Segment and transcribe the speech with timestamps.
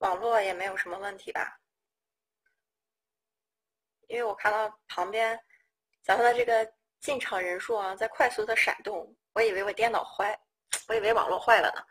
[0.00, 1.58] 网络也没有什么问题吧？
[4.08, 5.38] 因为我看到旁边
[6.02, 6.68] 咱们的这个
[7.00, 10.38] 进场人数啊在快速的闪动，我以为我电脑坏，
[10.88, 11.82] 我以为网络坏了呢。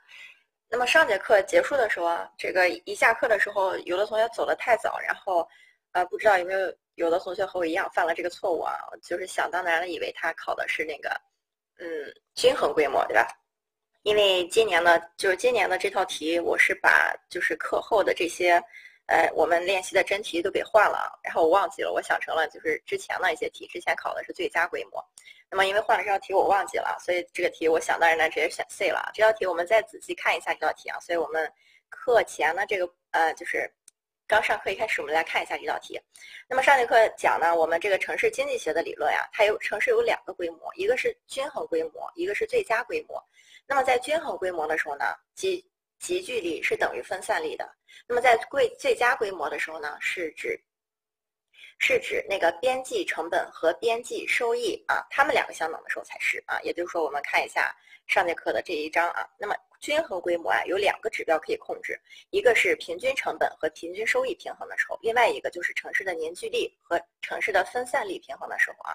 [0.67, 5.47] 那么上节课结束的时候啊，这个一下课的时候，有的同学走的太早，然后
[5.93, 11.09] 呃不知道有没有有的同学和我一样犯了这个错误啊，就是想当然的以为他考的是那个
[11.77, 11.87] 嗯
[12.35, 13.27] 均衡规模，对吧？
[14.03, 18.61] 因为今年呢，就是今年的这套题，我是把就是课后的这些，
[19.07, 25.03] 呃，我们练习的真题都给换了，然后我忘记了，我想成了就是之前的一些题，之前考的是最佳规模，
[25.49, 29.11] 那么因为换了这道题我忘记了，所以这个题我想当然的直接选 C 了。
[29.13, 31.51] 这道题我们再仔细看一下这道题啊，所以我们
[31.89, 33.71] 课前呢这个呃就是。
[34.29, 35.99] 刚上课一开始，我们来看一下这道题。
[36.47, 43.19] 那么上节课讲呢，我们这个城市经济学的理论呀，它有城市有两个规模，一个是均衡规模，一个是最佳规模。
[43.69, 45.05] 那么在均衡规模的时候呢，
[45.35, 45.63] 集
[45.99, 47.71] 集聚力是等于分散力的。
[48.07, 50.59] 那么在规最佳规模的时候呢，是指
[51.77, 56.59] 是指那个边际成本和边际收益啊，它们两个相等的时候才是啊。
[56.63, 57.71] 也就是说，我们看一下
[58.09, 59.55] 上节课的这一章啊，那么。
[59.81, 61.97] 均衡规模啊，有两个指标可以控制，
[62.31, 68.93] 一个是平均成本和平均收益平衡的时候，另外一个就是城市的凝聚力和城市的分散力平衡的时候啊。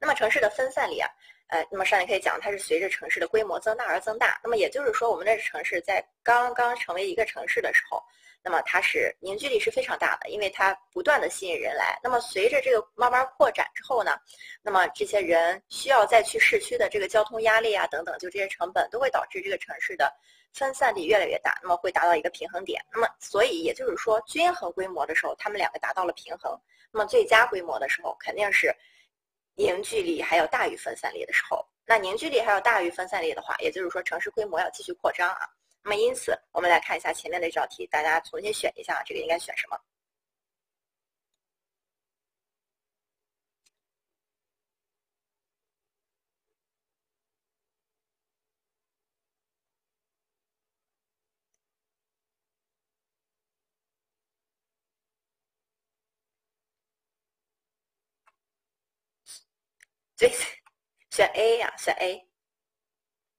[0.00, 1.08] 那么城市的分散力啊，
[1.50, 4.40] 呃，那么上节课讲，它是随着城市的规模增大而增大。
[4.42, 8.02] 那么也就是说，我们的城市在刚刚成为一个城市的时候。
[8.44, 11.98] 那么它是凝聚力是非常大的，因为它不断的吸引人来。
[12.02, 14.12] 那么随着这个慢慢扩展之后呢，
[14.62, 20.12] 那么这些人需要再去市区的这个交通压力啊等等，就这些成本都会导致这个城市的
[20.52, 21.58] 分散力越来越大。
[21.62, 22.84] 那么会达到一个平衡点。
[22.92, 26.54] 那么所以也就是说，均衡规模的时候，他们两个达到了平衡。
[26.92, 28.70] 那么最佳规模的时候，肯定是
[29.54, 31.66] 凝聚力还要大于分散力的时候。
[31.86, 35.48] 那凝聚力还要大于分散力的话，也就是说城市规模要继续扩张啊。
[35.84, 39.78] 那么因此，我们来看一下前面的这道题，大家重新选一下，这个应该选什么？
[60.16, 60.32] 对，
[61.10, 62.33] 选 A 呀，选 A。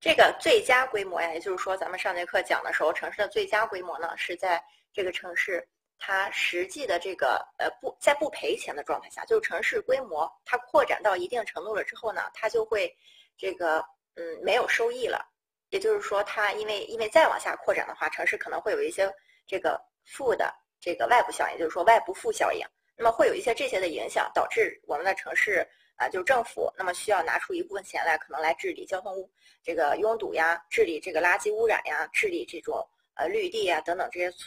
[0.05, 5.67] 这个最佳规模呀，也就是说，咱们上节课讲的时候，城市的最佳规模呢，是在这个城市
[5.97, 12.95] 它实际的这个呃不在不赔钱的状态下，就是城市规模它扩展到一定程度了之后呢，它就会
[13.35, 13.83] 这个
[14.13, 15.25] 嗯没有收益了。
[15.71, 19.11] 也就是说，它因为因为再往下扩展的话，城市可能会有一些
[19.47, 22.63] 这个负的这个外部效应，就是说外部负效应。
[22.95, 25.67] 那么会有一些这些的影响，导致我们的城市。
[25.97, 29.29] 啊，就是政府，那么需要拿出一部分钱来，可能来治理交通
[29.63, 34.37] 这个拥堵呀，治理这个垃圾污染呀，治理这种呃绿地呀等等这些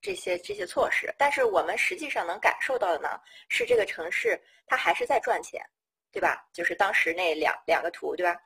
[0.00, 1.14] 这些这些措施。
[1.18, 5.62] 但是我们实际上能感受到的呢，是这个城市它还是在赚钱，
[6.10, 6.48] 对吧？
[6.52, 8.40] 就是当时那两两个图，对吧？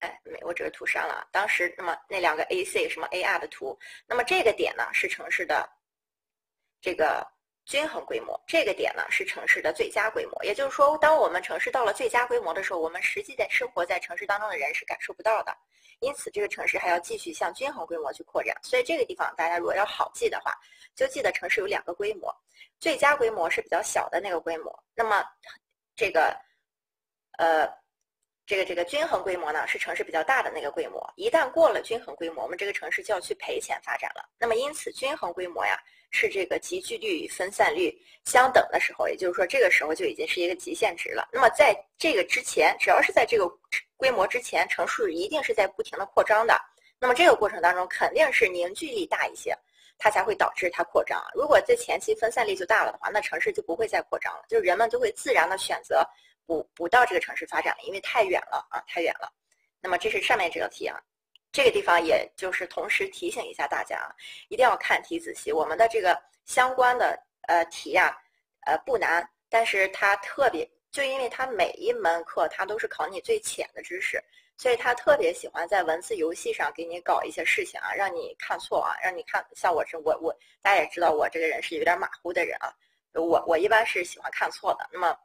[0.00, 1.26] 哎，没，我这个图删了。
[1.32, 5.66] 当时那么那两个 AC 什么 AR 的图，那么这个点呢是城市的
[6.82, 7.26] 这个。
[7.64, 15.56] 均衡规模这个点呢是城市的最佳规模，也就是说，当我们城市到了最佳规模的时候，我们实际在生活在城市当中的人是感受不到的。
[16.00, 18.54] 因此，这个城市还要继续向均衡规模去扩展。
[18.62, 20.52] 所以这个地方大家如果要好记的话，
[20.94, 22.34] 就记得城市有两个规模，
[22.78, 24.84] 最佳规模是比较小的那个规模。
[24.94, 25.24] 那么，
[25.96, 26.36] 这个，
[27.38, 27.83] 呃。
[28.46, 31.02] 这个这个均衡规模呢，是城市比较大的那个规模。
[31.16, 34.28] 一旦过了均衡规模，我们这个城市就要去赔钱发展了。
[34.38, 35.78] 那么因此，均衡规模呀，
[36.10, 41.26] 是这个集聚率与分散率相等的时候，也就是说，这个时候就已经是一个极限值了。
[41.32, 43.50] 那么在这个之前，只要是在这个
[43.96, 46.54] 规模之前，城市一定是在不停的扩张的。
[46.98, 49.56] 那么这个过程当中，肯定是凝聚力大一些，
[49.96, 51.18] 它才会导致它扩张。
[51.34, 56.06] 如果在前期分散力就大了的话，那城市就不会再扩张了，就是人们就会自然的选择。
[56.46, 59.32] 不不到这个城市发展了，因为太远了啊，太远了。
[59.80, 60.98] 那么这是上面这道题啊，
[61.52, 64.08] 这个地方也就是同时提醒一下大家啊，
[64.48, 65.52] 一定要看题仔细。
[65.52, 67.18] 我们的这个相关的
[67.48, 68.16] 呃题呀，
[68.66, 74.22] 呃不难，但是它特别就因为它每一门课它都是考你最浅的知识，
[74.56, 82.72] 所以它特别喜欢在文字游戏上给你搞一些事情啊，让你看错啊，让你看像我这我我大家也知道我这个人是有点马虎的人啊，
[83.12, 84.88] 我我一般是喜欢看错的。
[84.92, 85.16] 那么。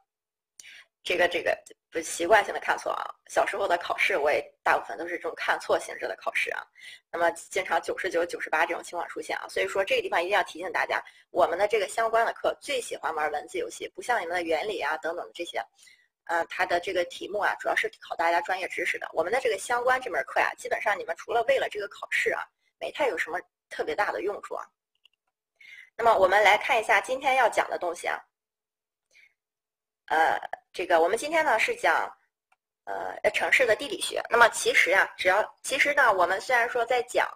[1.10, 1.58] 这个这个
[1.90, 6.64] 不习惯性的看错啊，小时候的考试我也大部分都是这种看错性质的考试啊，
[7.10, 11.02] 那么经常九十九、九十八这种情况出现啊，所以说这个地方一定要提醒大家，
[11.32, 15.60] 我们的这个相关的课最喜欢玩文字游戏，不像你们的原理啊等等这些，
[16.26, 22.46] 呃，它的这个题目啊主要是考大家专业知识的，我们的这个相关这门课呀，基本上你们除了为了这个考试啊，
[22.78, 24.64] 没太有什么特别大的用处啊，
[25.96, 28.16] 那么我们来看一下今天要讲的东西啊。
[30.10, 30.36] 呃，
[30.72, 32.12] 这个我们今天呢是讲
[32.84, 34.20] 呃城市的地理学。
[34.28, 37.26] 那么其实啊，只要其实呢，我们虽然说在讲。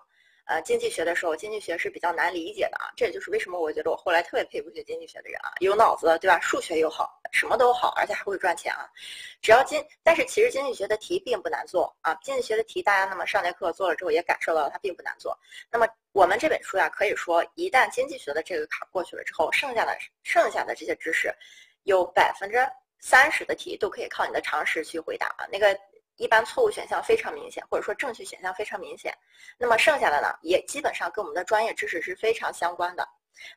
[0.46, 6.38] 呃，经济学的时候，经济学是比较难理解的啊，这也就是为什么我觉得我后来特别佩服学经济学的人啊，有脑子，对吧？
[6.38, 8.86] 数学又好，什么都好，而且还会赚钱啊。
[9.40, 15.34] 只要经，但是其实经济学的题并不难做啊，经济学的题大家那么上节课做了之后也感受到它并不难做。
[15.70, 21.34] 那么我们这本书呀，可以说一旦经济学的这个坎过去了之后，剩下的剩下的这些知识，
[21.84, 22.58] 有百分之
[22.98, 25.74] 三十的题都可以靠你的常识去回答啊，那个。
[26.16, 29.12] 一般错误选项非常明显，或者说正确选项非常明显，
[29.58, 33.04] 那么剩下的呢，也基本上跟我们的专业知识是非常相关的。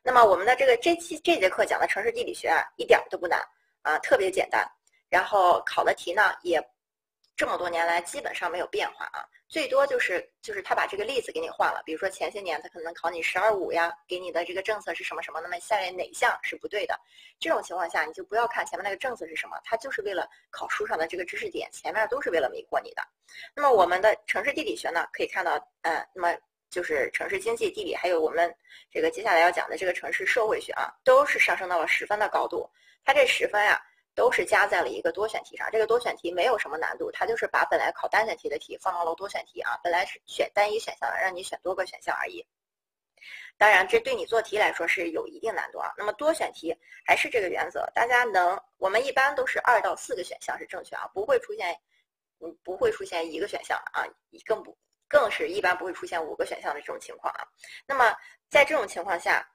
[0.02, 3.40] 那么我们的这个这期这节课讲的城市地理学啊，一点都不难
[3.82, 4.68] 啊，特别简单。
[5.08, 6.60] 然后考的题呢，也
[7.36, 9.24] 这么多年来基本上没有变化啊。
[9.48, 16.94] 最多就是就是他把这个例子给你换了，比如说前些年他可能考你十二五呀，给你的这个政策是什么什么，那么下列哪项是不对的？
[17.40, 23.02] 这种情况下，你就不要看前面那个政策是什么，它就是为了考书上的这个知识点，前面都是为了迷惑你的。
[23.54, 26.36] 那么我们的城市地理学呢，可以看到，呃，那么
[26.68, 28.54] 就是城市经济地理，还有我们
[28.90, 32.68] 这个接下来要讲的这个城市社会学啊，都是上升到了十分的高度。
[33.02, 33.82] 它这十分呀。
[34.18, 42.44] 都是加在了一个多选题上，这个多选题没有什么难度，它就是把本来考单选题的题放到了多选题啊，本来是选单一选项的，让你选多个选项而已。
[43.56, 45.94] 当然，这对你做题来说是有一定难度啊。
[45.96, 46.76] 那么多选题
[47.06, 51.72] 还是这个原则，大家能，我们一般都是二到四个选项是正确啊，不会出现，
[52.40, 54.02] 嗯，不会出现一个选项啊，
[54.44, 54.76] 更不，
[55.06, 57.46] 更是一般不会出现五个选项的这种情况啊。
[57.86, 58.12] 那么
[58.50, 59.48] 在这种情况下，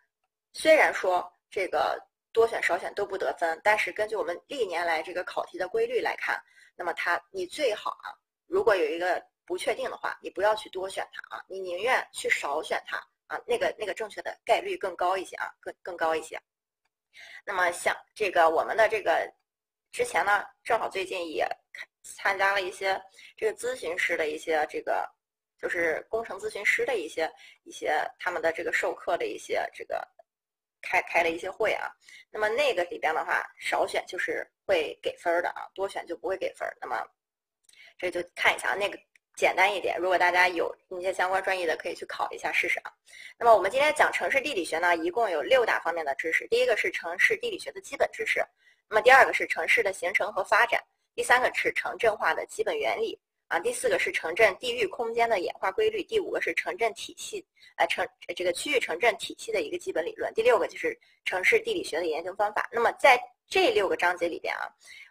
[0.53, 2.01] 虽然说这个。
[2.33, 6.41] 多选少选都不得分，但是根据我们历年来这个考题的规律来看，
[6.75, 8.09] 那么它你最好啊，
[8.47, 12.97] 如果有一个不确定的话，你不要去多选它啊，你宁愿去少选它
[13.27, 16.41] 啊，那个那个正确的概率更高一些啊，更更高一些。
[17.45, 19.31] 那么像这个我们的这个
[19.91, 21.47] 之前呢，正好最近也
[22.01, 22.99] 参加了一些
[23.37, 25.07] 这个咨询师的一些这个
[25.57, 27.31] 就是工程咨询师的一些
[27.63, 30.05] 一些他们的这个授课的一些这个。
[30.83, 31.89] 开开了一些会啊，
[32.29, 36.67] 那么那个里边的话，少选就是会给分的啊，多选就不会给分。
[36.79, 37.03] 那么
[37.97, 38.99] 这就看一下那个
[39.35, 42.91] 简单一点，如果大家有一些相关专业的，可以去考一下试试啊。
[43.39, 46.47] 那么我们今天讲城市地理学呢，一共有六大方面的知识。
[46.49, 48.45] 第一个是城市地理学的基本知识，
[48.89, 50.83] 那么第二个是城市的形成和发展，
[51.15, 53.19] 第三个是城镇化的基本原理。
[53.53, 57.45] 啊，第四个是城镇地域空间的演化规律，第五个是城镇体系，
[57.75, 58.03] 呃，城
[58.35, 62.67] 这个区域城镇体系的一个基本理论，第六个就是城市地理学的研究方法。
[62.71, 63.15] 那么在
[63.47, 64.65] 这六个章节里边啊。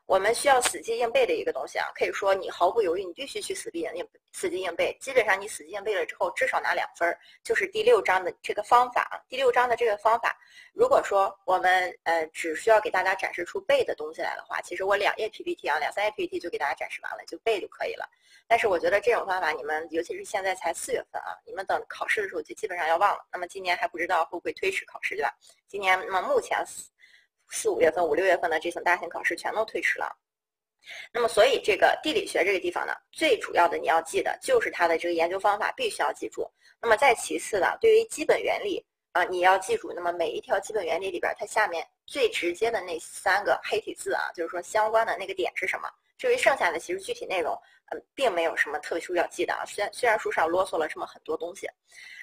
[0.07, 4.95] 我们需要死记硬背的一个东西啊，可以说你毫不犹豫，你必须去死记硬死记硬背。
[5.01, 9.17] 基本上你死记硬背了之后，至少拿两分儿，就是第六章的这个方法啊。
[9.29, 10.37] 第六章的这个方法，
[10.75, 18.05] 如果说我们呃只需要给大家展示出背的东西来的话，其实我两页 PPT 啊，两三页 PPT 就给大家展示完了，就背就可以了。
[18.47, 23.25] 但是我觉得这种方法，你们尤其是现在才四月份啊，你们等考试的时候就基本上要忘了。
[23.33, 25.33] 那么今年还不知道会不会推迟考试，对吧？
[25.69, 26.59] 今年那么目前。
[27.53, 30.17] 四五月份、五六月份的这层大型考试全都推迟了，
[31.13, 36.51] 那么所以这个地理学这个地方呢，最主要的你要记的就是它的这个研究方法必须要记住。
[36.81, 39.93] 那么再其次的，对于基本原理啊，你要记住。
[39.95, 45.89] 那么每一条基本原理里边，它下面最直接的那三个黑体字啊，就是说相关的那个点是什么？
[46.17, 47.53] 至于剩下的，其实具体内容
[47.91, 49.63] 嗯，并没有什么特殊要记的啊。
[49.67, 51.69] 虽然虽然书上啰嗦了这么很多东西，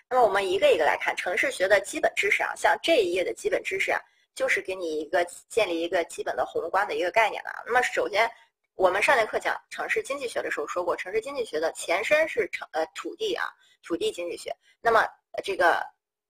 [0.10, 4.02] 那么我们一个一个来看城市学的基本知识啊，像这一页的基本知识啊。
[4.40, 7.52] 就是给你一个建立一个基本的宏观的一个概念的。
[7.66, 8.32] 那么首先，
[8.76, 13.50] 我们上节课讲城市经济学的时候说过，城市经济学的前身是城呃土地啊，
[13.84, 14.56] 土地经济学。
[14.80, 15.06] 那么
[15.44, 15.86] 这个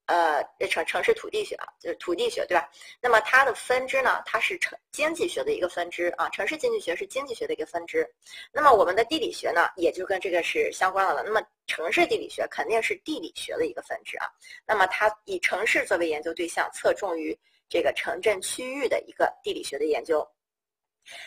[0.08, 2.68] 呃城城市土地学啊，就是土地学对吧？
[3.00, 8.04] 那么它的分支呢，它是城经济学的一个分支啊，城市经济学是经济学的一个分支。
[8.52, 11.22] 那么我们的地理学呢，也就跟这个是相关的了。
[11.22, 14.26] 那么城市地理学肯定是地理学的一个分支啊。
[14.66, 17.38] 那么它以城市作为研究对象，侧重于。
[17.70, 20.28] 这个城镇区域的一个地理学的研究，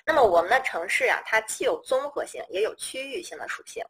[0.05, 3.85] 那么我们的城市啊，它既有综合性，也有区域性的属性。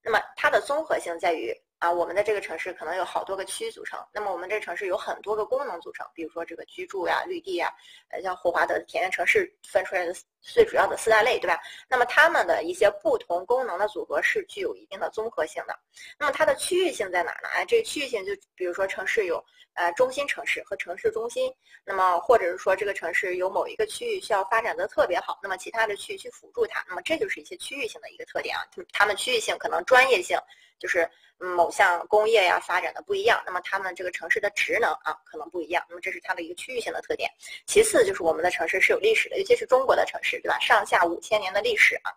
[0.00, 7.70] 那么它的综合性在于啊，我们的这个城市可能有好多个区组成，那么我们这城市有很多个功能组成，比如说这个居住呀、绿地呀，
[8.08, 11.58] 呃，像霍华德田园城市分出来的最主要的四大类，对吧？
[11.88, 15.78] 那么它们的一些不同功能的组合是具有一定的综合性的。
[16.18, 17.48] 那么它的区域性在哪呢？
[17.52, 19.44] 哎，这区域性就比如说城市有。
[19.76, 21.52] 呃，中心城市和城市中心，
[21.84, 30.38] 那么或者是说这个城市有某一个区域需要发展的特别好，那么其他的区域去辅助它，那么这就是一些区域性的一个特点啊，就它们区域性可能专业性
[30.78, 37.30] 就是某项工业呀发展的不一样，那么他们这个城市的职能啊可能不一样，那么这是它的一个区域性的特点。
[37.66, 40.58] 其次就是我们的城市是有历史的，尤其是中国的城市，对吧？
[40.60, 42.12] 上下五千年的历史啊。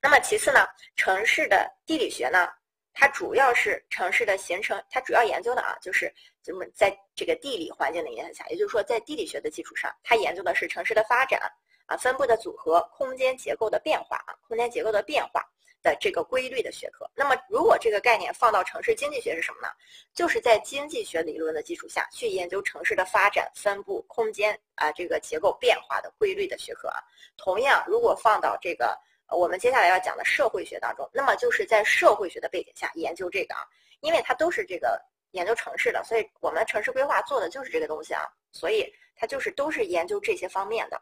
[0.00, 2.48] 那么其次呢，城市的地理学呢，
[2.92, 6.12] 它主要是城市的形成，它主要研究的啊就是
[6.42, 11.40] 怎么在这个地理环境的影响下，也就是说在地理学的基础上，它研究的是城市的发展。
[11.86, 15.42] 啊，分布的组合、空间结构的变化啊，空间结构的变化
[15.82, 17.08] 的这个规律的学科。
[17.14, 19.68] 那么，如果这个概念放到城市经济学是什么呢？
[20.12, 26.98] 就是在经济学理论的基础下去研究城市的发展、分布、空间啊这个结构变化的规律的学科啊。
[27.36, 28.98] 同样，如果放到这个
[29.30, 33.60] 我们接下来要讲的社会学当中，那么就是在社会学的背景下研究这个啊，
[34.00, 35.00] 因为它都是这个
[35.32, 41.00] 研究城市的，所以我们城市规划做的就是这个东西啊，所以它就是都是研究这些方面的。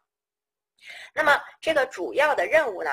[1.14, 2.90] 那么这个主要的任务呢，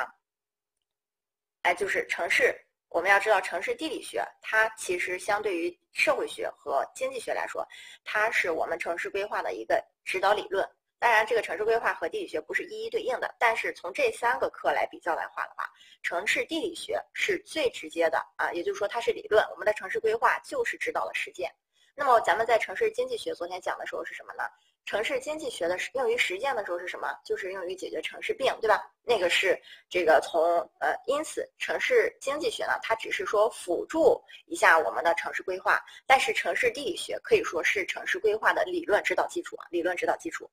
[1.63, 2.55] 哎，就是城市。
[2.89, 7.67] 我们要知道，城市地理学它其实相对于社会学和经济学来说，
[8.03, 10.63] 它是我们城市规划的一个指导理论。
[10.99, 15.67] 当然，这个城市规划和地理学不是一一对应的，但是从这三个课来比较来画的话，
[16.03, 21.51] 城市地理学是最直接的啊，也就是说它是理论，我们的城市规划就是指导了实践。
[21.95, 24.43] 那么咱们在城市经济学昨天讲的时候是什么呢？
[24.85, 27.07] 城市经济学的用于实践的时候是什么？
[27.23, 28.83] 就是用于解决城市病，对吧？
[29.01, 29.57] 那个是
[29.89, 30.41] 这个从
[30.79, 40.51] 呃，因此城市经济学呢，它只是说辅助一下我们的城市规划，但是城市地理学可以说是城市规划的理论指导基础啊，理论指导基础。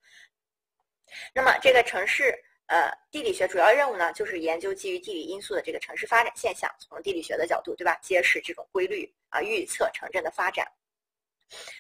[1.34, 2.32] 那么这个城市
[2.66, 7.98] 呃地理学主要任务呢，就是研究基于地理因素的这个城市发展现象，从地理学的角度，对吧？
[8.00, 10.70] 揭示这种规律啊，预测城镇的发展。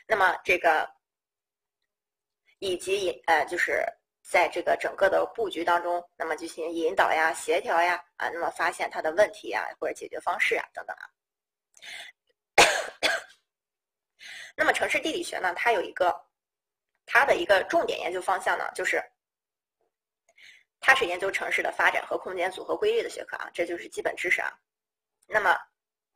[0.08, 0.90] 那么这个。
[2.60, 3.84] 以及引呃，就是
[4.22, 11.08] 在这个整个的布局当中，那么进行引导呀、协调呀啊，那么发现它的问题呀或者解决方式啊等等啊。
[14.54, 16.14] 那么城市地理学呢，它有一个
[17.06, 19.02] 它的一个重点研究方向呢，就是
[20.80, 24.52] 它是研究城市的发展和空间组合规律的学科啊，这就是基本知识啊。
[25.26, 25.58] 那么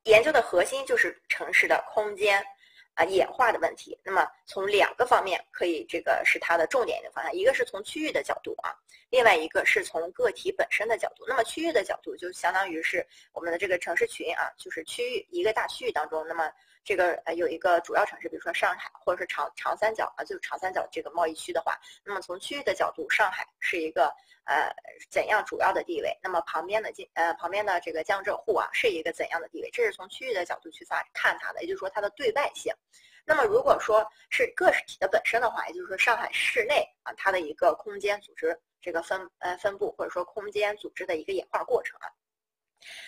[0.02, 2.44] 研究的核心就是城市的空间。
[2.94, 3.98] 啊，演化的问题。
[4.02, 7.32] 那么从两个方面可以，这个是它的重点一个方向。
[7.32, 8.74] 一个是从区域的角度啊，
[9.10, 11.24] 另外一个是从个体本身的角度。
[11.26, 16.50] 那么区域的角度就相当于是我们的这个城市群啊，就是区域一个大区域当中，那么
[16.84, 24.14] 这个呃有一个主要城市，比如说上海或者是长长三角啊，就是长三角这个贸易区的话，那么从区域的角度，上海是一个
[24.44, 24.70] 呃
[25.10, 26.16] 怎样主要的地位？
[26.22, 29.70] 那么旁边的江呃旁边的这个江浙沪啊是一个怎样的地位？
[29.72, 32.72] 这是从区域的角度去发看它的，也就是说它的对外性。
[33.26, 42.12] 那么，如果说是个体的本身的话，也就是说上海市内啊，它的一个空间组织这个分呃分布，或者说空间组织的一个演化过程啊。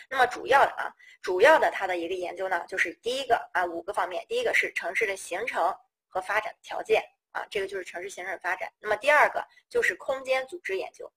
[0.08, 0.92] 那么主要的啊，
[1.22, 5.74] 主要的它的一个研究呢，就是第一个啊五个方面，第一个是城市的形成
[6.06, 7.02] 和发展条件
[7.32, 8.72] 啊，这个就是城市形成发展。
[8.80, 11.12] 那么第二个就是空间组织研究。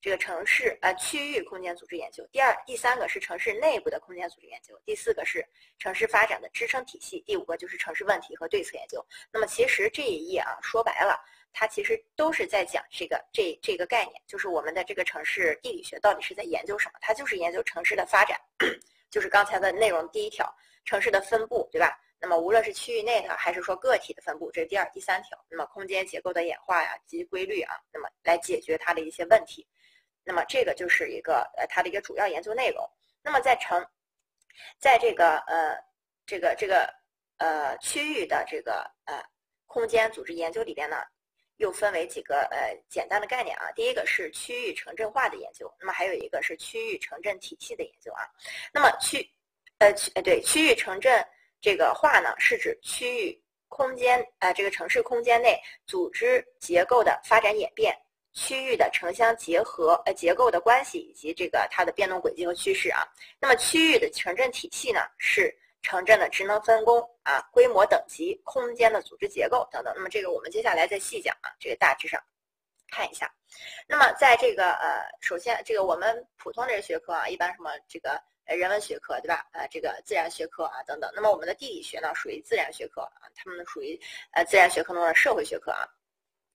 [0.00, 5.42] 这个城市呃区域空间组织研究，第二、第三个是城市内部的空间组织研究，第四个是
[5.78, 9.02] 城市发展的支撑体系，第五个就是城市问题和对策研究。
[9.32, 11.18] 那么其实这一页啊，说白了，
[11.54, 16.98] 它其实都是在讲这个这这个概念，就是我们的这个城市地理学到底是在研究什么？
[17.00, 18.38] 它就是研究城市的发展，
[19.08, 20.52] 就是刚才的内容第一条，
[20.84, 21.96] 城市的分布，对吧？
[22.20, 25.38] 那么无论是区域内的还是说个体的分布，这是第二、第三条。
[25.48, 29.66] 那么空间结构的演化呀及规律啊，那么来解决它的一些问题。
[30.24, 32.82] 那么这个就是一个呃它的一个主要研究内容。
[33.22, 33.86] 那么在城，
[34.78, 35.76] 在这个呃
[36.26, 36.92] 这个这个
[37.36, 39.22] 呃区域的这个呃
[39.66, 40.96] 空间组织研究里边呢，
[41.56, 43.70] 又分为几个呃简单的概念啊。
[43.72, 48.22] 第一个是区域城镇化的研究，那么还有一个是区域城镇体系的研究啊。
[48.72, 49.28] 那么区
[49.78, 51.24] 呃区呃对区域城镇
[51.60, 57.96] 这个化呢，是指区域空间呃这个城市空间内组织结构的发展演变。
[58.36, 63.06] 区域的城乡结合呃结构的关系以及这个它的变动轨迹和趋势啊，
[63.38, 69.92] 那么区域的城镇体系呢是城镇的职能分工啊、规模等级、空间的组织结构等等。
[69.94, 72.18] 那么这个我们接下来再细讲啊，这个大致上
[72.90, 73.30] 看一下。
[73.86, 79.46] 那么在这个呃，首先这个我们普通这个学科啊，一般什么这个呃人文学科对吧？
[79.52, 81.12] 呃，这个自然学科啊等等。
[81.14, 84.00] 那么我们的地理学呢属于自然学科啊，它们属于
[84.32, 85.86] 呃自然学科中的社会学科啊。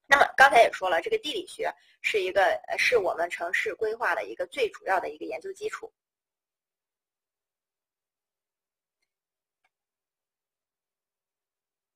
[0.07, 1.71] 那么刚才也说了，这个地理学
[2.01, 5.93] 是一个呃，是我们城市规划的一个最主要的一个研究基础。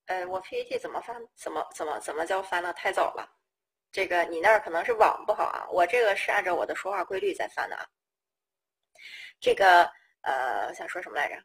[0.06, 1.16] 呃，我 PPT 怎么翻？
[1.36, 3.30] 怎么怎么怎么叫翻的太早了？
[3.92, 7.86] 这个你那儿可能是网不好啊，我这个是按照我的说话规律在翻的啊。
[9.40, 9.90] 这个
[10.22, 11.36] 呃，想说什么来着？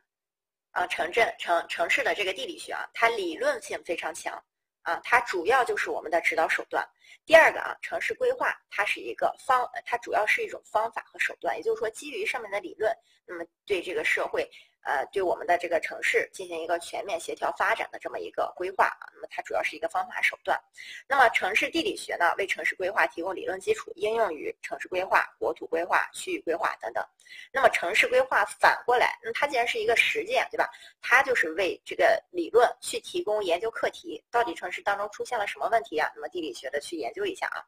[0.73, 4.43] 啊，城镇城城市的这个地理学啊，它理论性非常强
[4.83, 6.87] 啊，它主要就是我们的指导手段。
[7.25, 12.93] 第二个啊，城市规划它是一个方，它主要是一种方法和手段，也就是说，基于上面的理论，
[13.27, 14.49] 那么对这个社会。
[14.89, 20.59] 呃，对我们的这个城市进行一个全面协调发展的这么一个规划啊，那么它主要是一个方法手段。
[21.07, 27.07] 那么城市地理学呢，为城市规划提供理论基础，应用于城市规划、国土规划、区域规划等等。
[27.53, 30.67] 那么城市规划反过来，那它既然是一个实践，对吧？
[31.03, 36.11] 它就是为这个理论去提供研究课题，到底城市当中出现了什么问题啊？
[36.15, 37.61] 那么地理学的去研究一下啊，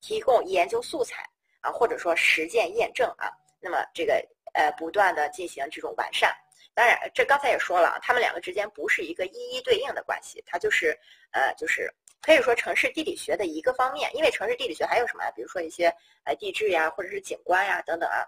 [0.00, 1.28] 提供研究素材
[1.60, 6.32] 啊，或者说实践验证啊，那么这个呃不断的进行这种完善。
[6.78, 10.96] 当然，这刚才也说了，他们两个之间不是一个一一对应的关系，它就是，
[11.32, 11.92] 呃，就是
[12.22, 14.08] 可以说城市地理学的一个方面。
[14.14, 15.28] 因为城市地理学还有什么？
[15.34, 15.92] 比如说一些
[16.22, 18.24] 呃地质呀，或者是景观呀等等啊，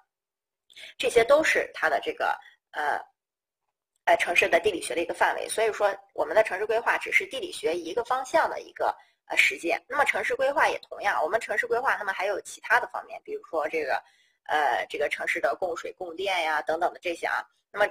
[0.99, 2.37] 这些都是它的这个
[2.73, 2.99] 呃，
[4.07, 5.49] 呃城市的地理学的一个范围。
[5.49, 8.93] 所以说，我们的城市规划只是地理学一个方向的一个
[9.27, 9.81] 呃实践。
[9.87, 14.03] 那么城市规划也同样，我们城市规划那么还有其他的方面，比如说这个
[14.49, 17.89] 呃这个城市的供水供电呀等等的这些啊，那么。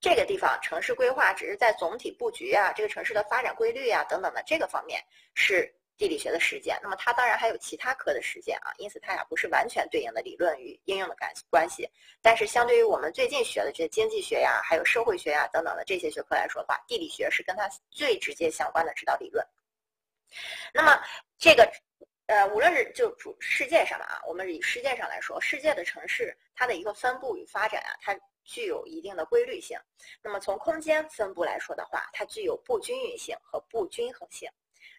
[0.00, 4.98] 这个地方城市规划只是在总体布局啊，这个城市的发展规律啊等等的这个方面
[5.34, 6.80] 是地理学的实践。
[6.82, 11.86] 那么它当然还有其他科的实践啊，因此它俩不是完全对应的理论与应用的关关系。
[12.22, 19.46] 但是相对于我们最近学的这些经济学呀、还有社会学呀等等的这些学科来说的话，地理学是跟它最直接相关的指导理论。
[20.72, 20.98] 那么
[21.38, 21.70] 这个
[22.24, 28.18] 呃，无论是就主世界上的啊，我们以世界上来说，世界的城市它的一个分布与发展啊，它。
[28.44, 29.78] 具有一定的规律性。
[30.22, 34.50] 那么从空间分布来说的话，它具有不均匀性和不均衡性。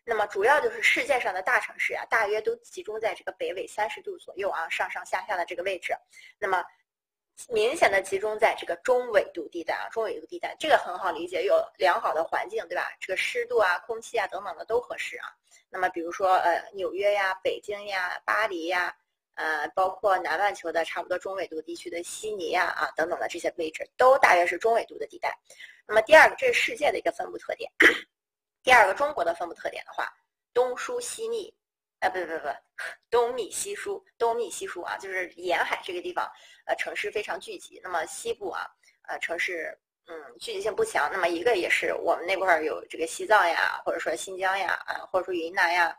[0.04, 5.94] 那么主要就是世界上的大城市啊，大约都集中在这个北纬三十度左右啊，上上下下的这个位置。
[6.40, 6.64] 那么
[7.50, 12.92] 明显的集中在这个中纬度地带啊，中纬度地带这个很好理解，有良好的环境，对吧？
[13.00, 15.28] 这个湿度啊、空气啊等等的都合适啊。
[15.70, 18.96] 那么比如说呃纽约呀、北京呀、巴黎呀。
[19.42, 25.36] 呃，包括南半球的差不多中纬度地区的悉尼呀啊等等的这些位置，都大约是中纬度的地带。
[25.88, 27.72] 那么第二个，这是世界的一个分布特点。
[28.62, 30.08] 第二个，中国的分布特点的话，
[30.54, 31.52] 东疏西密，
[32.02, 32.50] 啊不不不，
[33.10, 36.32] 东密西疏，东密西疏啊，就是沿海这个地方，
[36.68, 37.82] 呃，城市非常聚集。
[37.84, 38.68] 那么西部啊，
[39.08, 39.76] 呃，城市
[40.06, 41.10] 嗯聚集性不强。
[41.12, 45.98] 那么一个也是我们那块儿有这个西藏呀，或者说新疆呀，啊或者说云南呀。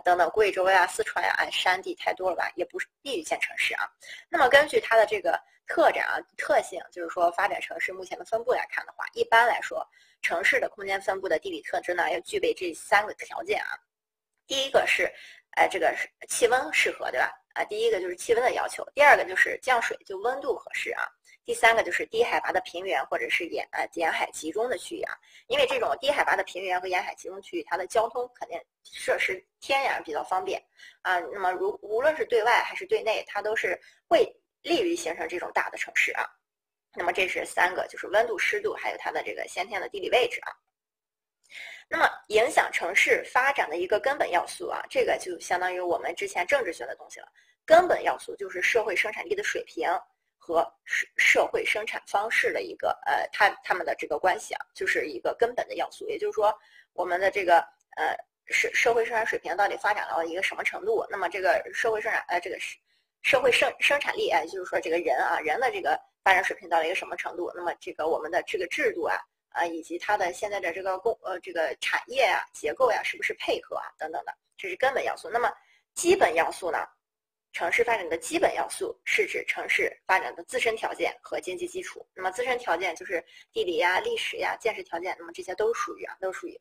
[0.00, 3.88] 等等，贵州呀、四川呀，啊，山地太多了吧，也不是地域性城市啊。
[4.28, 9.86] 那么根据它的这个特展啊特性，就是说发展城市目前的分布来看的话，一般来说，
[10.22, 13.78] 城市的空间分布的地理特征呢，要具备这三个条件啊。
[14.46, 15.10] 第一个是，
[15.56, 15.94] 呃，这个
[16.28, 17.32] 气温适合，对吧？
[17.54, 21.08] 啊，第一个就是气温的要求，第二个就是降水就温度合适啊。
[21.44, 25.14] 第三个就是低海拔的平原或者是沿呃沿海集中的区域啊，
[25.46, 30.62] 因为这种低海拔的平原和沿海集中区域，它的交通肯定设施天然比较方便
[31.02, 31.20] 啊。
[31.20, 33.78] 那么如无论是对外还是对内，它都是
[34.08, 34.24] 会
[34.62, 36.24] 利于形成这种大的城市啊。
[36.96, 40.52] 那么这是三个，就是温度、湿度，还有它的这个先天的地理位置啊。
[41.88, 47.28] 那么影响城市发展的一个根本要素啊，这个就相当于我们之前政治学的东西了。
[47.66, 49.88] 根本要素就是社会生产力的水平。
[50.46, 56.06] 和社社会生产方式的一个呃，它他们的这个关系啊，就是一个根本的要素。
[56.06, 56.54] 也就是说，
[56.92, 57.60] 我们的这个
[57.96, 58.14] 呃
[58.48, 61.02] 社社会生产水平到底发展到了一个什么程度？
[61.08, 62.76] 那么这个社会生产呃这个社
[63.22, 67.50] 社会生生产力啊，就是说这个人啊人的这个发展水平到了一个什么程度？
[67.56, 69.16] 那么这个我们的这个制度啊
[69.48, 75.30] 啊以及它的现在的这个工呃这个产业啊结构呀是不是配合啊等等的，这是根本要素。
[75.30, 75.50] 那么
[75.94, 76.86] 基本要素呢？
[77.54, 82.04] 城市发展的基本要素是指城市发展的自身条件和经济基础。
[82.12, 86.60] 那么自身条件就是地理呀、历史呀、建设条件，那么这些都属于啊，都属于。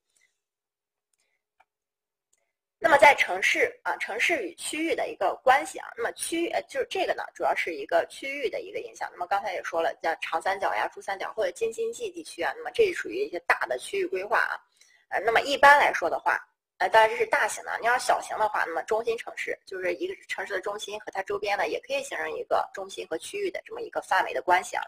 [2.78, 9.10] 那么在城市啊，城市与区域的一个关系啊，那么区域呃就是这个呢，主要是一个区域的一个影响。
[9.12, 14.62] 那么刚才也说了，像长三角呀、珠三角或者京津冀地区啊，那么这属于一些大的区域规划啊。
[15.10, 16.40] 呃，那么一般来说的话。
[16.90, 17.78] 当然这是大型的。
[17.80, 24.84] 你要小型的话，那么中心城市就是一个城市的中心和它周边呢，也可以形成一个中心和区域的这么一个范围的关系啊，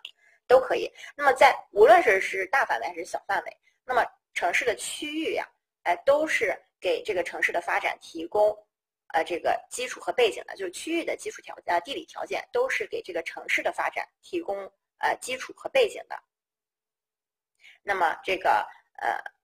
[0.47, 0.91] 都可以。
[1.15, 5.47] 那么在无论是是大范围还是小范围，那么城市的区域呀，
[5.84, 8.49] 哎，都是给这个城市的发展提供
[9.13, 16.17] 呃这个基础和背景的，就是区域的基础条件、地理条件都是给这个城市的发展提供呃基础和背景的。
[17.84, 18.65] 那么这个
[18.97, 19.35] 呃。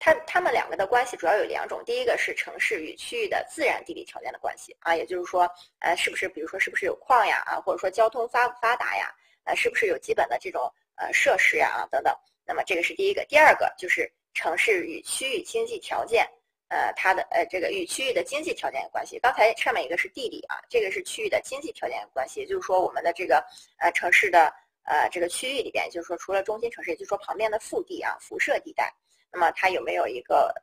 [0.00, 10.62] 它它们两个的关系主要有两种，第一个是城市与区域的自然地理条件的关系啊，也就是说，呃，是不是比如说是不是有矿呀啊，或者说交通发不发达呀，呃，是不是有基本的这种
[10.96, 12.16] 呃设施呀啊等等。
[12.46, 16.26] 那么这个是第一个，第二个就是城市与区域经济条件，
[16.68, 19.18] 呃，它的呃这个与区域的经济条件有关系。
[19.18, 23.44] 刚才上面一个是地理啊，这个是区域的经济条件有关系，也就是说我们的这个
[23.78, 24.50] 呃城市的
[24.84, 28.90] 呃这个区域里边，就是说除了中心城市，也就是说旁边的腹地啊、辐射地带，
[29.32, 30.54] 那么它有没有一个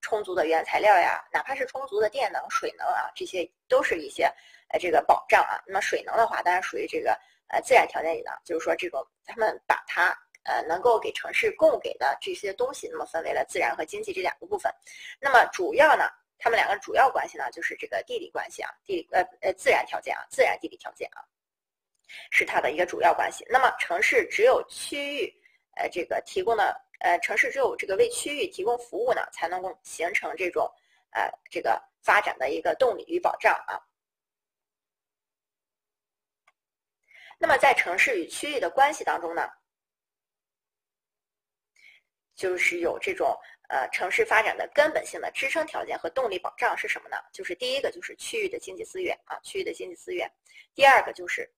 [0.00, 1.22] 充足的原材料呀？
[1.32, 4.24] 哪怕是充足的电能、水能啊，这些都是一些
[4.68, 5.62] 呃这个保障啊。
[5.66, 10.16] 那么水能的话，当然属于这个呃自然条件里的，就是说这种他们把它。
[10.46, 14.70] 呃，能够给城市供给的这些东西，那么分为了自然和经济这两个部分。
[15.18, 16.04] 那么主要呢，
[16.36, 21.24] 它们两个主要关系呢，就是这个地理关系啊，地理呃呃自然条件啊，自然地理条件啊，
[22.30, 23.42] 是它的一个主要关系。
[23.48, 25.34] 那么城市只有区域，
[25.76, 30.66] 呃，这个提供的呃城市只有这个为区域提供服务呢，才能够形成这种
[31.10, 33.76] 呃这个发展的一个动力与保障啊。
[37.38, 39.42] 那么在城市与区域的关系当中呢？
[42.34, 43.38] 就是有这种
[43.68, 47.18] 呃城市发展的根本性的支撑条件和动力保障是什么呢？
[47.32, 50.26] 就是第一个就是区域的经济资源啊，区域的经济资源；
[50.74, 51.48] 第二个就是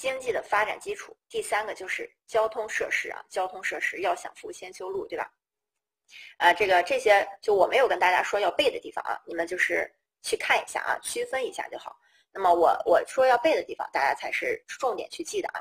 [0.00, 5.30] 经济的发展基础；第三个就是交通设施啊，交通设施要想富先修路，对吧？
[6.38, 11.94] 啊，这个这些就我没有跟大家说要背的地方啊，你们就是去看一下啊，区分一下就好。
[12.32, 15.60] 那么我我说要背的地方，大家才是重点去记的啊。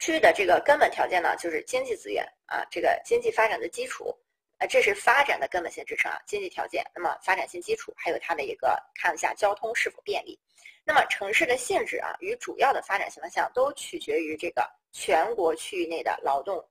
[0.00, 4.12] 区域的这个根本条件呢，就是经济资源啊，这个经济发展的基础，
[4.58, 6.84] 呃，这是发展的根本性支撑啊，经济条件。
[6.92, 10.36] 那么发展性基础还有它的一个看一下交通是否便利。
[10.84, 16.62] 那么城市的性质啊，与主要的发展形象都取决于这个全国区域内的劳动，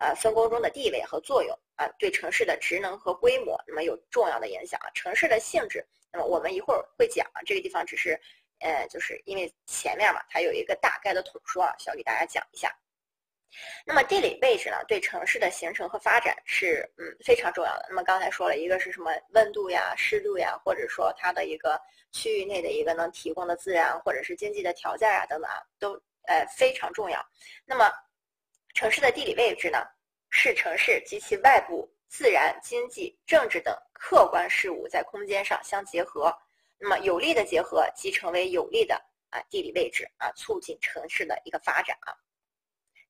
[0.00, 4.90] 呃，分工中的地位和作用啊，对城市的职能和规模那么有重要的影响啊。
[4.94, 8.20] 城市的性质，那么我们一会儿会讲啊，这个地方只是。
[8.60, 12.74] 呃，就是因为前面嘛，它有一个大概的统说啊，需要给大家讲一下。
[13.84, 17.86] 那么地理位置呢，对城市的形成和发展是嗯非常重要的。
[17.88, 21.80] 那么刚才说了一个是什么温度呀、湿度呀，或者说它的一个
[22.12, 25.94] 区域内的一个能提供的自然或者是经济的条件啊等等啊，都
[26.26, 27.24] 呃非常重要。
[27.64, 27.90] 那么
[28.74, 29.78] 城市的地理位置呢，
[30.30, 36.36] 是城市及其外部自然、经济、政治等客观事物在空间上相结合。
[36.78, 38.94] 那么有利的结合即成为有利的
[39.30, 42.12] 啊地理位置啊，促进城市的一个发展啊，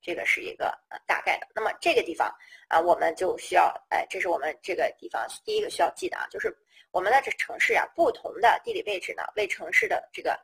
[0.05, 1.49] 这个是一个呃大概的。
[1.53, 2.33] 那么这个地方
[2.69, 6.57] 啊，我们就需要哎，这是我们这个地方第一个需要记的啊，就是
[6.93, 10.39] 我们的这城市啊，不同的地理位置呢，为城市的这个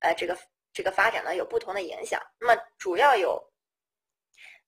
[0.00, 0.36] 呃这个
[0.72, 2.20] 这个发展呢有不同的影响。
[2.40, 3.42] 那么主要有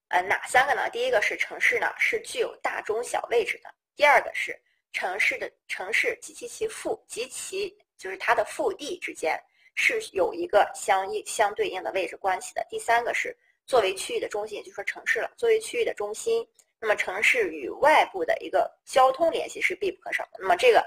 [0.09, 0.89] 呃哪三个呢？
[0.91, 4.57] 第一个是城市呢是具有大中小位置的，第二个是。
[4.91, 9.39] 城市的城市及其其腹及其就是它的腹地之间
[9.75, 12.67] 是有一个相应相对应的位置关系的。
[12.71, 13.37] 第三个是
[13.69, 16.45] 作为区域的中心，也就是说城市了，作为区域的中心，
[16.81, 20.39] 那么城市与外部的一个交通联系是必不可少的。
[20.41, 20.83] 那么这个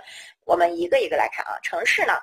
[0.46, 2.14] 我们一个一个来看啊，城市呢，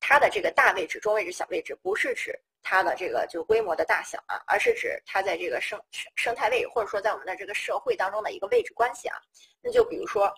[0.00, 5.78] 它的这个大位置、中位置、小位置，不是指它的这个就规模的大小啊，而是指它在这个生
[6.16, 9.16] 生态位或者说在我们的这个社会当中的一个位置关系啊。
[9.60, 10.34] 那就比如说。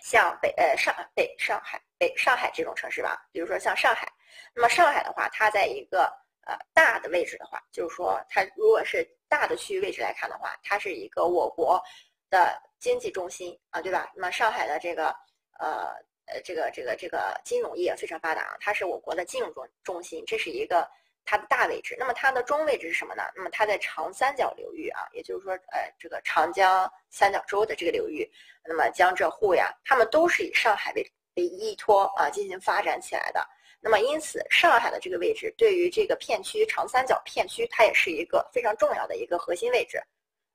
[0.00, 4.08] 像北呃上北上海北上海这种城市吧，比如说像上海，
[4.54, 6.08] 那么上海的话，它在一个
[6.48, 11.80] 呃大的位置的话，就是说它如果是大的区域位置来看的话，它是一个我国
[12.28, 14.10] 的经济中心啊，对吧？
[14.16, 15.14] 那么上海的这个
[15.60, 15.94] 呃
[16.26, 20.88] 呃这个这个这个金融业非常发达，它是我国的金融中中心，这是一个。
[21.30, 23.22] 它的大位置，那么它的中位置是什么呢？
[23.36, 28.26] 那么它在长三角流域啊，也就是说，呃，这个长江三角洲的这个流域，
[28.64, 33.46] 那么江浙沪呀，他们都是以上海为为依托啊进行发展起来的。
[33.80, 40.02] 那么因此，上海的这个位置对于这个片区长三角片区，它也是一个非常重要的一个核心位置，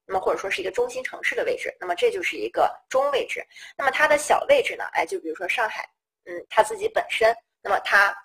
[0.06, 1.76] 那么或者说是一个中心城市的位置。
[1.80, 3.46] 那么这就是一个中位置。
[3.78, 4.84] 那么它的小位置呢？
[4.94, 5.88] 哎，就比如说上海，
[6.26, 8.16] 嗯，它自己本身，那么它。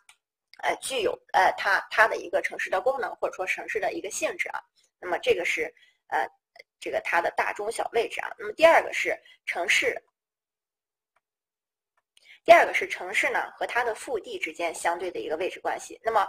[0.61, 4.59] 呃，具有呃，它它的一个城市的功能，或者说城市的一个性质啊。
[4.99, 5.73] 那么这个是
[6.09, 6.27] 呃，
[6.81, 8.29] 这个它的大中小位置啊。
[8.37, 9.97] 那么第二个是城市，
[12.49, 16.01] 第二个是城市呢和它的腹地之间相对的一个位置关系。
[16.03, 16.27] 那么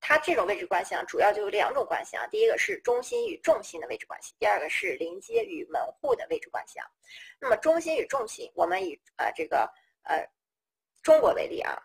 [0.00, 2.26] 它这种位置关系啊，主要就有两种关系啊。
[2.32, 6.86] 第一个是中心与重心的位置关系，第二个是临街与门户的位置关系啊。
[7.38, 9.72] 那么中心与重心，我们以呃这个
[10.02, 10.28] 呃
[11.00, 11.80] 中国为例啊。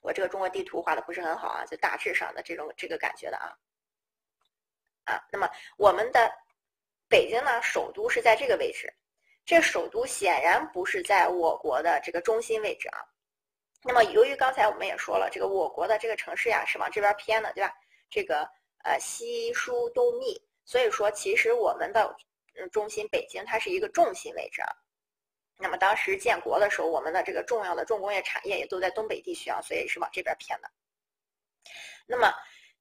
[0.00, 3.52] 我这个中国地图画的不是很好啊，就大致上的这种这个感觉的啊，
[5.04, 6.32] 啊，那么我们的
[7.06, 8.90] 北京呢，首都是在这个位置，
[9.44, 12.98] 这首都显然不是在我国的这个中心位置啊。
[13.82, 17.72] 那么由于刚才我们也说了，这个我国的这个城市呀是往这边偏的，对吧？
[18.08, 18.48] 这个
[18.84, 22.16] 呃西疏东密，所以说，其实我们的
[22.72, 24.72] 中心北京它是一个重心位置啊。
[25.58, 30.70] 那么当时建国的时候，我们的这个重要的重工业产业也都在东北地区啊，所以是往这边偏的。
[32.06, 32.32] 那么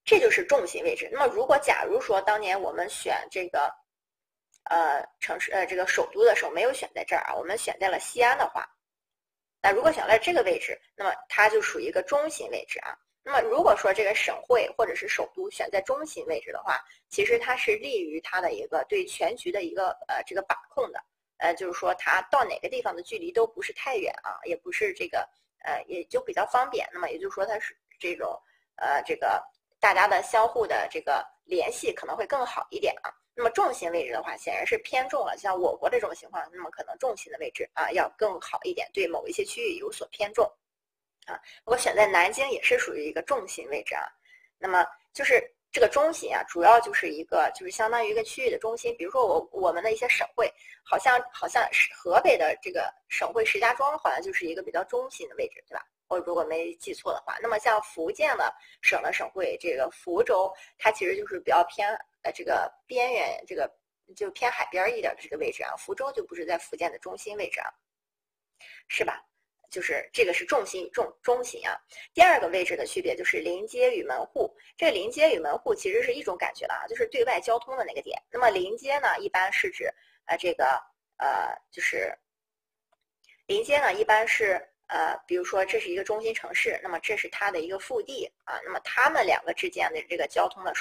[0.05, 1.09] 这就是重心位置。
[1.11, 3.69] 那么如果假如说当年我们选这个
[4.65, 8.67] 呃城市呃这个首都的时候没有选在这儿啊，我们选在了西安的话，
[9.61, 12.97] 那如果选在这个位置，那么它就属于一个中心位置啊。
[13.25, 21.01] 那么如果说这个省会或者是首都选在中心位置的话，其实它是利于它的一个对全局的一个呃这个把控的。
[21.37, 25.27] 呃，就是说它到哪个地方的距离都不是太远啊，也不是这个
[25.63, 26.87] 呃，也就比较方便。
[26.93, 28.37] 那么也就是说它是这种
[28.75, 29.41] 呃，这个
[29.79, 33.11] 大家的相互的这个联系可能会更好一点啊。
[33.35, 35.35] 那么重心位置的话，显然是偏重了。
[35.37, 40.45] 像我国这种情况，那么可能重心的位置啊要更好一点，对某一些区域有所偏重
[41.25, 41.39] 啊。
[41.65, 44.03] 我选在南京也是属于一个重心位置啊。
[44.57, 45.53] 那么就是。
[45.75, 48.95] 这个中心啊，主要就是一个，就是相当于一个区域的中心。
[48.95, 50.47] 比如说我我们的一些省会，
[50.83, 55.83] 好像好像是河北的这个省会石家庄，好像就是一个比较中心的位置，对吧？
[56.09, 61.89] 我如果没记错的话，那么像福建的省的省会，这个福州，它其实就是比较偏
[62.23, 63.71] 呃这个边缘，这个
[64.15, 65.75] 就偏海边一点的这个位置啊。
[65.77, 67.69] 福州就不是在福建的中心位置啊，
[68.87, 69.23] 是吧？
[69.69, 71.75] 就是这个是重心重中心啊，
[72.13, 74.55] 第二个位置的区别就是临街与门户。
[74.77, 78.21] 这个临街与门户其实是一种感觉了啊，就是对外交通的那个点。
[78.31, 79.91] 那么临街呢，一般是指
[80.25, 80.79] 呃这个
[81.17, 82.15] 呃就是
[83.47, 90.71] 临街呢，一般是呃比如说这是一个中心城市，那么这是它的一个腹地啊，那么它们两个之间的这个交通的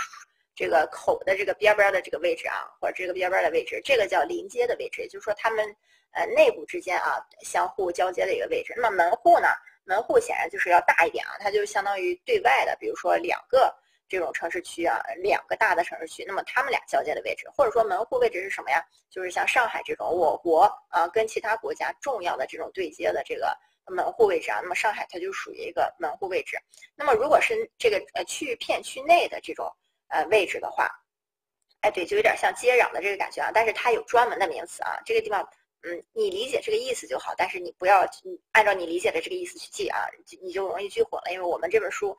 [0.54, 5.76] 这个口的这个边边的这个位置啊，或者这个边边的位置，这个叫临街的位置，也就是说它们。
[6.14, 8.74] 呃，内部之间啊，相互交接的一个位置。
[8.76, 9.48] 那么门户呢？
[9.84, 13.74] 门户显然就是要大一点啊，它就相当于对外的，比如说两个
[14.06, 18.84] 这种城市区啊，两个大的城市区，那么他们俩交接的位置，或者说门户位置是什么呀？
[19.08, 26.58] 就是像上海这种，我国啊跟其他国家重要的这种对接的这个门户位置啊，那么上海它就属于一个门户位置。
[26.94, 29.66] 那么如果是这个呃区域片区内的这种
[30.12, 30.88] 呃位置的话，
[31.81, 35.46] 哎，对，就有点像接壤的这个感觉啊，但是它有专门的名词啊，这个地方。
[35.85, 38.09] 嗯，你理解这个意思就好，但是你不要
[38.53, 40.07] 按照你理解的这个意思去记啊，
[40.40, 41.33] 你就容易记混了。
[41.33, 42.16] 因为我们这本书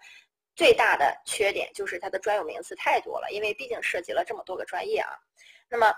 [0.54, 5.18] 最大的缺点就是它的专有名词太多了，因为毕竟涉及了这么多个专业啊。
[5.70, 5.96] 那么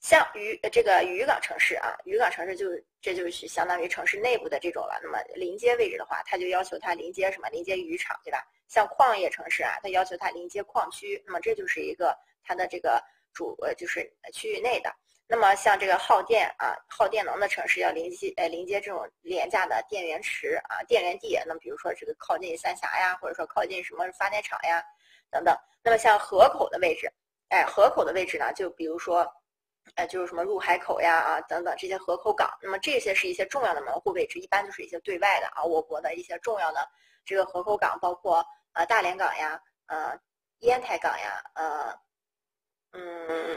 [0.00, 2.66] 像渔这个渔港城市啊，渔港城市就
[3.00, 5.00] 这就是相当于城市内部的这种了。
[5.02, 7.48] 那么临街位置的话，它就要求它临街什么？
[7.48, 8.44] 临街渔场，对吧？
[8.68, 14.94] 像矿业城市啊，它要求它临街矿区，那么这就是一个它的这个主呃就是区域内的。
[15.28, 24.80] 那么像这个耗电啊、耗电能的城市要临接呃临接这种廉价的电源池啊、电源地，那么比如说这个靠近三峡呀，或者说靠近什么发电厂呀
[25.30, 25.56] 等等。
[25.82, 27.10] 那么像河口的位置，
[27.48, 29.26] 哎，河口的位置呢，就比如说，
[29.94, 32.50] 呃，就是什么入海口呀啊等等这些河口港。
[32.60, 36.86] 那么这些是一些重要的门户位置，一般就是一些对外的啊，我国的一些重要的
[37.24, 40.18] 这个河口港，包括呃大连港呀、呃
[40.60, 41.98] 烟台港呀、呃
[42.92, 43.56] 嗯。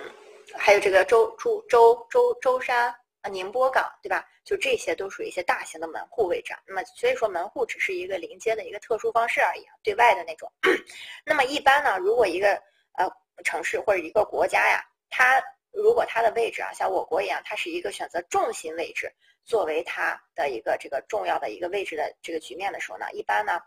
[0.56, 2.90] 还有这个舟舟舟舟舟山
[3.22, 4.28] 啊，宁波港，对吧？
[4.44, 6.56] 就这些都属于一些大型的门户位置。
[6.66, 10.52] 那么，所以说门户只是一个临接的一个特殊方式而已，对外的那种。
[11.24, 12.60] 那么一般呢，如果一个
[12.98, 13.08] 呃
[13.44, 15.40] 城市或者一个国家呀，它
[15.72, 19.12] 如果它的位置啊，像我国一样，它是一个选择重心位置
[19.44, 23.60] 作为它的一个这个重要的一个位置的这个局面的时候呢，一般呢。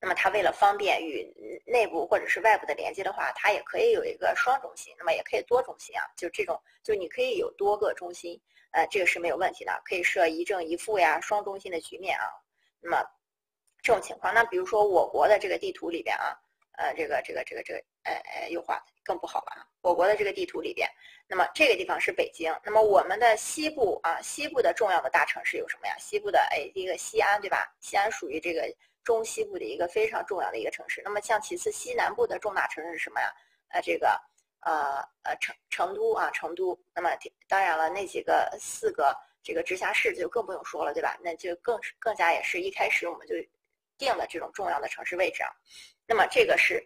[0.00, 8.40] 那么它为了方便与内部或者是外部的连接的话，它也可以有一个双中心，那么也可以多中心啊，就这种，就你可以有多个中心，
[8.72, 12.24] 呃，这个是没有问题的，可以设一正一负呀，双中心的局面啊。
[12.80, 13.04] 那么
[13.80, 16.36] 这种情况，那比如说我国的这个地图里边啊，
[16.78, 19.66] 呃，这个这个这个这个，呃呃，优化更不好了啊。
[19.82, 20.88] 我国的这个地图里边，
[21.26, 25.94] 那么这个地方是北京，那么我们的西部啊，西部的重要的大城市有什么呀？
[25.98, 27.70] 西部的哎，一个西安对吧？
[27.80, 28.62] 西安属于这个。
[29.04, 33.32] 中西部的一个非常重要的一个城市，那么像其次西南部的重大城市是什么呀？
[33.68, 34.20] 呃，这个
[34.60, 36.78] 呃呃成成都啊，成都。
[36.94, 37.08] 那么
[37.48, 41.16] 当然了，那几个四个这个直辖市就更不用说了，对吧？
[41.22, 43.34] 那就更更加也是一开始我们就
[43.96, 45.48] 定了这种重要的城市位置啊。
[46.08, 46.82] 那么这个是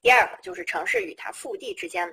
[0.00, 2.06] 第二个，就是城市与它腹地之间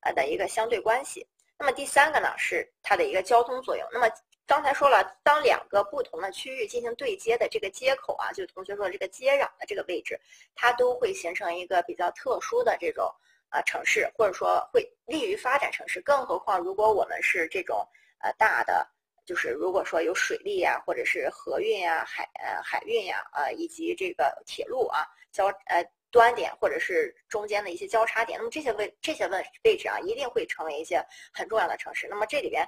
[0.00, 1.26] 呃的一个相对关系。
[1.58, 3.88] 那么第三个呢，是它的一个交通作用。
[3.90, 4.06] 那么
[4.46, 10.20] 刚才说了，当两个不同的区域进行对接的这个接口啊，就是同学说的这个接壤的这个位置，
[10.54, 13.10] 它都会形成一个比较特殊的这种
[13.48, 16.02] 呃城市，或者说会利于发展城市。
[16.02, 17.88] 更何况，如果我们是这种
[18.18, 18.86] 呃大的，
[19.24, 28.38] 就是如果说有水利呀，或者是河运呀、海呃海运呀，呃以及这个铁路啊交呃端点或者是中间的一些交叉点。
[28.38, 32.06] 那么这些位这些位位置啊，一定会成为一些很重要的城市。
[32.08, 32.66] 那么这里边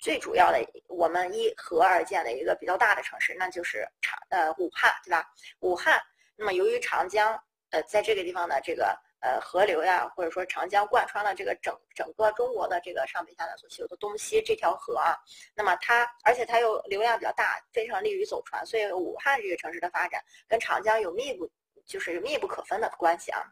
[0.00, 5.24] 最主要的，我们依河而建的一个比较大的城市，那就是长呃武汉，对吧？
[5.60, 6.02] 武汉。
[6.34, 7.40] 那么由于长江
[7.70, 8.98] 呃在这个地方的这个。
[9.20, 15.12] 呃，河流呀，或者说长江贯穿了这个整整个中国的这个上北下南所系有的东西这条河啊，
[15.56, 21.50] 那么它而且它又流量比较大，非常利于走船，所以武汉这个城市的发展跟长江有密不
[21.88, 23.42] 就是密不可分的关系啊。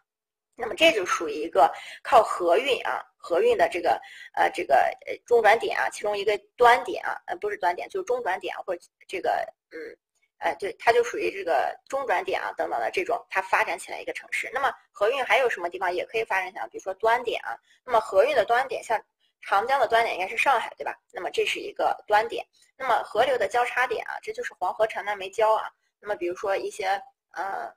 [0.55, 1.69] 那么这就属于一个
[2.05, 4.01] 靠河运啊，河运的这个
[4.35, 9.31] 呃这个呃中转点啊，其中一个端点啊，呃不是端点，就是中转点或者这个
[9.73, 9.99] 嗯。
[10.39, 14.51] 哎，对，它就属于这个中转点啊，等等的这种，它发展起来一个城市。
[14.53, 16.69] 那么河运还有什么地方也可以发展起来？
[16.69, 19.03] 比如说端点啊，那么河运的端点，像
[19.41, 20.95] 长江的端点应该是上海，对吧？
[21.11, 22.47] 那么这是一个端点。
[22.77, 25.71] 那么河流的交叉点啊，这就是黄河、长江、没交啊。
[26.01, 27.73] 那么比如说一些呃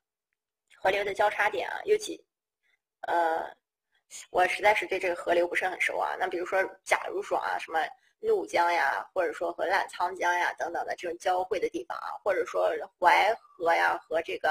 [0.81, 2.23] 河流的交叉点啊，尤其
[3.01, 3.45] 呃，
[4.29, 6.15] 我实在是对这个河流不是很熟啊。
[6.19, 7.79] 那比如说，假如说啊，什么？
[8.21, 14.49] 怒江呀，或者说和澜沧江呀等等的这种交汇的地方啊，或者说淮河呀和这个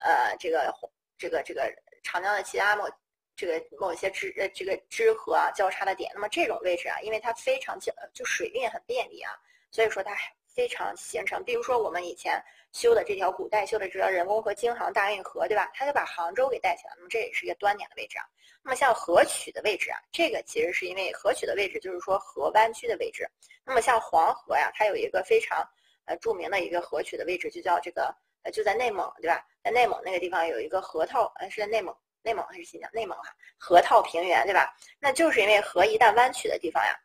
[0.00, 0.70] 呃这个
[1.16, 2.86] 这个这个长江的其他某
[3.34, 9.32] 这个某些支呃这个支河啊交叉的点，那么这种位置啊，因为它非常就就水运很便利啊，
[9.70, 10.14] 所以说它
[10.56, 11.44] 非常形成。
[11.44, 12.42] 比如说我们以前
[12.72, 15.70] 修的这条古代修的这条人工河京杭大运河，对吧？
[15.74, 18.24] 它就把杭州给带起来，那么这也是一个端点的位置啊。
[18.62, 23.28] 那么像河曲的位置啊，这个其实是因为河曲的位置就是说河弯曲的位置。
[23.64, 25.62] 那么像黄河呀，它有一个非常
[26.06, 29.46] 呃著名的一个河曲的位置，就叫这个呃就在内蒙，对吧？
[29.62, 32.90] 在内蒙那个地方有一个河套，呃是在内蒙，内蒙还是新疆？
[32.92, 34.74] 内蒙啊，河套平原，对吧？
[34.98, 36.96] 那就是因为河一旦弯曲的地方呀，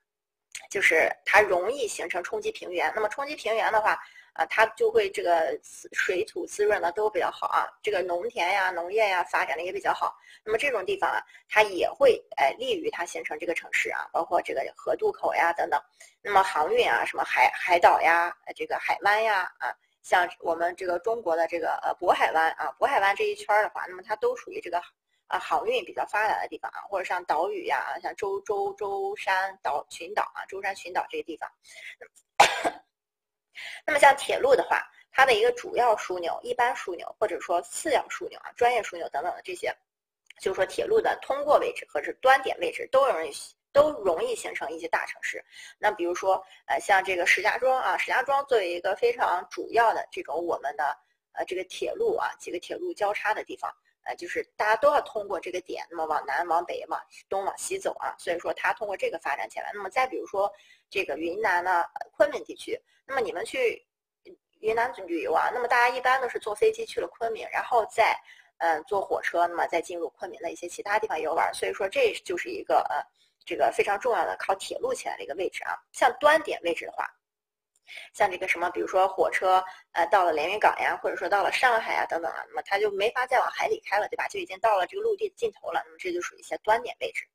[0.71, 2.91] 就是它容易形成冲积平原。
[2.95, 3.95] 那么冲积平原的话。
[4.33, 5.59] 啊，它就会这个
[5.91, 10.15] 水土滋润的都比较好啊，这个农田呀、农业呀发展的也比较好。
[10.45, 15.77] 那么这种地方啊，它也会哎利于它形成这个城市啊，包括这个河渡口呀等等。
[16.21, 24.81] 那么航运啊，什么海海岛呀、这个海湾呀啊，像我们这个中国的这个呃渤海湾啊，渤海湾这一圈的话，那么它都属于这个
[25.31, 31.49] 啊航运比较发达的地方啊，或者像岛屿呀，像舟舟舟山岛群岛啊，舟山群岛这个地方。
[33.85, 39.75] 那么像铁路的话，它的一个主要枢纽、一般枢纽或者说次要枢纽啊、专业枢纽等等的这些，
[40.39, 43.31] 就是说铁路的通过位置和是端点位置都容易
[43.71, 45.43] 都容易形成一些大城市。
[45.77, 50.97] 那比如说，呃，像这个石家庄啊，石家庄作为一个非常主要的这种我们的
[51.33, 53.71] 呃这个铁路啊几个铁路交叉的地方，
[54.05, 59.71] 呃，就是大家都要通过这个点，那么往南往北往东往西走啊，所以说它通过这个发展起来。
[59.73, 60.51] 那么再比如说。
[60.93, 61.85] 这个云南呢，
[62.17, 63.87] 昆明地区，那么你们去
[64.59, 68.13] 云南旅游啊，那么大家一般都是坐飞机去了昆明，然后再
[68.57, 71.49] 嗯坐火车，那么再进入昆明的一些其他地方游玩。
[71.53, 73.01] 所以说这就是一个呃
[73.45, 75.79] 这个非常重要的靠铁路起来的一个位置啊。
[75.93, 77.09] 像端点位置的话，
[78.13, 84.27] 像这个什么，比如说火车呃到了连云港呀，或者说到了上海啊等等啊，那么它就没法再往海里开了，对吧？
[84.27, 87.25] 就已经到了这个陆地的尽头了，那么这就属于一些端点位置。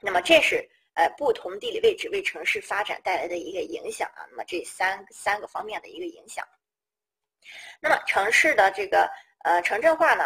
[0.00, 0.68] 那么这是。
[0.94, 6.44] 呃，不同地理位置为城市发展带来的一个影响啊，那么这三三个方面的一个影响。
[7.80, 9.08] 那么城市的这个
[9.44, 10.24] 呃城镇化呢，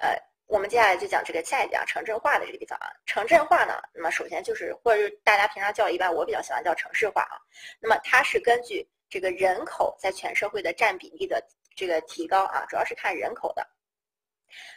[0.00, 0.16] 呃，
[0.50, 2.90] 我们接下来就讲这个下一讲城镇化的这个地方啊。
[3.06, 7.38] 城镇化呢，那么首先就是或者是大家平常叫一般，我比较喜欢叫城市化啊。
[7.80, 11.40] 那么它是根据这个人口在全社会的占比例的
[11.76, 13.64] 这个提高啊，主要是看人口的。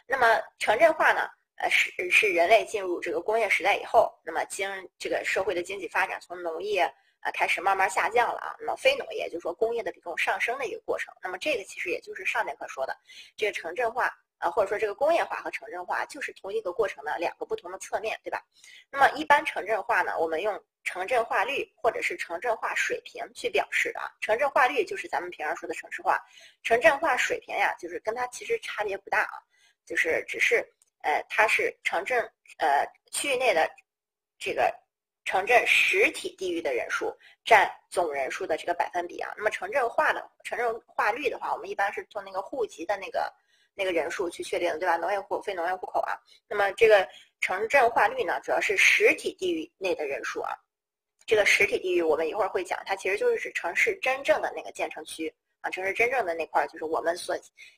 [0.06, 1.28] 那么城镇化呢？
[1.56, 6.82] 呃，是是人类进入这个工业时代以后，那么经这个社会的经济发展从农业
[7.20, 11.12] 啊开始慢慢下降了啊，那么非农业就是说工业的比重上升的一个过程。
[11.20, 12.96] 那么这个其实也就是上节课说的
[13.36, 14.12] 这个城镇化
[14.44, 18.44] 啊，或者说这个工业化和城镇化就是同一个过程的两个不同的侧面，对吧？
[18.90, 24.12] 那么一般城镇化呢，我们用城镇化率或者是城镇化水平去表示的啊。
[24.20, 26.20] 城镇化率就是咱们平常说的城市化，
[26.62, 29.40] 城镇化水平呀，就是跟它其实差别不大啊，
[29.84, 30.64] 就是只是。
[31.06, 32.18] 呃，它是城镇
[32.56, 33.68] 呃区域内的
[34.38, 34.74] 这个
[35.26, 37.14] 城镇实体地域的人数
[37.44, 39.30] 占总人数的这个百分比啊。
[39.36, 43.30] 那么城镇化的城镇化率的话，我们一般是做那个户籍的那个
[43.74, 44.96] 那个人数去确定，对吧？
[44.96, 46.18] 农业户、非农业户口啊。
[46.48, 47.06] 那么这个
[47.40, 50.50] 城镇化率呢，主要是实体地域内的人数啊。
[51.26, 55.32] 这个实体地域我们一会儿会讲，它其实就是指城市真正的那个建成区。
[55.60, 57.34] 啊，城市真正的那块儿就是我们所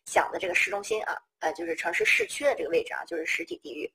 [0.06, 3.88] 想的这个市中心啊，呃，就是城市市区的这个位置啊，就是实体地域。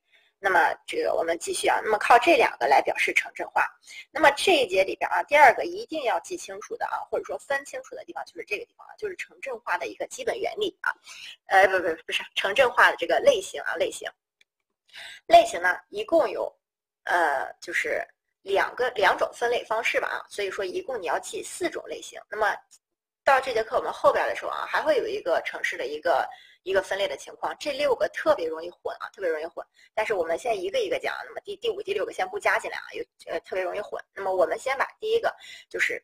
[0.43, 3.63] 那么这个我们继续啊，那么靠这两个来表示城镇化。
[4.09, 10.91] 那么这一节里边啊，第二个一定要记清楚的啊，或者说分清楚的地方就是这个地方啊，就是城镇化的一个基本原理啊。
[11.45, 14.09] 呃，不不不是城镇化的这个类型啊，类型。
[15.27, 16.51] 类型呢，一共有
[17.03, 18.03] 呃，就是
[18.41, 22.19] 两个两种分类方式吧啊，所以说一共你要记四种类型。
[22.27, 22.51] 那么
[23.23, 26.27] 到这节课我们后边的时候啊，还会有一个城市的一个。
[26.63, 29.65] 一个分类的情况，这六个特别容易混啊，特别容易混。
[29.93, 33.99] 但是我们现在一个一个讲，那么第第五、第六个先不加进来啊，有呃特别容易混。
[34.13, 35.35] 那么我们先把第一个，
[35.69, 36.03] 就是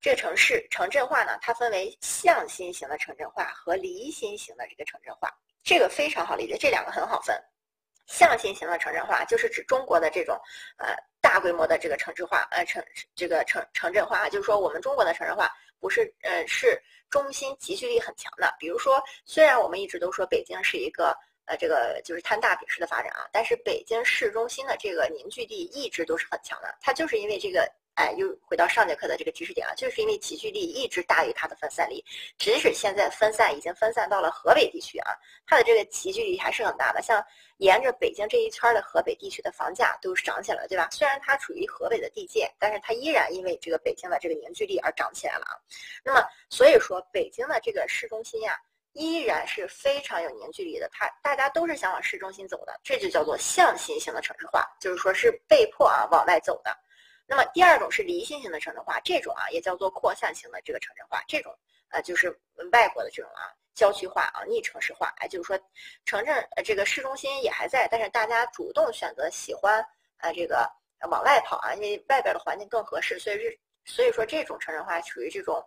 [0.00, 5.32] 这个城市城镇化呢，它分为向心型的城镇化和离心型的这个城镇化，
[5.62, 7.34] 这个非常好理解，这两个很好分。
[8.06, 10.38] 向心型的城镇化就是指中国的这种
[10.76, 12.84] 呃大规模的这个城市化，呃城
[13.14, 15.50] 这个城城镇化，就是说我们中国的城镇化
[15.80, 16.78] 不是呃是。
[17.14, 27.70] 中心集聚力很强的，比如说，虽然我们一直都说北京是一个呃，这个就是摊大饼式的发展啊，但是北京市中心的这个凝聚力一直都是很强的，它就是因为这个。
[27.94, 32.04] 哎，又回到上节课的这个知识点啊，就是因为集聚力一直大于它的分散力，
[32.38, 35.12] 即使现在分散已经分散到了河北地区啊，
[35.46, 37.00] 它的这个集聚力还是很大的。
[37.02, 37.24] 像
[37.58, 40.88] 沿着北京这一圈的河北地区的房价都涨起来了，对吧？
[40.90, 45.54] 虽然它处于河北的地界，但是它依然因为这个北京的这个凝聚力而涨起来了啊。
[46.04, 46.20] 那么，
[46.50, 48.58] 所以说北京的这个市中心呀，
[48.94, 56.76] 依然是非常有凝聚力的，它大家都是想往市中心走的，这就叫做向心型的城市化，就是说是被迫啊往外走的。
[57.26, 61.56] 那么第二种是离心型的城镇化，这种啊也叫做扩散型的这个城镇化，这种
[61.88, 62.28] 呃就是
[62.72, 65.58] 外国的这种啊郊区化啊逆城市化，哎就是说
[66.04, 69.84] 城镇呃这个市中心也还在，但是大家主动选择喜欢
[70.18, 70.70] 呃这个
[71.08, 75.64] 往外跑啊，因为外边的环境更合适，所以是所以说这种城镇化属于这种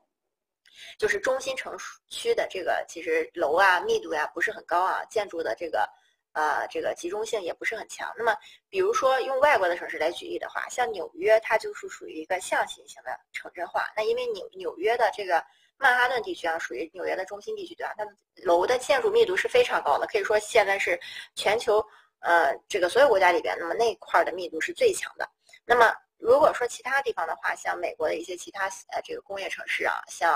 [1.00, 1.76] 就是中心城
[2.08, 5.90] 区的这个其实楼啊密度呀不是很高啊，建筑的这个。
[6.38, 8.14] 呃，这个集中性也不是很强。
[8.16, 8.38] 那么，
[8.70, 13.92] 比如说用外国的城市来举例的话，像纽约，它就是属于一个向心型的城镇化。
[13.96, 15.44] 那因为纽纽约的这个
[15.80, 17.96] 曼哈顿地区啊，属于纽约的中心地区，对吧？
[17.98, 18.06] 它
[18.44, 21.00] 楼的建筑密度是非常高的，可以说现在是
[21.34, 21.84] 全球
[22.20, 25.28] 呃这个所有国家里边，那么那块的密度是最强的。
[25.66, 30.36] 那么如果说其他地方的话，像美国的一些其他呃这个工业城市啊，像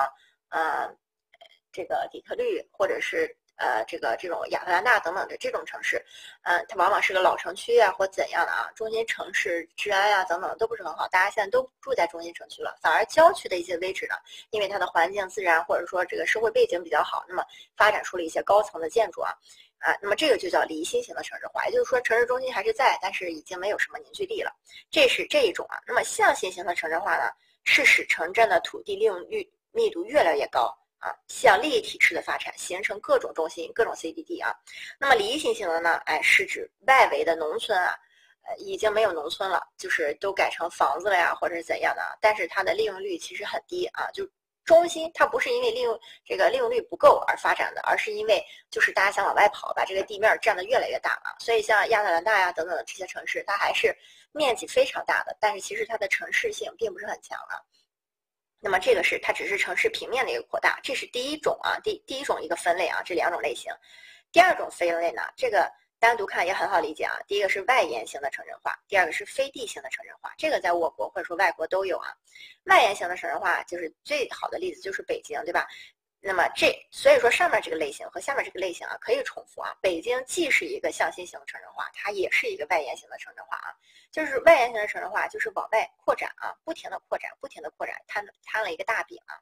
[0.50, 0.90] 呃
[1.72, 3.38] 这个底特律或者是。
[3.62, 6.04] 呃，这个这种亚特兰大等等的这种城市，
[6.42, 14.16] 嗯，它往往是个老城区啊，或怎样的啊，中心城市治安啊等等都不是很好，大家现在都住在中心城区了，反而郊区的一些位置呢，
[14.50, 17.46] 因为它的环境自然或者说这个社会背景比较好，那么
[17.78, 19.30] 发展出了一些高层的建筑啊，
[19.78, 24.52] 啊，那么这个就叫离心型的城市化，也就是说城市中心还是在，但是已经没有什么凝聚力了，
[24.90, 25.78] 这是这一种啊。
[25.86, 27.30] 那么向心型的城镇化呢，
[27.64, 30.76] 是使城镇的土地利用率密度越来越高。
[31.02, 34.56] 啊，向立体式的发展，形成各种中心、各种 CBD 啊。
[35.00, 35.96] 那么离心型的呢？
[36.06, 37.98] 哎，是指外围的农村啊，
[38.48, 42.02] 呃，已经没有农村了，就是都改成房子了呀，或者是怎样的。
[42.22, 44.10] 但是它的利用率其实很低啊。
[44.14, 44.30] 就
[44.64, 51.34] 中心，它不是因为利用这个利用率不够而发展的，而是因为就是大家想往外跑，把这个地面占得越来越大嘛。
[51.40, 53.92] 所以像亚特兰大呀等等的这些城市，它还是
[54.34, 57.66] 面积非常大的，但是其实它的城市性并不是很强了。
[58.64, 63.74] 那么这个是它只是城市平面的一个扩大，这是第一种啊，第第一种一个分类啊，这两种类型。
[64.32, 67.18] 第二种分类呢，这个单独看也很好理解啊。
[67.28, 72.14] 第一个是外延型的城镇化，第二个是非地形的城镇化，这个在我国或者说外国都有啊。
[72.66, 75.68] 外延型的城镇化就是最好的例子就是北京，对吧？
[76.24, 79.76] 那么这所以说上面这个类型和下面这个类型啊可以重复啊。
[79.82, 83.74] 北京既是一个向心型城镇化，它也是一个外延型的城镇化啊。
[84.12, 89.34] 就是外延型的城镇化，就是往外扩展啊，不停的扩展，不停的扩展，摊摊了一个大饼啊。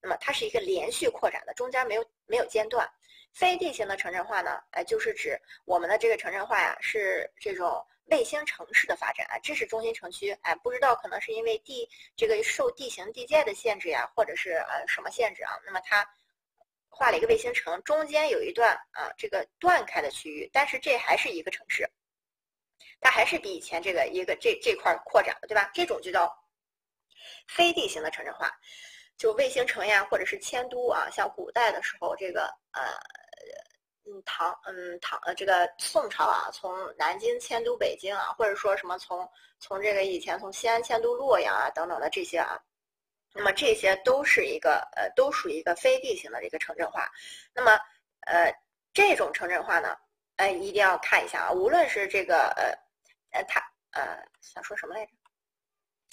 [0.00, 2.88] 那么它是一个连续扩展的，中间没有没有间断。
[3.32, 16.06] 非地形的城镇化呢，哎，就是指我们的这个城镇化呀，是这种卫星城市的发展啊，这是中心城区，哎，不知道可能是因为地这个受地形地界的限制呀，或者是呃什么限制啊，那么它
[17.00, 21.90] 画了一个卫星城，中间有一段啊这个断开的区域，但是这还是一个城市。
[23.00, 25.70] 它还是比以前这个一个这这块扩展了，对吧？
[25.72, 26.30] 这种就叫
[27.48, 28.52] 非地形的城镇化，
[29.16, 32.82] 就卫星城呀，或者是迁都啊，像古代的时候，这个呃，
[34.04, 39.26] 嗯唐嗯唐呃这个宋朝啊，从南京迁都北京啊，或者说什么从
[39.58, 42.60] 从这个以前从西安迁都洛阳啊等等的这些啊，
[43.34, 47.10] 那么这些都是一个呃都属于一个非地形的这个城镇化，
[47.52, 47.72] 那么
[48.26, 48.52] 呃
[48.92, 49.96] 这种城镇化呢，
[50.36, 52.90] 哎一定要看一下啊，无论是这个呃。
[53.32, 53.60] 呃，它
[53.92, 55.12] 呃想说什么来着？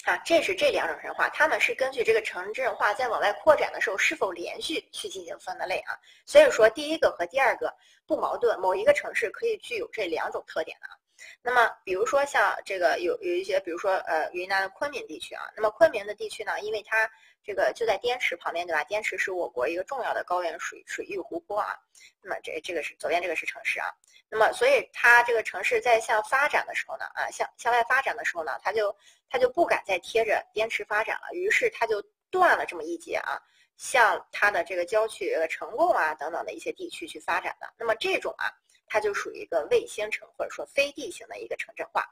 [0.04, 5.98] 啊，这是这两种神话，他们是根据这个城镇化在往外扩展的时候是否连续去进行分的类啊。
[6.26, 10.94] 所以说第一个和第二个不矛盾，某一个城市可以具有这两种特点的啊。
[11.42, 17.10] 那么，比如说像这个有有一些，比如说呃云南的昆明地区啊，那么昆明的地区呢，因为它
[17.42, 18.84] 这个就在滇池旁边，对吧？
[18.84, 21.76] 滇池是我国一个重要的高原水水域湖泊啊。
[22.22, 23.86] 那么这这个是左边这个是城市啊。
[24.28, 28.94] 那么所以它这个城市在向发展的时候呢，啊向向外发展的时候呢，它就
[29.28, 33.40] 它就不敢再贴着滇池发展了，于是它就断了这么一截啊，
[33.76, 37.72] 向它的这个郊区呃成贡啊等等的一些地区去发展的。
[37.78, 38.52] 那么这种啊。
[38.88, 42.02] 它就属于一个卫星城或者说非地型的一个城镇化，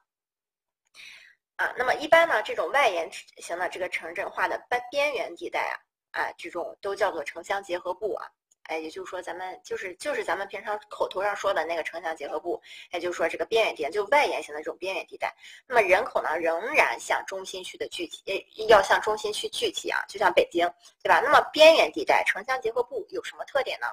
[1.57, 5.61] 啊，那么一般呢，这种外延型的这个城镇化的边边缘地带
[6.13, 8.27] 啊，啊，这种都叫做城乡结合部啊，
[8.69, 12.61] 哎，也就是说咱们就是就是咱们平常口头上说的那个城乡结合部，
[12.93, 15.35] 也就是说这个边缘地带，就外延型的这种边缘地带，
[15.67, 20.69] 那么人口呢仍然向中心区的聚集，要向中心区聚集啊，就像北京，
[21.03, 21.21] 对吧？
[21.21, 23.87] 那么边缘地带城乡结合部有什么特点呢？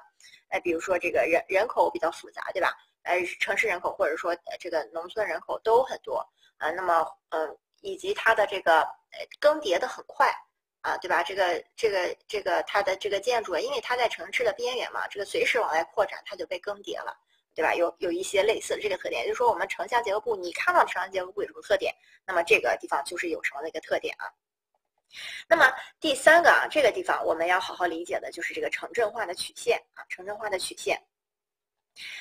[0.49, 2.76] 哎，比如说这个人人口比较复杂，对吧？
[3.03, 6.17] 呃，城市人口或者说这个农村人口都很多
[6.57, 6.71] 啊。
[6.71, 10.34] 那么，嗯，以及它的这个呃更迭的很快
[10.84, 11.23] 啊，对吧？
[11.23, 17.17] 这个这个这个它的这个建筑，因为它在城市的边缘嘛，这个随时往外扩展，它就被更迭了，
[17.55, 17.73] 对吧？
[17.73, 21.95] 有有一些类似的这个特点，就是说我们城乡结合部，你看到城乡结合部有什么特点？
[22.25, 24.27] 那么这个地方就是有什么的一个特点啊？
[25.47, 31.01] 那么第三个啊，这个地方我们要好好理解的就是这个城镇化的曲线啊，城镇化的曲线。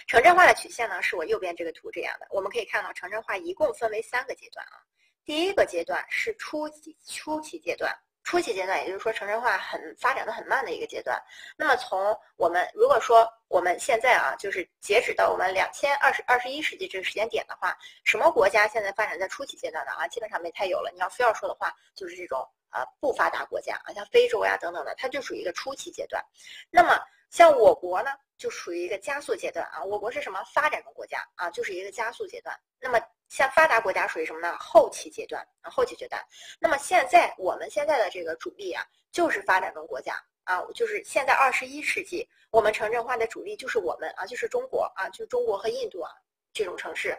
[0.06, 2.26] 城镇化的曲线呢，是我右边这个图这样的。
[2.30, 4.78] 我们可以看到，城镇化一共分为三个阶段啊。
[5.24, 7.90] 第一个阶段是初级初期阶段，
[8.24, 11.20] 初期阶段也就是说城镇化很发展的很慢的一个阶段。
[11.56, 20.06] 那么从我们如果说我们现在啊，就是截止到我们两千二十二十一世纪这个时间点的话，什么国家现在发展在初期阶段的啊？
[20.08, 20.90] 基本上没太有了。
[20.92, 22.48] 你要非要说的话，就是这种。
[22.72, 26.24] 啊，不发达国家啊，像非洲呀等等的，它就属于一个初期阶段。
[26.70, 26.98] 那么
[27.30, 29.84] 像我国呢，就属于一个加速阶段啊。
[29.84, 30.42] 我国是什么？
[30.54, 32.58] 发展中国家啊，就是一个加速阶段。
[32.80, 32.98] 那么
[33.28, 34.56] 像发达国家属于什么呢？
[34.58, 36.22] 后期阶段啊，后期阶段。
[36.58, 40.14] 那么现在我们现在的这个主力啊，就是发展中国家
[40.44, 46.10] 啊，就是现在二十一世纪，我们城镇化的主力就是我们啊，就是中国啊，就中国和印度啊
[46.54, 47.16] 这种城市，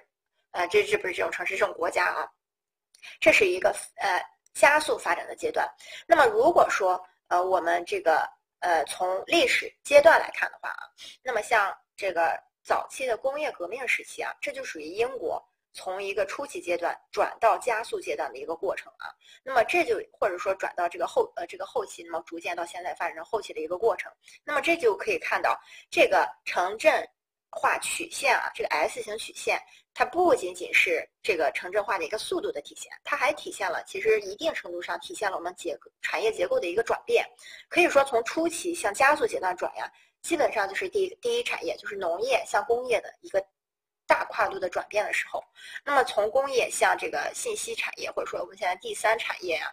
[0.51, 2.31] 呃，这这不是这种城市，这种国家啊，
[3.19, 4.32] 这是一个呃。
[4.53, 5.67] 加速发展的阶段。
[6.07, 8.29] 那么，如果说呃，我们这个
[8.59, 10.83] 呃，从历史阶段来看的话啊，
[11.23, 15.43] 那么像这个早期的工业革命时期啊，这就属于英国
[15.73, 19.09] 从一个初期阶段转到加速阶段的一个过程啊。
[19.43, 24.11] 那么这就或者说转到这个后呃这个后期，那么逐渐到现在发展成后期的一个过程。
[24.43, 27.03] 那么这就可以看到这个城镇
[27.49, 29.59] 化曲线啊，这个 S 型曲线。
[29.95, 37.23] 它不仅仅是这个城镇化的一个速度的体现，它还体现了其实一定程度上体现了我们结构产业结构的一个转变。
[37.69, 39.87] 可以说从初期向加速阶段转呀，
[40.23, 43.45] 基本上就是第第一产业就是农业向工业的一个
[44.07, 45.43] 大跨度的转变的时候。
[45.85, 49.71] 那么从工业向这个信息产业，或者说我们现在第三产业啊，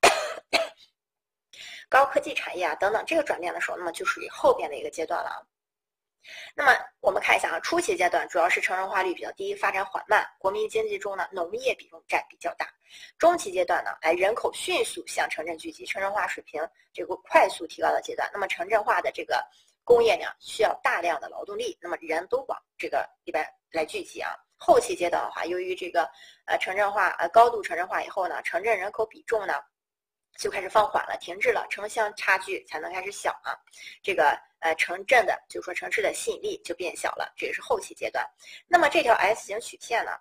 [1.90, 5.46] 高科技产业啊等等这个转变的时候，那么就属于后边的一个阶段了。
[6.54, 12.66] 那么我们看一下啊，初期阶段主要是城镇化率比较低，发展缓慢，国民经济中呢农业比重占比较大。
[13.18, 16.62] 中期阶段呢，哎人口迅速向城镇聚集，城镇化水平
[16.92, 18.28] 这个快速提高的阶段。
[18.32, 19.44] 那么城镇化的这个
[19.84, 24.30] 工业呢，需要大量的劳动力，那么人都往这个里边来聚集啊。
[24.56, 26.08] 后期阶段的话，由于这个
[26.46, 29.54] 呃城镇化呃高度城镇化以后呢，城镇人口比重呢。
[30.38, 33.52] 就开始放缓了，停滞了，城乡差距才能开始小啊。
[34.02, 38.28] 这个呃城镇的，就是说城市的吸引力就变小了，这也是后期阶段。
[38.66, 40.12] 那么这条 S 型曲线呢，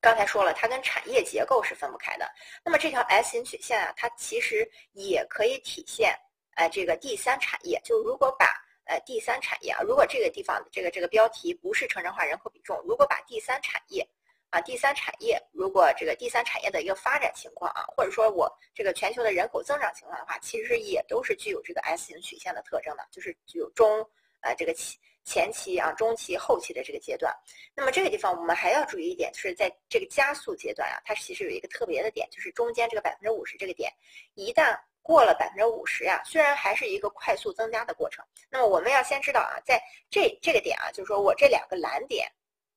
[0.00, 2.28] 刚才说了，它跟产业结构是分不开的。
[2.64, 6.18] 那么这条 S 型曲线啊，它其实也可以体现
[6.56, 7.80] 呃这个第三产业。
[7.84, 8.46] 就如果把
[8.86, 14.08] 呃第三产业啊，如果这个地方这个这个标题不是城镇化人口比重，如果把第三产业。
[14.54, 24.08] 啊，第三产业如果这个第三产业的一个发展情况啊，或者说我这个全球的人口增长情况的话，其实也都是具有这个 S 型曲线的特征的，就是具有中
[24.42, 27.34] 呃这个期前期啊、中期、后期的这个阶段。
[27.74, 33.92] 那么这个地方我们还要注意一点，就是在这个加速阶段啊，它其实有一个特别的点，就是中间这个百分之五十这个点，
[34.34, 42.30] 一旦过了百分之五十呀，虽然还是一个快速增加的过程，那么我们要先知道啊，在这这个点啊，就是说我这两个蓝点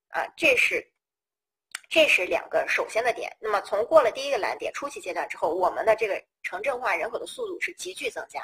[0.08, 0.84] 啊，这是。
[1.90, 3.34] 这是两个首先的点。
[3.40, 8.42] 那么从过了第一个蓝点初期阶段之后，我们的这个城镇化人口的速度是急剧增加。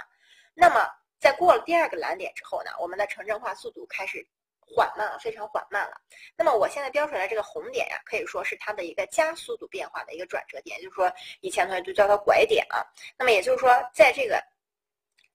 [0.54, 0.90] 那么
[1.20, 4.26] 在过了第二个蓝点之后呢，我们的城镇化速度开始
[4.62, 5.98] 缓慢了，非常缓慢了。
[6.38, 12.80] 那么我现在标出来这个红点呀，可以说是它的一个加速度变化的一个转折点，就是说以前同学都叫它拐点啊。
[13.18, 14.42] 那么也就是说，在这个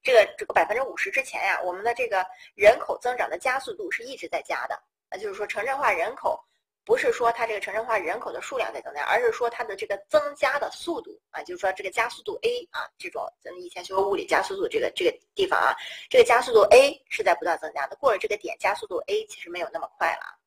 [0.02, 4.82] 这个这个百分之五十之前呀，我们的这个人口增长的加速度是一直在加的。
[5.10, 6.42] 那就是说城镇化人口。
[6.88, 15.76] 不是说它这个城镇化人口的数量在增加，而是说它的这个增加的速度啊，就是说这个加速度 a 啊，这种咱们以前学过物理加速度这个这个地方啊，
[16.08, 20.38] 这个加速度 a 是在不断增加的，过了这个点加速度 a 其实没有那么快了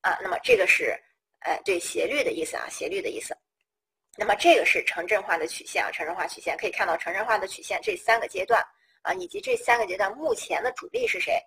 [0.00, 0.18] 啊。
[0.22, 0.98] 那么这个是
[1.40, 3.36] 呃对斜率的意思啊，斜率的意思。
[4.16, 8.64] 那么这个是城镇化的曲线啊，城镇化曲线可以看到城镇化的曲线这三个阶段
[9.02, 11.38] 啊，以及这三个阶段目前的主力是谁？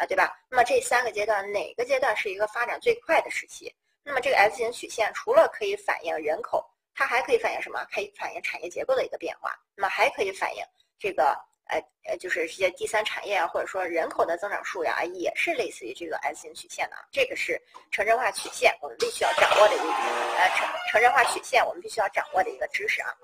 [0.00, 0.34] 啊，对吧？
[0.48, 3.70] 那么这三个阶段哪个阶段是一个发展最快的时期？
[4.02, 7.84] 那么这个 S 型曲线除了可以反映人口，它还可以反映什么？
[7.92, 9.54] 可以反映产业结构的一个变化。
[9.76, 10.64] 那么还可以反映
[10.98, 11.36] 这个
[11.68, 11.78] 呃
[12.08, 16.96] 呃，就是这些第三产业啊，或者说人口的增长数呀，也是类似于这个 S 型曲线的。
[17.12, 23.14] 这个是城镇化曲线，我们必须要掌握的一个呃城城镇化曲线，我们必须要掌握的一个知识啊。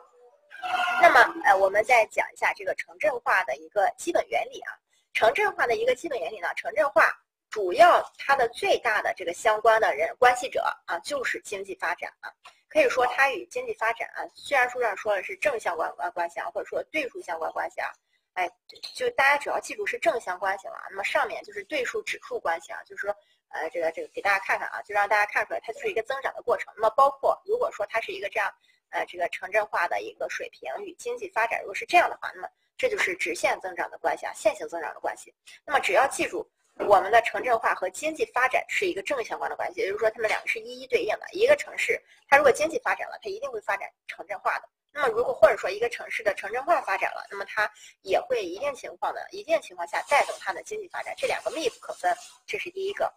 [1.01, 4.77] 那么呃，我们再讲一下这个城镇化的一个基本原理啊。
[5.17, 7.11] 城镇化的一个基本原理呢，城镇化
[7.49, 12.31] 主要它的最大的这个相关的人关系者啊，就是经济发展啊。
[12.69, 17.91] 可以说它与经济发展啊，虽然书上说的是正相关关关系啊，或者说对数相关关系啊，
[18.35, 18.47] 哎，
[18.95, 20.77] 就大家只要记住是正相关性了。
[20.91, 23.17] 那么上面就是对数指数关系啊，就是说
[23.49, 26.71] 呃这个这个给大家看看啊，就让大家看出来它就是一个增长的过程。
[26.77, 28.53] 那么包括如果说它是一个这样
[28.91, 35.35] 呃这个城镇化的一个水平与经济发展如果是这样的话，那么这就是直线增长的关系啊，线性增长的关系。
[35.64, 36.49] 那么只要记住，
[36.87, 41.27] 我们的城镇化和经济发展是一个正相关的关系，也就是说，它们两个是一一对应的。
[41.33, 44.68] 一个城市，它如果经济发展了，它一定会发展城镇化的。
[44.93, 47.70] 那么如果或者说一个城市的城镇化发展了，那么它
[48.03, 52.14] 也会一定情况的一定情况下带动它的经济发展，这两个密不可分。
[52.47, 53.12] 这是第一个。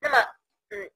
[0.00, 0.18] 那么，
[0.70, 0.88] 嗯，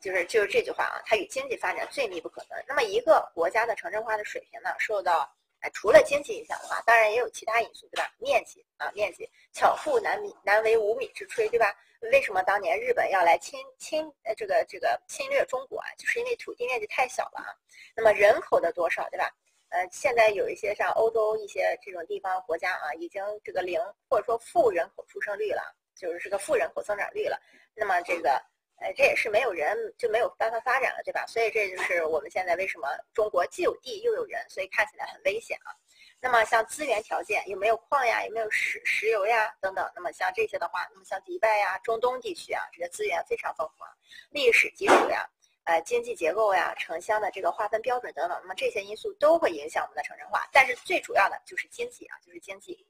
[0.00, 2.64] 就是就是这句话啊，它与经济发展最密不可分。
[2.66, 5.30] 那么一个国家的城镇化的水平呢，受到
[5.60, 8.12] 哎，除了经济影响的话，当然也有其他因素，对吧？
[8.18, 11.74] 面积啊，面积，巧妇难米难为无米之炊，对吧？
[12.12, 15.86] 为什么当年日本要来侵侵呃这个这个侵略中国啊？
[15.98, 17.50] 就是因为土地面积太小了啊。
[17.96, 19.28] 那么人口的多少，对吧？
[19.70, 27.40] 呃，现在有一些像欧洲一些这种地方国家啊，已经这个零或者说负人口出生率了，就是这个负人口增长率了。
[27.74, 28.40] 那么这个。
[28.80, 31.26] 哎，这也是没有人就没有办法发展了，对吧？
[31.26, 35.74] 所以这就是我们现在为什么中国既有地又有人，所以看起来很危险啊。
[36.20, 38.24] 那么像资源条件，有没有矿呀？
[38.24, 39.52] 有没有石石油呀？
[39.60, 39.90] 等等。
[39.96, 43.90] 那么像这些的话，那么像迪拜呀、中东地区啊，这个资源非常丰富啊。
[44.30, 45.28] 历史基础呀，
[45.64, 50.48] 呃，经济结构呀，城乡的这个划分标准等等，那么这些因素都会影响我们的城镇化。
[50.52, 52.86] 但是最主要的就是经济啊，就是经济。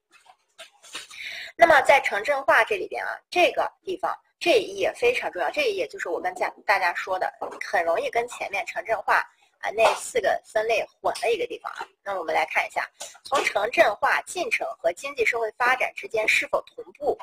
[1.57, 4.14] 那么在城镇化这里边啊，这个地方。
[4.41, 9.16] 这一页非常重要，这一页就是我跟家大家说的，很容易跟前面城镇化
[9.59, 11.84] 啊那四个分类混的一个地方啊。
[12.05, 12.89] 那我们来看一下，
[13.24, 17.18] 从城镇化进程和经济社会发展之间是否同步，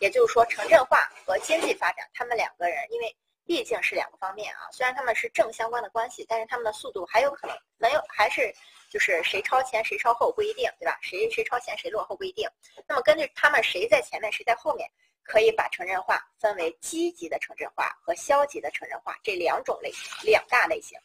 [0.00, 8.52] 也就是说，城镇化和经济发展，他们两个人因为毕竟是两个方面啊，虽然他们是正相关的关系，但是他们的速度还有可能能有还是
[8.90, 10.98] 就是谁超前谁超后不一定，对吧？
[11.00, 12.48] 谁谁超前谁落后不一定。
[12.88, 14.90] 那么根据他们谁在前面谁在后面。
[15.26, 20.96] 可以把城镇化分为积极的城镇化和消极的城镇化这两种类型，两大类型。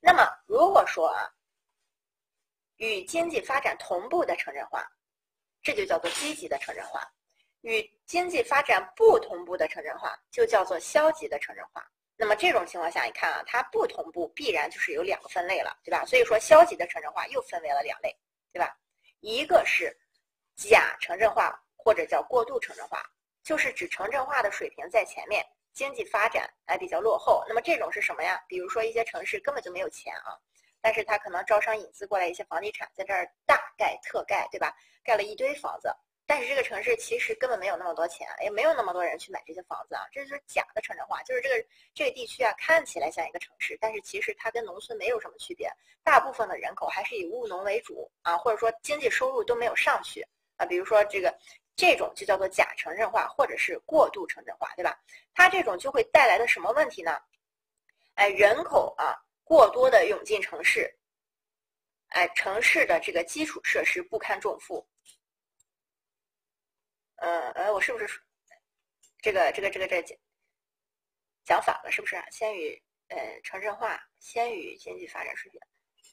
[0.00, 1.30] 那么，如果说啊，
[2.76, 4.90] 与经济发展同步的城镇化，
[5.62, 7.00] 这就叫做积极的城镇化；
[7.60, 11.86] 与经济发展不同步的城镇化，就叫做消极的城镇化。
[12.16, 16.04] 那么这种情况下，你看啊，它不同步，必然就是有两个分类了，对吧？
[16.06, 18.16] 所以说，消极的城镇化又分为了两类，
[18.52, 18.74] 对吧？
[19.20, 19.94] 一个是
[20.56, 21.62] 假城镇化。
[21.84, 23.02] 或者叫过度城镇化，
[23.42, 27.44] 就是指城镇化的水平在前面，经济发展还比较落后。
[27.48, 28.42] 那么这种是什么呀？
[28.46, 30.38] 比如说一些城市根本就没有钱啊，
[30.80, 34.72] 但是他可能招商引资过来一些房地产，在这儿大盖特盖，对吧？
[35.02, 35.92] 盖了一堆房子，
[36.26, 45.68] 但是这个城市其实根本没有那么多钱，也没有那么多人去买这些房子啊，这就是假的城镇化，就是这个这个地区啊看起来像一个城市，但是其实它跟农村没有什么区别，
[46.04, 50.24] 大部分的人口还是以务农为主啊，或者说经济收入都没有上去
[50.56, 51.36] 啊，比如说这个。
[51.74, 54.98] 这种就叫做假城镇化，或者是过度城镇化，对吧？
[55.34, 57.18] 它这种就会带来的什么问题呢？
[58.14, 60.94] 哎，人口啊过多的涌进城市，
[62.08, 64.86] 哎，城市的这个基础设施不堪重负。
[67.16, 68.20] 呃呃，我是不是
[69.20, 70.02] 这个这个这个这
[71.44, 71.90] 讲反了？
[71.90, 72.22] 是不是？
[72.30, 75.60] 先于呃城镇化，先于经济发展水平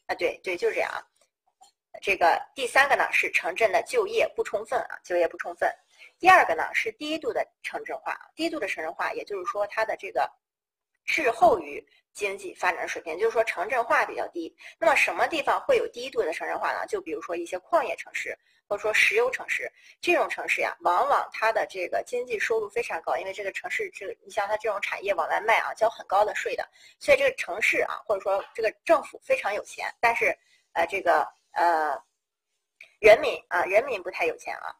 [0.07, 0.15] 啊？
[0.15, 0.89] 对对，就是这样。
[2.01, 5.69] 这个第三个呢是城镇的就业不充分啊，就业不充分。
[6.17, 10.29] 第二个呢是低度的城镇化，低度的城镇化，也就是说它的这个
[11.05, 14.55] 滞后于经济发展水平，就是说城镇化比较低。
[14.77, 16.85] 那么什么地方会有低度的城镇化呢？
[16.87, 18.37] 就比如说一些矿业城市，
[18.67, 19.71] 或者说石油城市，
[20.01, 26.67] 这种城市呀，往往它的这个经济收入非常高，因为这个城市这个你像它这种产业往外卖啊，交很高的税的，
[26.99, 30.37] 所以这个城市啊，或者说这个政府非常有钱，但是
[30.73, 32.03] 呃这个呃
[32.99, 34.75] 人民啊人民不太有钱啊。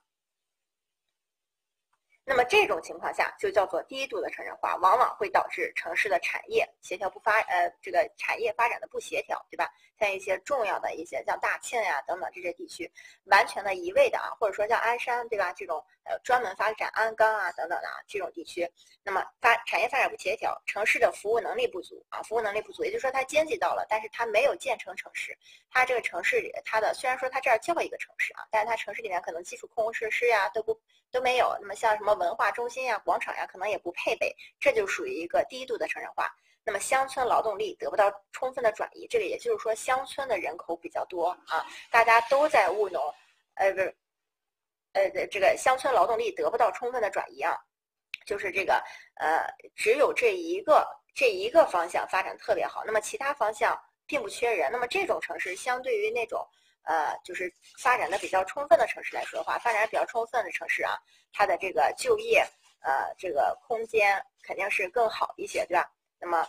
[2.25, 9.67] 那么这种情况下就叫做低度的城镇化，往往会导致城市的产业协调不发，呃，这个产业发展的不协调，对吧？
[9.99, 12.89] 像一些重要的一些像大庆呀等等这些地区，
[13.25, 15.51] 完全的一味的啊，或者说像鞍山，对吧？
[15.53, 18.69] 这种呃专门发展鞍钢啊等等的啊这种地区，
[19.03, 25.37] 那么发产业发展不协调，城市的服务能力不足啊，服务能力不足，也就是说它经济到了，但是它没有建成城市，
[25.69, 30.79] 它这个城市里它的虽然说它这儿叫一个城市啊，但是它城市里面可能基础公共设施呀都不。
[31.11, 36.31] 都没有，那么像什么文化中心呀、广场呀，可能也不配备，这就属于一个低度的城镇化。
[36.63, 43.01] 那么乡村劳动力得不到充分的转移，这个也就是说乡村的人口比较多啊，大家都在务农，
[43.55, 43.95] 呃不是，
[44.93, 47.57] 呃这个乡村劳动力得不到充分的转移啊，
[48.25, 48.83] 就是这个
[49.15, 49.45] 呃
[49.75, 56.47] 只有这一个这一个方向发展特别好，那么其他方向并不缺人，那么这种城市相对于那种。
[56.83, 60.97] 呃，就是发展的比较充分的城市来说的话，发展比较充分的城市啊，
[61.31, 62.43] 它的这个就业
[62.81, 65.91] 呃这个空间肯定是更好一些，对吧？
[66.19, 66.47] 那么，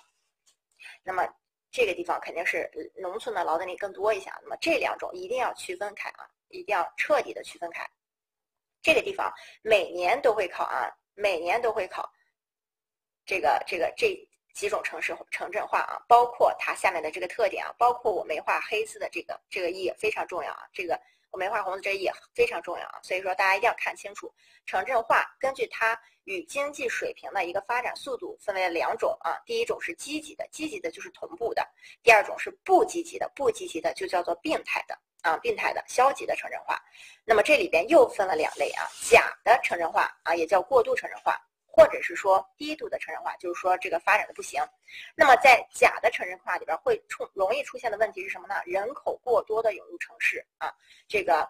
[1.03, 1.27] 那么
[1.71, 4.31] 这个地方肯定是农村的劳动力更多一些。
[4.43, 7.89] 那么这两种一定要区分开啊，一定要彻底的区分开。
[8.83, 12.11] 这个地方每年都会考啊，每年都会考
[13.25, 14.27] 这个这个这。
[14.53, 21.01] 几种城市城镇化啊，包括它下面的这个特点啊，包括我没画黑字的这个这个也非常重要啊，这个
[21.31, 24.33] 我没画红的这也非常重要啊，所以说大家一定要看清楚，
[24.67, 31.67] 城镇化根据它与经济水平的一个发展速度分为两种啊，第一种是积极的，积极的就是同步的，
[32.03, 36.81] 第二种是不积极的，不积极的就叫做病态的啊，病态的消极的城镇化，
[37.25, 41.41] 那么这里边又分了两类啊，假的城镇化啊，也叫过度城镇化。
[41.73, 44.61] 或者是说低度的城镇化，就是说这个发展的不行。
[45.15, 48.57] 那么在假的城镇化里边会出容易出现的问题是什么呢？
[48.67, 50.75] 人口过多的涌入城市啊，
[51.07, 51.49] 这个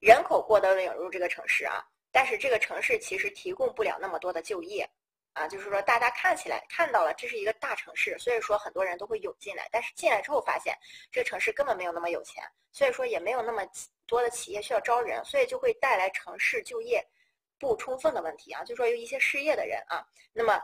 [0.00, 4.88] 人口过多的涌入这个城市啊，但是这个城市其实提供不了那么多的就业
[5.34, 10.76] 啊，就是说大家看起来看到了这是一个大城市，所以说很多人都会涌进来，但是进来之后发现
[11.10, 12.42] 这个城市根本没有那么有钱，
[12.72, 13.62] 所以说也没有那么
[14.06, 17.06] 多的企业需要招人，所以就会带来城市就业。
[17.62, 20.60] 不充分的问题啊，就说有一些失业的人啊，那么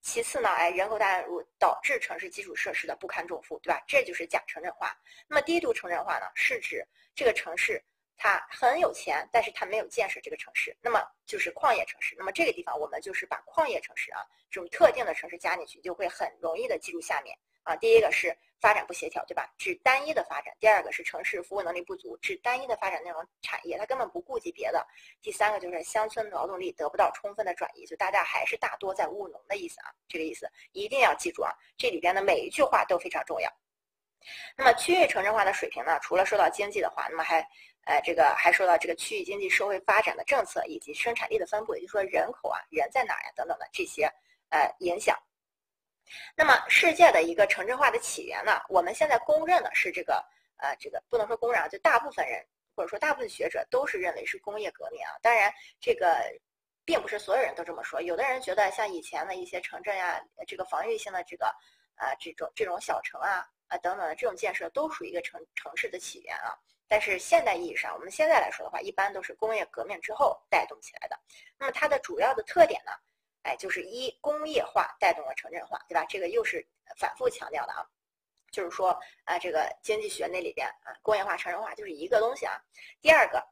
[0.00, 3.78] 其次呢，哎，人口大涌入导致城市基础设施的不堪重负，对吧？
[3.86, 4.96] 这就是假城镇化。
[5.28, 6.82] 那么低度城镇化呢，是指
[7.14, 7.84] 这个城市
[8.16, 12.16] 它很有钱，但是它没有建设这个城市，那么就是矿业城市。
[12.16, 17.36] 那么这个地方我们就是把矿业城市啊这种特定的城市加进去，就会很容易的记住下面。
[17.64, 19.52] 啊，第一个是发展不协调，对吧？
[19.58, 24.80] 指单一的发展；第二个是城市服务能力不足，指单一的发展那种产业，它根本不顾及别的；
[25.20, 33.50] 第三个就是乡村劳动力得不到充分的转移，就大家还是大多在务农的意思啊，这个意思一定要记住啊，这里边的每一句话都非常重要。
[34.56, 37.40] 那么区域城镇化的水平呢，除了说到经济的话，那么还
[37.86, 44.04] 呃这个还说到这个区域经济社会发展的政策以及生产力的分布，也就是说人口啊人在哪呀等等的这些
[44.50, 45.16] 呃影响。
[46.36, 48.60] 那么，世界的一个城镇化的起源呢？
[48.68, 50.24] 我们现在公认的是这个，
[50.56, 52.44] 呃，这个不能说公认啊，就大部分人
[52.74, 55.12] 或者说大部分学者都是认为是工业革命啊。
[55.22, 56.22] 当然，这个
[56.84, 58.00] 并不是所有人都这么说。
[58.00, 61.46] 有的人觉得像以前的一些城镇呀，这个防御性的这个，
[61.96, 66.56] 啊，这种这种小城啊，啊等等的这种建设都属于一个城城市的起源啊。
[66.88, 71.18] 但是现代意义上，我们现在来说的话，一般都是工业革命之后带动起来的。
[71.58, 72.92] 那么它的主要的特点呢？
[73.42, 76.04] 哎，就是一工业化带动了城镇化，对吧？
[76.08, 76.64] 这个又是
[76.96, 77.84] 反复强调的啊，
[78.50, 78.90] 就是说
[79.24, 82.60] 啊，这个经济学那里边啊，工业化、城镇化就是一个东西啊。
[83.00, 83.42] 第二个，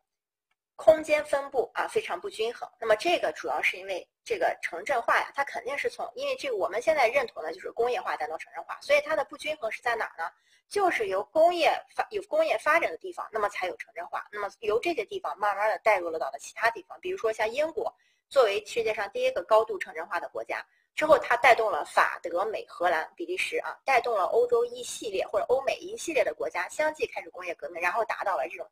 [0.76, 2.70] 空间分布啊非常不均衡。
[2.78, 10.30] 那么这个主要是因为这个城镇化呀，它肯定是从因为这个我们现在认同的就是工业化带动城镇化，所以它的不均衡是在哪儿呢？
[10.68, 14.24] 就是由工业发有工业发展的地方，那么才有城镇化。
[14.30, 17.92] 那么由这些地方慢慢的带入了到了其他地方，比如说像英国。
[18.30, 20.64] 作为世界上第一个高度城镇化的国家，
[20.94, 28.64] 之后它带动了法、德、美、荷兰、比利时啊，带动了欧洲一系列或者欧美一系列的国家相继开始工业革命，然后达到了这种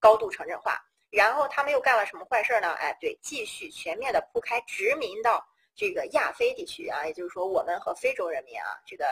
[0.00, 0.84] 高度城镇化。
[1.10, 2.72] 然后他们又干了什么坏事呢？
[2.72, 5.46] 哎，对，继续全面的铺开殖民到
[5.76, 9.06] 这个亚非地区啊，也就是说我们和非洲人民啊，这个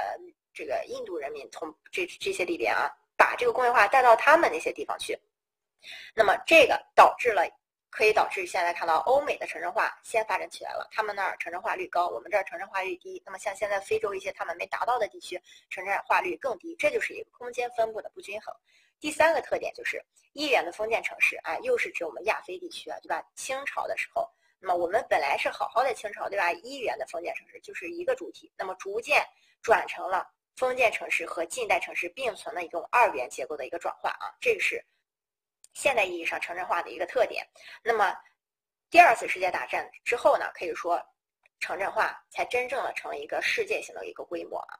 [0.53, 5.17] 这个印度人民从这这些里边啊，把这个工业化带到他们那些地方去。
[6.17, 7.49] 那么这个导致了。
[7.97, 13.23] 可以导致现在看到欧美的城镇化先发展起来了，他们那儿城镇化率高，我们这儿城镇化率低。
[13.25, 15.41] 那么像现在非洲一些他们没达到的地区，
[15.71, 18.53] 城镇化率更低，这就是一个空间分布的不均衡。
[18.99, 23.25] 第三个特点就是一元的封建城市啊，又是指我们亚非地区啊，对吧？
[23.37, 24.29] 清朝的时候，
[24.59, 26.51] 那么我们本来是好好的清朝，对吧？
[26.51, 29.25] 一元的封建城市就是一个主体，那么逐渐
[29.63, 34.85] 转成了封建城市和近代城市并存的一种二元结构的一个转化啊，这个是。
[35.75, 37.47] 现代意义上城镇化的一个特点。
[37.83, 38.17] 那么，
[38.89, 41.01] 第二次世界大战之后呢，可以说
[41.61, 44.79] 城镇化才真正的成了一个世界性的一个规模啊。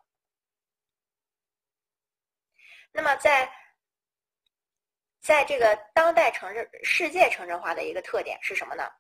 [2.93, 3.53] 那么，在
[5.21, 8.91] 在这个当代城镇世界城镇化的一个特点是什么呢？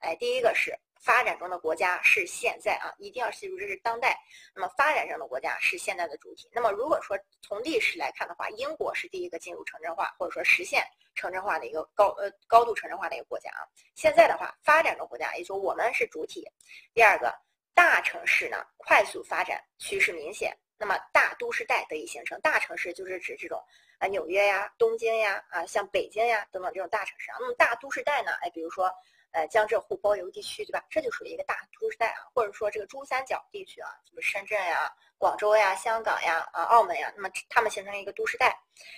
[0.00, 0.76] 哎，第一个是。
[1.02, 4.16] 发展中的国家是现在啊，一定要记住这是当代。
[4.54, 6.48] 那么发展中的国家是现在的主体。
[6.52, 10.86] 那么如果说从历史来看的话，英国是第一个进入城镇化或者说实现
[11.16, 13.66] 城镇化的一个高呃高度城镇化的一个国家啊。
[13.96, 16.48] 现在的话，发展中国家也就我们是主体。
[16.94, 17.34] 第二个，
[17.74, 22.40] 大城市呢快速发展趋势明显，那么大都市带得以形成。
[22.40, 23.60] 大城市就是指这种
[23.98, 27.38] 啊纽约呀、东京呀啊像北京呀等等这种大城市啊。
[27.40, 28.88] 那么大都市带呢，哎比如说。
[29.32, 30.84] 呃，江浙沪包邮地区，对吧？
[30.90, 38.54] 这就属于一个大都市带啊，或者说这个珠三角地区啊，什么深圳呀、广州呀、香港呀、啊澳门呀，那么它们形成一个都市带。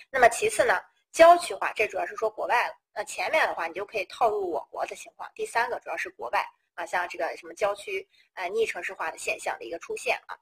[0.09, 0.77] 那么其次呢，
[1.13, 2.75] 郊区化，这主要是说国外了。
[2.93, 5.31] 那前面的话，你就可以套入我国的情况。
[5.33, 10.35] 第三个主要是国外啊，像这个什么郊区呃逆城市化的现象的一个出现啊。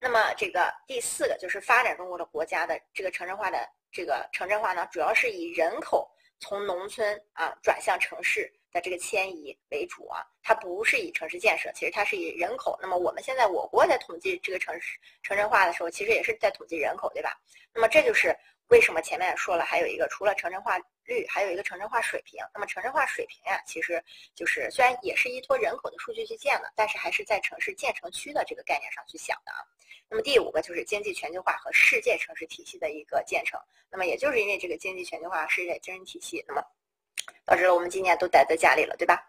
[0.00, 8.52] 那么这个第四个就是发展中国的国家的这个城镇化的这个城镇化呢，主要是以人口从农村啊转向城市。
[8.72, 12.78] 的这个迁移为主啊，它不是以城市建设，其实它是以人口。
[12.82, 17.36] 那么我们现在我国在统计这个城市城镇化的时候，其实也是在统计人口，对吧？
[17.72, 18.36] 那么这就是
[18.68, 22.38] 为什么前面说了，还有一个除了城镇化率，还有一个城镇化水平。
[22.52, 24.02] 那么城镇化水平呀，其实
[24.34, 29.58] 就是虽然也是依托人口的数据去建的，但是还是在城市建成区的这个概念上去想的啊。
[30.10, 33.58] 那么第五个就是经济全球化和世界城市体系的一个建成。
[33.90, 36.62] 那么也就是因为这个经济全球化、世界经济体系，那么。
[37.44, 39.24] 导致了我们今年都待在家里了，对吧？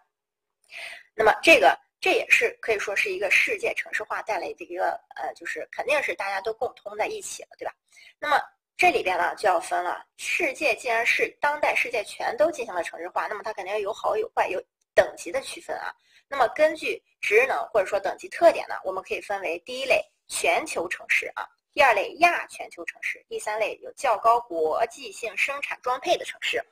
[1.14, 7.74] 那么这个这也是可以说是一个世界城市化带来的一个呃，就是肯定是大家都共通在一起了，对吧？
[8.18, 8.40] 那么
[8.76, 14.62] 这里边呢就要分了，世界既然是当代世界全都进行了城市化，那么它肯定有好有坏，有
[14.94, 15.92] 等级的区分啊。
[16.26, 26.64] 那么根据职能或者说等级特点呢，我们可以分为第一类全球城市啊，第二类亚全球城市，第三类有较高国际性生产装配的城市。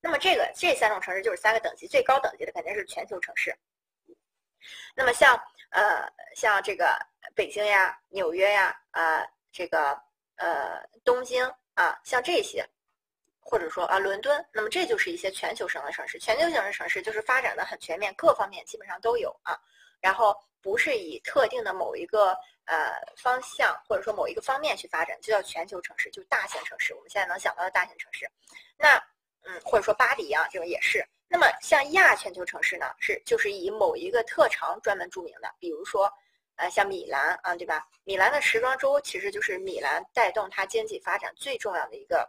[0.00, 3.56] 那么这个这三种城市就是三个等级，最高等级的肯定是全球城市。
[4.94, 5.40] 那么像
[5.70, 6.98] 呃像这个
[7.34, 9.98] 北京呀、纽约呀、啊这个
[10.36, 11.44] 呃东京
[11.74, 12.68] 啊，像这些，
[13.40, 16.18] 或者说啊伦敦，那么这就是一些全球型的城市。
[16.18, 19.58] 全球型的城市就是发展的很全面，各方面基本上都有啊。
[20.00, 26.94] 然后不是以特定的某一个呃方向或者说某一个方面去发展，就叫全球城市，就大型城市。
[26.94, 28.28] 我们现在能想到的大型城市，
[28.76, 29.00] 那。
[29.48, 31.02] 嗯，或者说巴黎啊，这种也是。
[31.26, 36.12] 那么像亚全球城市呢，是就是以某一个特长专门著名的，比如说，
[36.56, 37.86] 呃，像米兰啊，对吧？
[38.04, 42.28] 米兰的时装周其实就是米兰带动它经济发展最重要的一个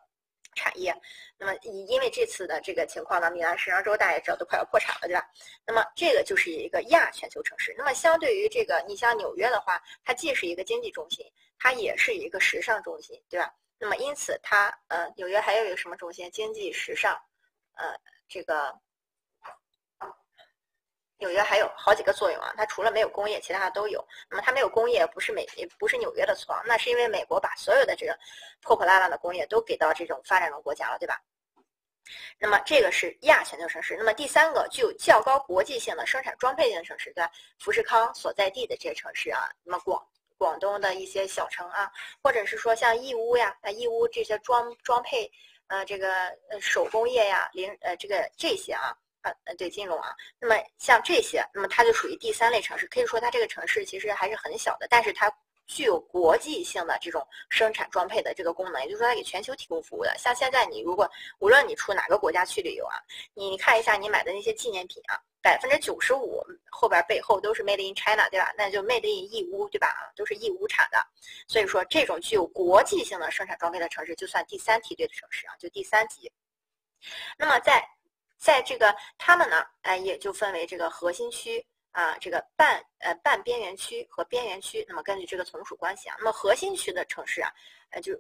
[0.55, 0.95] 产业。
[1.37, 5.25] 那么以因为这次的这个情况呢，米兰时装周大家也知道都快要破产了，对吧？
[5.65, 7.75] 那么这个就是一个亚全球城市。
[7.77, 11.25] 那么相对于这个，你像纽约的话，它既是一个经济中心，
[11.57, 13.53] 它也是一个时尚中心，对吧？
[13.79, 16.29] 那么，因此它呃，纽约还有一个什么中心？
[16.31, 17.13] 经济、时尚，
[17.75, 17.95] 呃，
[18.27, 18.77] 这个
[21.17, 22.53] 纽约还有好几个作用啊。
[22.57, 24.05] 它除了没有工业，其他的都有。
[24.29, 25.47] 那么它没有工业，不是美，
[25.79, 28.17] 不是纽约的错，那是因为美国把所有的这个
[28.61, 31.21] 破破烂烂的工业都给到这种发展中国家了，对吧？
[32.37, 33.95] 那么这个是亚全球城市。
[33.95, 37.31] 那么第三个具有较高国际性的生产装配性城市，对吧？
[37.59, 40.05] 富士康所在地的这些城市啊，那么广。
[40.39, 41.91] 广东的一些小城啊，
[42.23, 45.31] 或者是说像义乌呀，啊义乌这些装装配，
[45.67, 52.87] 呃这个呃手工业呀，零呃这个这些啊，呃呃对金融啊，那么像这些，那么它就属于第三类城市。
[52.87, 55.31] 可以说它这个城市其实还是很小的，但是它。
[55.69, 60.13] 具有国际性的这种生产装配的这个功能，也就是说它给全球提供服务的。
[60.17, 62.97] 像现在你如果无论你出哪个国家去旅游啊，
[63.35, 68.51] 你看一下你买的那些纪念品啊，百分之九十五后边背后都是 Made in China，对吧？
[68.57, 69.87] 那就 Made in 义乌，对吧？
[69.89, 70.97] 啊，都是义乌产的。
[71.47, 76.31] 所以说这种具有国际性的生产装配的城市，就算第三梯队的城市啊，就第三级。
[77.37, 77.87] 那么在
[78.39, 81.63] 在这个他们呢，哎，也就分为这个核心区。
[81.91, 87.51] 啊，这个半呃半边缘区和边缘区，那么根据这个从属关系啊，那么核心区的城市啊，
[87.89, 88.13] 呃就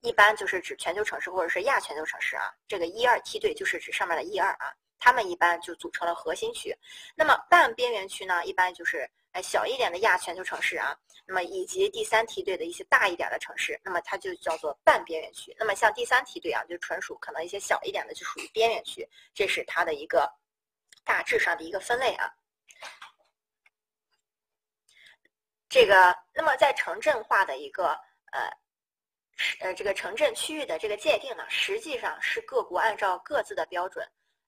[0.00, 6.74] 一般就是指全球城市或者是亚全球城市啊，这个一二梯队就是指上面的一二啊，它们一般就组成了核心区。
[7.14, 10.96] 那么半边缘区呢，一般就是哎小一点的亚全球城市啊，
[11.26, 15.54] 那么以及第三梯队的一些大一点的城市，那么它就叫做半边缘区。
[15.58, 20.32] 那么像第三梯队啊，就纯属可能一些小一点的就属于边缘区，这是它的一个
[21.04, 22.32] 大致上的一个分类啊。
[25.70, 27.96] 这个，那么在城镇化的一个
[28.32, 28.50] 呃，
[29.60, 34.04] 呃这个城镇区域的这个界定呢，实际上是各国按照各自的标准，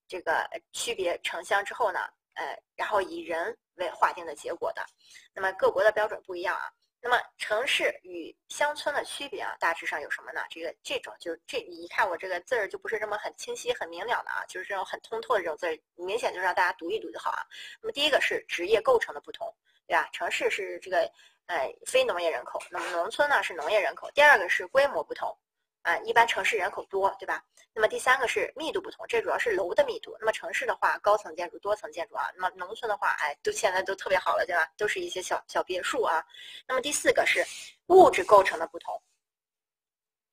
[0.09, 2.01] 这个区别城乡之后呢，
[2.35, 4.85] 呃，然后以人为划定的结果的。
[5.33, 6.68] 那么各国的标准不一样啊。
[7.05, 10.41] 那么城市与乡村的区别啊，大致上有什么呢？
[10.51, 17.47] 这个这种就这你一看我这个字儿就不是这么很清晰、很明了的啊，就是这种很通透的这种字儿，明显就让大家读一读就好啊。
[17.81, 19.55] 那么第一个是职业构成的不同。
[19.93, 20.09] 对吧？
[20.11, 21.01] 城市是这个，
[21.45, 24.11] 呃，非农业人口，那么农村呢是农业人口。
[24.12, 25.36] 第二个是规模不同，
[25.82, 27.45] 啊，一般城市人口多，对吧？
[27.74, 30.16] 那么第三个是密度不同，这主要是楼的密度。
[30.18, 32.30] 那么城市的话，高层建筑、多层建筑啊。
[32.34, 34.66] 那么农村的话，哎，都现在都特别好了，对吧？
[34.78, 36.24] 都是一些小小别墅啊。
[36.66, 37.45] 那么第四个是
[37.88, 38.99] 物质构成的不同，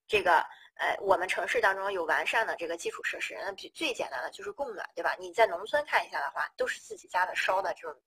[0.07, 0.37] 这个，
[0.75, 5.17] 呃，我们城市当中有完善的这个基础设施，那最最简单的就是供暖，对吧？
[5.19, 8.01] 你在农村看一下的话，都是自己家的烧的这种。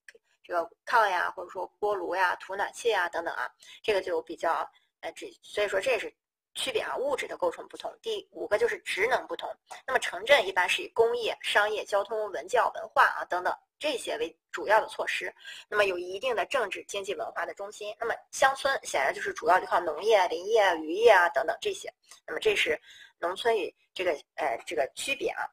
[0.45, 3.51] 这个炕呀，或者说锅炉呀、土暖气呀等等啊，
[3.83, 4.69] 这个就比较
[5.01, 6.13] 呃，这所以说这也是
[6.55, 7.93] 区别啊，物质的构成不同。
[8.03, 9.49] 第五个就是职能不同。
[9.87, 15.35] 那么城镇一般是以工业、商业、交通、文教、文化啊等等这些为主要的措施，
[15.69, 17.95] 那么有一定的政治、经济、文化的中心。
[17.99, 21.93] 那么乡村显然就是主要就靠农业、林业、渔业啊等等这些。
[22.27, 22.79] 那么这是
[23.19, 25.49] 农村与这个呃这个区别啊。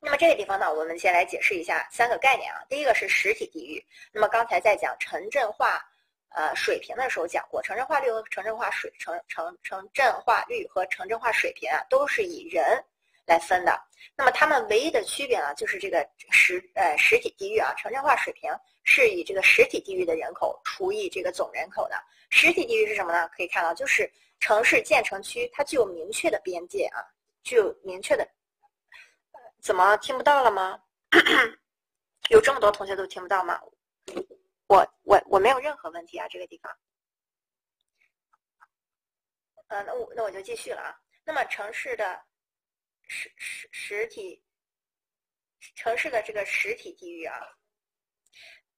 [0.00, 2.62] 那么这个地方呢，我们先来解释一下三个概念啊。
[2.68, 3.84] 第一个是实体地域。
[4.12, 5.84] 那么刚才在讲城镇化
[6.30, 12.82] 呃水平的时候讲过，城镇化率和城镇化水城城城镇化率和城镇化水平啊，都是以人
[13.26, 13.76] 来分的。
[14.16, 18.50] 那么它们唯一的区别呢，就是这个实呃实体地域啊，城镇化水平
[18.84, 21.96] 是以这个实体地域的人口除以这个总人口的。
[22.30, 23.28] 实体地域是什么呢？
[23.36, 27.02] 可以看到，就是城市建成区它具有明确的边界啊，
[27.42, 28.26] 具有明确的。
[29.60, 30.82] 怎么听不到了吗？
[32.30, 33.60] 有这么多同学都听不到吗？
[34.66, 36.78] 我我我没有任何问题啊，这个地方。
[39.68, 40.98] 呃，那我那我就继续了啊。
[41.24, 42.22] 那么城市的
[43.06, 44.42] 实实实体
[45.74, 47.34] 城市的这个实体地域啊，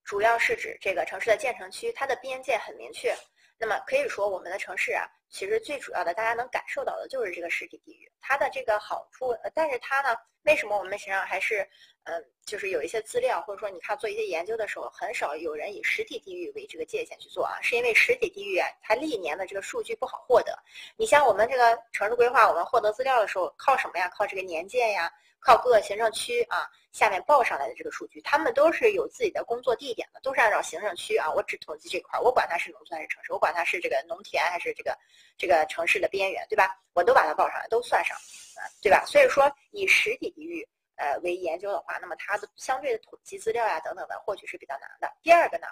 [0.03, 3.15] 主要是指这个城市的建成区，它的边界很明确。
[3.57, 9.29] 那么可以说，我们的城市啊，其实最主要的，大家能感受到的就是这个实体地域，它的这个好处。
[9.43, 11.67] 呃但是它呢，为什么我们实际上还是，
[12.03, 17.59] 嗯，就是有一些资料，或者说你看做一些研究的时候，很少有人以实体地域为这个界限去做啊？
[17.61, 20.53] 是因为实体地域啊，它历年的这个数据不好获得。
[20.97, 24.09] 你像我们这个城市规划，我们获得资料的时候，靠什么呀？
[24.13, 25.11] 靠这个年鉴呀。
[25.43, 34.97] 靠各个行政区啊，下面报上来的这个数据，他们都是有自己的工作地点的，都是按照行政区啊，我只统计这块儿，我管它是农村还是城市，我管它是这个农田还是这个
[35.37, 36.75] 这个城市的边缘，对吧？
[36.93, 38.15] 我都把它报上来，都算上，
[38.57, 39.05] 啊，对吧？
[39.05, 45.11] 所以说，以实体地域呃为研究的话，那么它的相对的统计资料呀等等的获取是比较难的。
[45.21, 45.67] 第二个呢，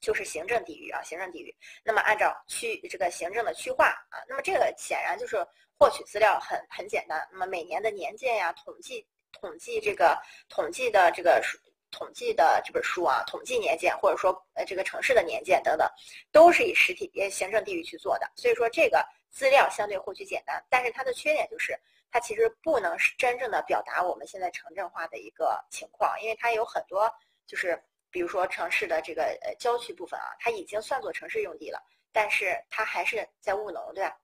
[0.00, 5.46] 就是行政地域啊，行政地域，那么按照区这个行政的区划啊，那么这个显然就是。
[5.80, 10.18] 获取资料很很简单，那么每年的年鉴呀，统计统计这个
[10.48, 11.42] 统计的这个
[11.90, 15.88] 统计的这本书啊，统计年鉴或者说呃这个城市的年鉴等等，
[16.30, 21.78] 都是以实体呃行政地域去做的，所以说这个资料相对获取简单，但是它的缺点就是
[22.10, 27.10] 它其实不能是真正的表达我们现在城镇化的一个情况，因为它有很多
[27.46, 34.16] 就是比如说城市的这个呃郊区部分啊，它已经算作城市用地了，但是它还是在务农，对吧？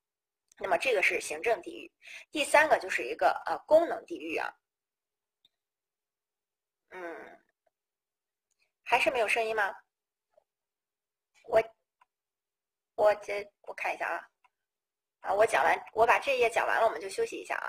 [0.59, 1.91] 那么这个是行政地域，
[2.31, 4.55] 第三个就是一个呃功能地域啊，
[6.95, 7.39] 嗯，
[8.83, 9.75] 还是没有声音吗？
[11.49, 11.63] 我
[12.95, 14.29] 我这我看一下啊，
[15.21, 17.67] 啊我讲完我把这一页讲完了，我们就休息一下啊，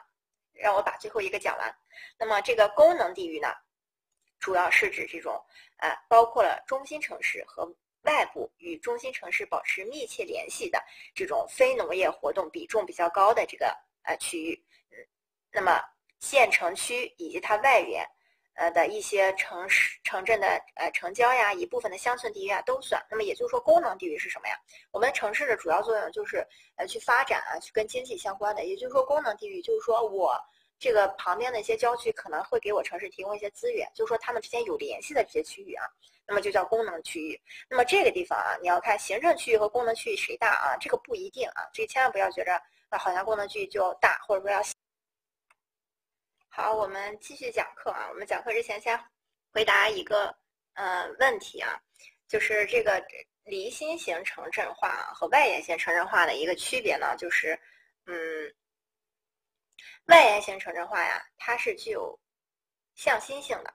[0.53, 1.76] 让我把最后一个讲完。
[2.17, 3.53] 那么这个功能地域呢，
[4.39, 5.43] 主要是指这种
[5.78, 7.76] 呃包括了中心城市和。
[8.05, 10.80] 外部与中心城市保持密切联系的
[11.15, 14.97] 这种非农业活动比重比较高的这个呃区域，嗯，
[15.49, 15.82] 那么
[16.19, 18.07] 县城区以及它外缘，
[18.56, 23.01] 呃的一些城市城镇的呃城郊呀，一部分的乡村地域啊都算。
[23.10, 24.56] 那么也就是说，功能地域是什么呀？
[24.91, 26.45] 我们城市的主要作用就是
[26.76, 28.66] 呃去发展啊，去跟经济相关的。
[28.66, 30.36] 也就是说，功能地域就是说我。
[30.78, 35.86] 这个旁边的一些郊区可能会给我城市提供一些资源，就是说他们之间有联系的这些区域啊，
[36.28, 37.41] 那么就叫功能区域。
[37.70, 40.76] 那么这个地方啊，你要看行政区域和功能区域谁大啊？
[40.78, 44.62] 这个不一定啊，这千万不要觉着那，好像功能区域就大，或者说要。
[46.58, 48.08] 好，我们继续讲课啊。
[48.10, 48.97] 我们讲课之前先
[49.51, 50.34] 回答一个
[50.76, 51.78] 呃问题啊，
[52.30, 53.06] 就是这个
[53.43, 57.60] 离心型城镇化和外延型城镇化的一个区别呢，就是
[58.06, 58.56] 嗯，
[60.06, 62.18] 外延型城镇化呀，它是具有
[62.95, 63.74] 向心性的，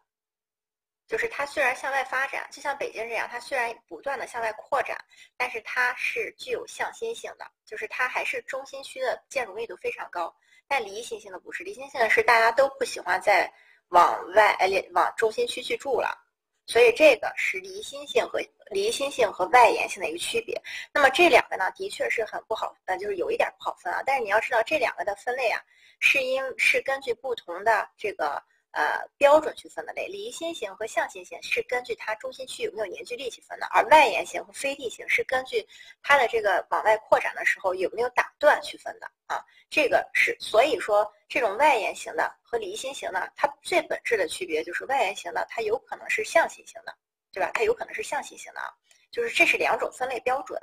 [1.07, 4.97] 就是它虽然向外发展，就像北京这样，它虽然不断的向外扩展，
[5.37, 10.35] 但是它是具有向心性的，就是它还是中心区的建筑密度非常高。
[10.71, 13.53] 但离心性的不是，离心性的是大家都不喜欢再
[13.89, 16.16] 往外哎往中心区去住了，
[16.64, 18.41] 所以这个是离心性和
[18.71, 20.57] 离心性和外延性的一个区别。
[20.95, 24.01] 那么这两个呢，的确是很不好，呃，就是有一点不好分啊。
[24.07, 25.61] 但是你要知道，这两个的分类啊，
[25.99, 28.41] 是因是根据不同的这个。
[28.73, 35.66] 呃，标准去分的类，离心型和向心型是根据它中心区有没有凝聚力去分的，而外延型和非地型是根据
[36.03, 39.45] 它的这个往外扩展的时候有没有打断去分的啊。
[39.68, 46.97] 这个是，所以说这种外延型的和离心型的，它最本质的区别就是外延型的它有可能是向心型的，
[47.33, 47.51] 对吧？
[47.55, 48.71] 它有可能是向心型的啊，
[49.11, 50.61] 就是这是两种分类标准。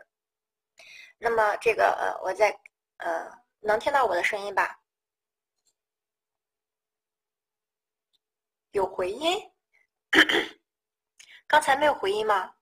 [1.17, 2.57] 那么这个呃，我在
[2.97, 3.29] 呃，
[3.59, 4.79] 能听到我的声音吧？
[8.77, 9.37] 有回音，
[11.47, 12.53] 刚才没有回音吗？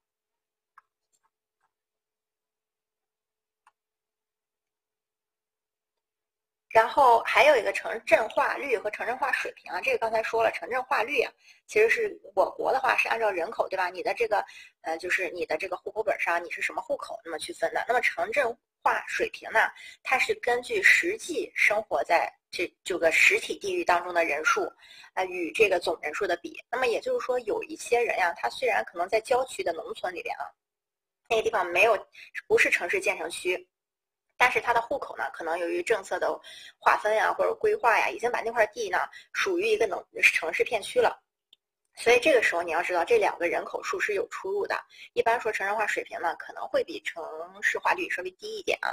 [6.69, 11.31] 然后还有一个城镇化率和城镇化水平啊，这个刚才说了，城镇化率啊，
[11.67, 13.89] 其实是我国的话是按照人口对吧？
[13.89, 14.43] 你的这个
[14.81, 17.83] 呃，就是你的这个户口本上你是什么户口，那么去分的。
[17.87, 19.59] 那么城镇化水平呢，
[20.03, 24.71] 它是根据实际生活在这这个实体地域当中的人数
[25.13, 26.57] 啊，与这个总人数的比。
[26.71, 30.47] 那么也就是说，有一些人呀，他虽然可能在郊区的农村里边啊，
[31.29, 32.07] 那个地方没有
[32.47, 33.67] 不是城市建成区。
[34.37, 36.27] 但是他的户口呢，可能由于政策的
[36.77, 38.99] 划分呀或者规划呀，已经把那块地呢
[39.33, 41.21] 属于一个农城市片区了。
[41.97, 44.77] 所以这个时候你要知道，这两个人口数是有出入的。
[45.13, 47.23] 一般说城镇化水平呢，可能会比城
[47.61, 48.91] 市化率稍微低一点啊。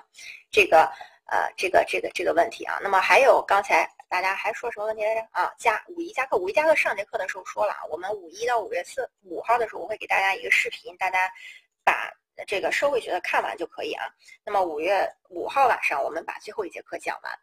[0.52, 0.88] 这个
[1.26, 2.78] 呃，这个这个这个问题啊。
[2.82, 5.52] 那么还有刚才大家还说什么问题来着啊？
[5.58, 11.30] 加五一加课，五一加课上节课的时候说了，我们五一到五月四五号的时候，我会给大家一个视频，大家
[11.84, 12.12] 把。
[12.46, 14.06] 这个社会学的看完就可以啊。
[14.42, 17.38] 那么五月五号晚上，我们把最后一节课讲完。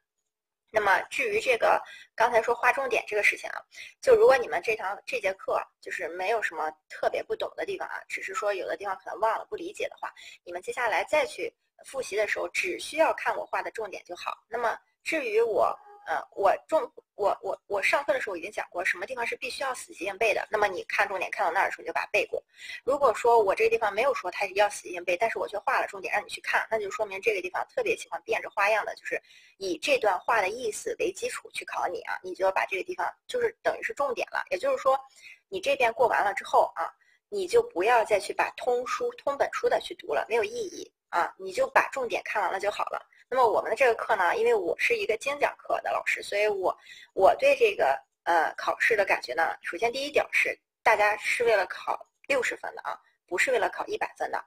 [0.72, 1.80] 那么至于这个
[2.16, 3.62] 刚才说划重点这个事情啊，
[4.02, 10.12] 就如果你们这堂这节课就是没有什么特别不懂的地方啊，只是说有的地方可能忘了不理解的话，
[10.44, 11.54] 你们接下来再去
[11.86, 14.38] 复习的时候，只需要看我画的重点就好。
[14.48, 15.78] 那么至于我。
[16.06, 20.48] 呃，我重我我我上课的时候已经讲过，什么地方是必须要死记硬背的。
[20.50, 22.44] 那么你看重点看到那儿的时候，你就把它背过。
[22.84, 29.22] 如果说我这个地方没有说它要死记硬背，但是我却画了重点让你去看，那就说明这个地方特别喜欢变着花样的，就是
[29.58, 32.18] 以这段话的意思为基础去考你啊。
[32.24, 34.44] 你就要把这个地方就是等于是重点了。
[34.50, 35.00] 也就是说，
[35.48, 36.92] 你这边过完了之后啊，
[37.28, 41.34] 你就不要再去把通书通本书的去读了，没有意义啊。
[41.38, 43.06] 你就把重点看完了就好了。
[43.32, 46.76] 那么我们的这个课呢，因为我是一个精讲课的老师，所以我
[47.14, 54.44] 我对这个呃考试的感觉呢，首先第一点是大家是为了考六十分的啊，不是为了考一百分的。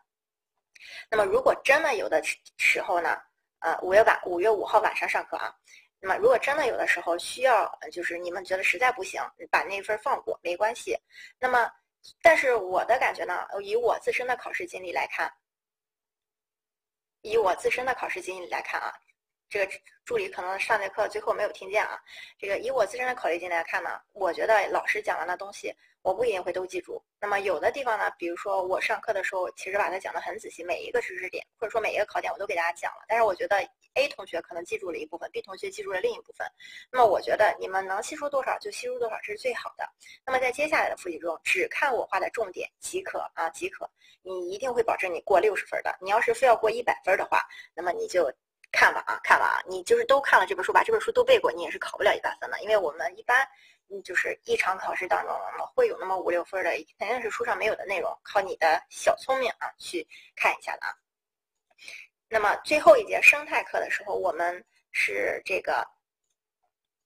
[1.09, 2.21] 那么如果真的有的
[2.59, 3.23] 时候呢，
[3.61, 5.55] 呃五月晚五月五号晚上上课啊，
[6.01, 10.99] 那么如果真的有的时候需要，就是你们觉得实在不行，把那份放过没关系。
[11.39, 11.71] 那么
[12.21, 15.33] 但是我的感觉呢，以我自身的考试经历来看。
[17.23, 18.93] 以我自身的考试经历来看啊，
[19.49, 19.73] 这个
[20.05, 21.99] 助理可能上节课最后没有听见啊。
[22.39, 27.03] 这个以我自身的考虑经历来看呢，我觉得老师讲完的东西，我不一定会都记住。
[27.21, 33.05] 那么有的地方呢，比如说我上课的时候，其实把它讲得很仔细，每一个知识点或者说每一个考点我都给大家讲了。
[33.09, 33.57] 但是我觉得
[33.95, 36.47] A 同学可能记住了一部分，B 同学记住了另一部分。
[36.91, 39.89] 那么我觉得你们能吸收多少就吸收多少，这是最好的。
[40.27, 43.89] 那么在接下来的复习中，只看我画的重点即可啊，即可。
[44.23, 45.97] 你一定会保证你过六十分的。
[46.01, 47.43] 你要是非要过一百分的话，
[47.75, 48.33] 那么你就
[48.71, 52.61] 看吧啊，看吧啊，你就是都看了这本书，把这本书都背过，你也是考不了一百分的。
[52.63, 53.47] 因为我们一般，
[53.91, 55.35] 嗯就是一场考试当中
[55.75, 60.95] 会有那么五六分的，肯定是书上没有的内容，靠你的小聪明啊去看一下的啊。
[62.29, 65.87] 那么最后一节生态课的时候，我们是这个，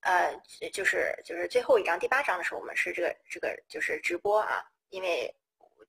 [0.00, 0.34] 呃，
[0.72, 5.34] 就是就是最后一章第八章的时候，我们是这个这个就是直播啊，因为。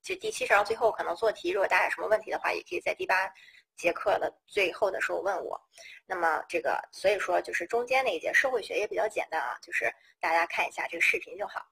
[0.03, 3.29] 就第七章最后可能做题，如果大家有什么问题的话，也可以在第八
[3.77, 5.61] 结课的最后的时候问我。
[6.05, 11.65] 那么这个，所以说就是中间那一节社会学也比较简单啊，就是大家看一下这个视频就好。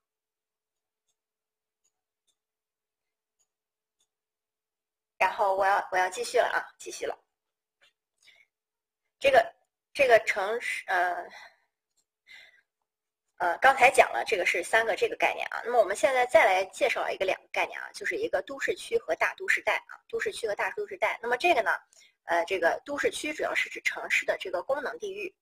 [5.17, 7.17] 然后我要我要继续了啊，继续了。
[9.19, 9.55] 这个
[9.93, 11.27] 这个城市呃。
[13.37, 21.19] 呃，刚才讲了这个是三个这个概念啊，那么我们现在再来介绍一个两个概念啊，就是一个都市区和大都市带啊，都市区和大都市带。
[21.21, 21.71] 那么这个呢，
[22.23, 25.35] 呃，这个都市区主要是指城市的这个功能地域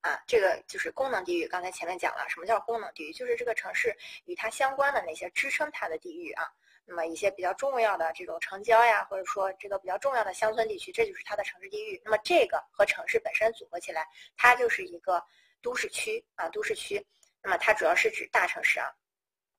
[0.00, 1.46] 啊，这个就是功能地域。
[1.46, 3.12] 刚才前面讲了，什么叫功能地域？
[3.12, 6.50] 就是这个城市与它相关的那些支撑它的地域啊。
[6.84, 12.02] 那么一些比较重要的这种城郊呀，或者说这个比较重要的乡村地区，这就是它的城市地域。
[12.04, 14.04] 那么这个和城市本身组合起来，
[14.36, 15.22] 它就是一个
[15.62, 17.04] 都市区啊，都市区。
[17.46, 18.92] 那么它主要是指大城市啊，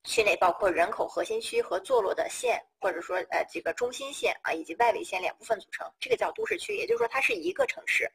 [0.03, 6.75] 区内包括人口核心区和坐落的县，或者说呃几个中心县啊以及外围县两部分组成，这个叫都市区。
[6.75, 8.11] 也就是说它是一个城市。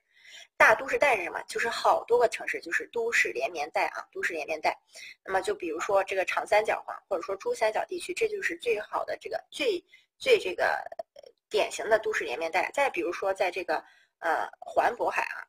[0.59, 1.43] 大都市带是什么？
[1.49, 4.79] 就是好多个城市，就是都市连绵带啊，都市连绵带。
[5.25, 9.83] 那么就比如说这个长三角啊，或者说珠三角地区，这就是最好的这个最
[10.19, 10.85] 最这个
[11.49, 12.71] 典型的都市连绵带。
[12.75, 13.83] 再比如说在这个
[14.19, 15.49] 呃环渤海啊。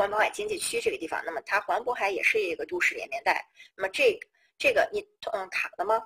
[0.00, 3.46] 环渤海经济区这个地方，那么它环渤海也是一个都市连绵带。
[3.74, 4.18] 那么这
[4.56, 6.02] 这个你嗯卡了吗？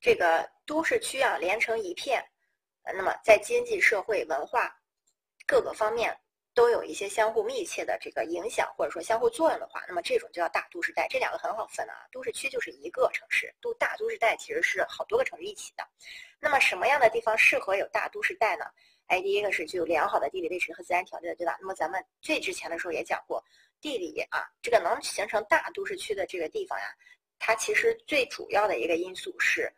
[0.00, 2.26] 这个都市区啊连成一片，
[2.82, 4.74] 那么在经济社会文化
[5.46, 6.18] 各个方面
[6.54, 11.06] 都有一些相互密切的这个影响或者说相互作用的话，那么这种就叫大都市带。
[11.10, 15.86] 这两个很好分啊，都市区就是一个城市，都大都市带其实是好多个城市一起的。
[16.40, 18.64] 那么什么样的地方适合有大都市带呢？
[19.08, 21.56] 哎，第一个是具有良好的地理位置和自然条件，对吧？
[21.60, 23.42] 那么咱们最之前的时候也讲过，
[23.80, 26.84] 地理啊，这个能形成大都市区的这个地方呀，
[27.38, 29.72] 它其实最主要的一个因素是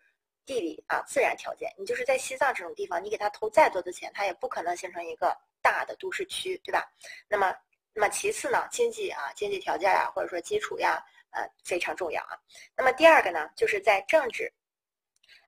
[0.44, 1.72] 地理啊，自然条件。
[1.78, 6.92] 你就是在西藏这种地方，你给它投再多的钱，它也不可能形成一个大的都市区，对吧？
[7.28, 7.54] 那么，
[7.94, 11.00] 那么其次呢，经济啊，经济条件呀，或者说基础呀，
[11.30, 12.36] 呃，非常重要啊。
[12.76, 14.52] 那么第二个呢，就是在政治，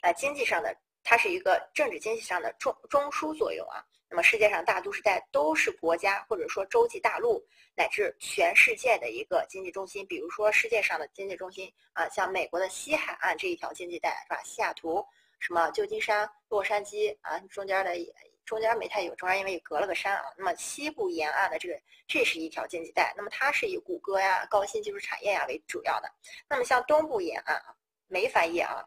[0.02, 0.72] 呃，经济上的。
[1.02, 3.84] 它是一个政治经济上的中中枢作用啊。
[4.08, 7.42] 那么世界上大都市带都是国家或者说洲际大陆
[7.74, 10.06] 乃至全世界的一个经济中心。
[10.06, 14.42] 比如说世界上的经济中心啊，像美国的西海岸这一条经济带是吧？
[14.44, 15.02] 西雅图、
[15.38, 17.96] 什么旧金山、洛杉矶啊，中间的
[18.44, 20.24] 中间没太有，中间因为隔了个山啊。
[20.36, 26.12] 那么西部沿岸的这个这是一条经济带，那么它是以谷歌呀、高新技术产业呀为主要的。
[26.50, 27.74] 那么像东部沿岸啊，
[28.08, 28.84] 没翻译啊，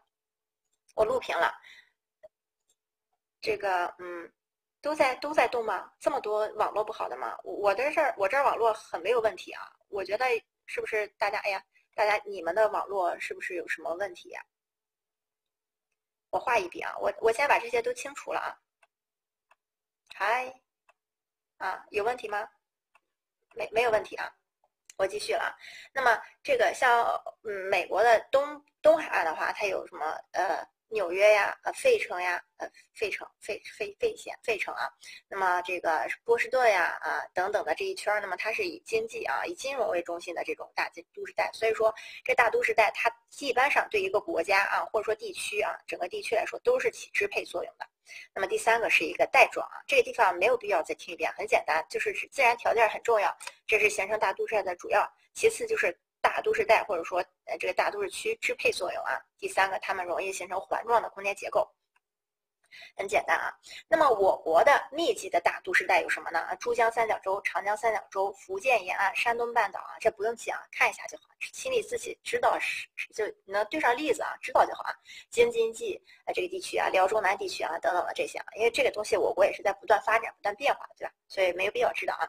[0.94, 1.52] 我录屏了。
[3.46, 4.28] 这个嗯，
[4.82, 5.92] 都在都在动吗？
[6.00, 7.38] 这么多网络不好的吗？
[7.44, 9.62] 我的这儿我这儿网络很没有问题啊。
[9.88, 10.26] 我觉得
[10.66, 11.62] 是不是大家哎呀，
[11.94, 14.44] 大家你们的网络是不是有什么问题呀？
[16.30, 18.58] 我画一笔啊，我我先把这些都清除了啊。
[20.12, 20.52] 嗨，
[21.58, 22.48] 啊，有问题吗？
[23.54, 24.28] 没没有问题啊。
[24.96, 25.56] 我继续了。
[25.92, 27.04] 那么这个像
[27.44, 30.66] 嗯美国的东东海岸的话，它有什么呃？
[30.88, 34.88] 纽约呀，呃，费城呀，呃，费城，费费费县，费城啊。
[35.28, 41.50] 那么这个波士顿呀，啊，等等的这一圈，那么它是以经济啊，以金融为中心的这种大都市带。
[41.52, 41.92] 所以说，
[42.24, 43.10] 这大都市带它
[43.40, 47.86] 一般上对一个国家啊，或者说地区啊，整个地区来说都是起支配作用的。
[48.32, 53.36] 那么第三个是一个带状啊，这个地方没有必要再听一遍，很简单，就是自然条件很重要，
[53.66, 55.12] 这是形成大都市带的主要。
[55.34, 55.98] 其次就是。
[56.26, 61.70] 大都市带或者说呃这个大都市区支配作用啊，第三个它们容易形成环状的空间结构，
[62.96, 63.56] 很简单啊。
[63.86, 66.44] 那么我国的密集的大都市带有什么呢？
[66.58, 74.92] 珠江三角洲、长江三角洲、福建沿岸、山东半岛啊，这不用记啊，看一下就好，心里自己知道是就能对上例子啊，知道就好啊。
[75.30, 75.94] 京津冀
[76.24, 81.14] 啊这个地区啊，辽中南地区啊等等的这些啊，因为这个东西我国也是在不断发展、不断变化的，对吧？
[81.28, 82.28] 所以没有必要知道啊，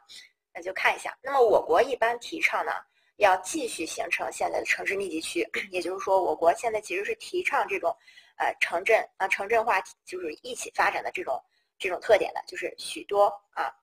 [0.53, 1.17] 那就看一下。
[1.23, 2.71] 那么我国一般提倡呢？
[3.17, 7.95] 要继续形成现在的城市密集区， 也就是说，我国现在其实是提倡这种，
[8.37, 11.39] 呃，城镇啊，城镇化就是一起发展的这种
[11.77, 13.73] 这种特点的，就是许多啊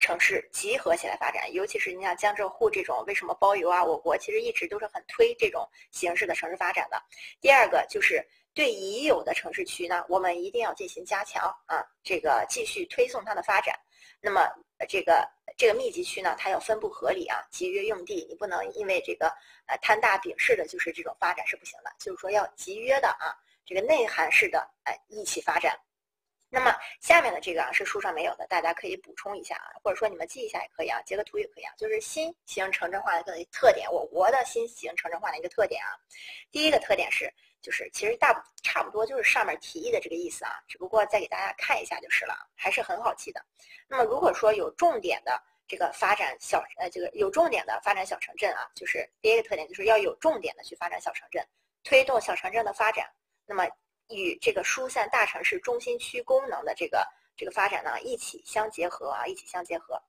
[0.00, 1.52] 城市集合起来发展。
[1.52, 3.84] 尤其是你像江浙沪这种，为什么包邮啊？
[3.84, 7.02] 我国其实一直都是很推这种形式的城市发展的。
[7.40, 13.78] 第二个就是对已有的城市区呢，我们一定要进行加强啊，这个继续推送它的发展。
[14.20, 14.48] 那么
[14.86, 15.28] 这个。
[15.56, 19.26] 这个密集区呢，它要分布合理啊，集约用地，你不能因为这个
[19.66, 23.34] 呃摊大饼式的就是这种发展是不行的，就是说要集约的啊，
[23.66, 25.76] 这个内涵式的哎一起发展。
[26.48, 31.72] 那么下面的这个啊是书上没有的，大家可以补充一下啊，或者说你们记一下也可以啊，截个图也可以啊。
[31.76, 35.90] 就是新型城镇化的一个特点，我国的新型城镇化的一个特点啊，
[36.52, 37.34] 第一个特点是。
[37.60, 38.32] 就是其实大
[38.62, 43.44] 差不多就是上面提议的这个意思啊只不过再给大家看一下就是了还是很好记的。
[43.88, 51.44] 那么如果说有重点的这个发展小呃这个有重点的发展小城镇啊就是第一个特点就是要有重点的去发展小城镇
[51.84, 53.06] 推动小城镇的发展。
[53.46, 53.66] 那么
[54.08, 57.06] 与这个疏散大城市中心区功能的这个
[57.36, 60.00] 这个发展呢一起相结合啊一起相结合。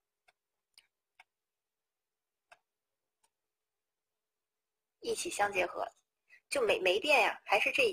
[5.01, 5.89] 一起相结合。
[6.49, 7.83] 就没没变呀，还是这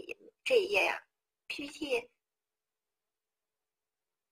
[0.44, 1.02] 这一页呀
[1.48, 2.08] ？PPT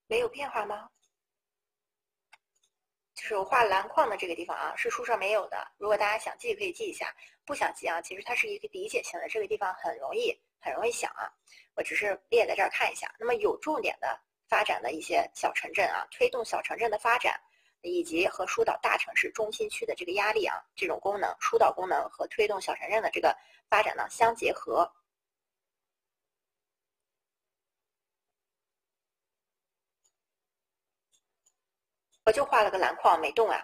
[0.07, 0.89] 没有变化吗？
[3.13, 5.71] 就是我画蓝框的这个地方啊，是书上没有的。
[5.77, 7.07] 如果大家想记，可以记一下；
[7.45, 11.31] 不想记啊，其实它是一个理解性的，这个地方很容易很容易想啊。
[11.75, 13.13] 我只是列在这儿看一下。
[13.19, 17.39] 那么有重点的发展的一些小城镇啊，推动小城镇的发展，
[17.81, 23.35] 以及和疏导大城市中心区的这个压力啊，这种功能疏导功能和推动小城镇的这个
[23.69, 24.91] 发展呢相结合。
[32.23, 33.63] 我就画了个蓝框没动啊，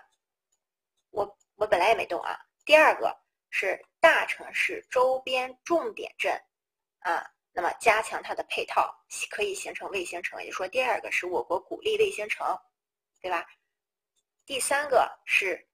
[1.10, 2.40] 我我本来也没动啊。
[2.64, 3.20] 第二个
[3.50, 6.40] 是大城市周边重点镇
[7.00, 8.96] 啊，那么加强它的配套，
[9.32, 10.40] 可以形成卫星城。
[10.44, 12.56] 也就说，第二个是我国鼓励卫星城，
[13.20, 13.44] 对吧？
[14.46, 15.68] 第三个是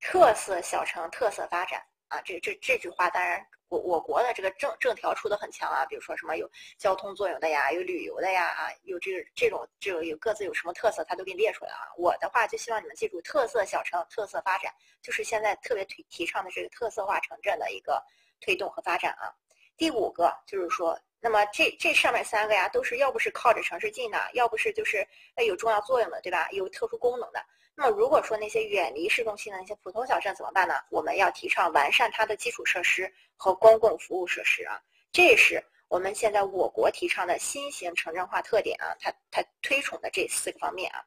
[0.00, 3.44] 特色小城特色发展啊，这这这句话当然。
[3.70, 11.86] 我我国的这个政政条出的很强啊，比如说什么有交通作用的呀，有旅游的呀，啊，有这个这种这种有各自有什么特色，它都给你列出来啊。
[11.96, 18.04] 我的话就希望你们记住，特色小城特色发展，就是现在特别提提倡的这个特色化城镇的一个
[18.40, 19.30] 推动和发展啊。
[19.76, 25.06] 第五个就是说，那么这这上面三个呀，都是要不是靠着城市近的，要不是就是
[25.46, 26.48] 有重要作用的，对吧？
[26.50, 27.40] 有特殊功能的。
[27.74, 30.74] 那么如果说那些远离市中心的那些普通小镇怎么办呢？
[30.90, 34.82] 我们要提倡完善它的基础设施和公共服务设施啊，
[35.12, 41.02] 这是我们现在我国提倡的新型城镇化特点啊，它它推崇的这四个方面啊。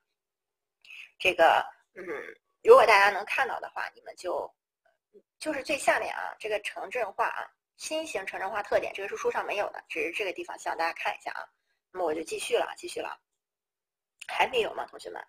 [1.19, 1.63] 这个
[1.93, 2.03] 嗯，
[2.63, 4.51] 如果大家能看到的话，你们就
[5.37, 11.45] 就是最下面啊，这个城镇化啊，新型城镇化特点，这个是书上没有的，只是这个地方希望大家看一下啊。
[11.91, 13.15] 那么我就继续了，继续了，
[14.27, 15.23] 还没有吗，同学们？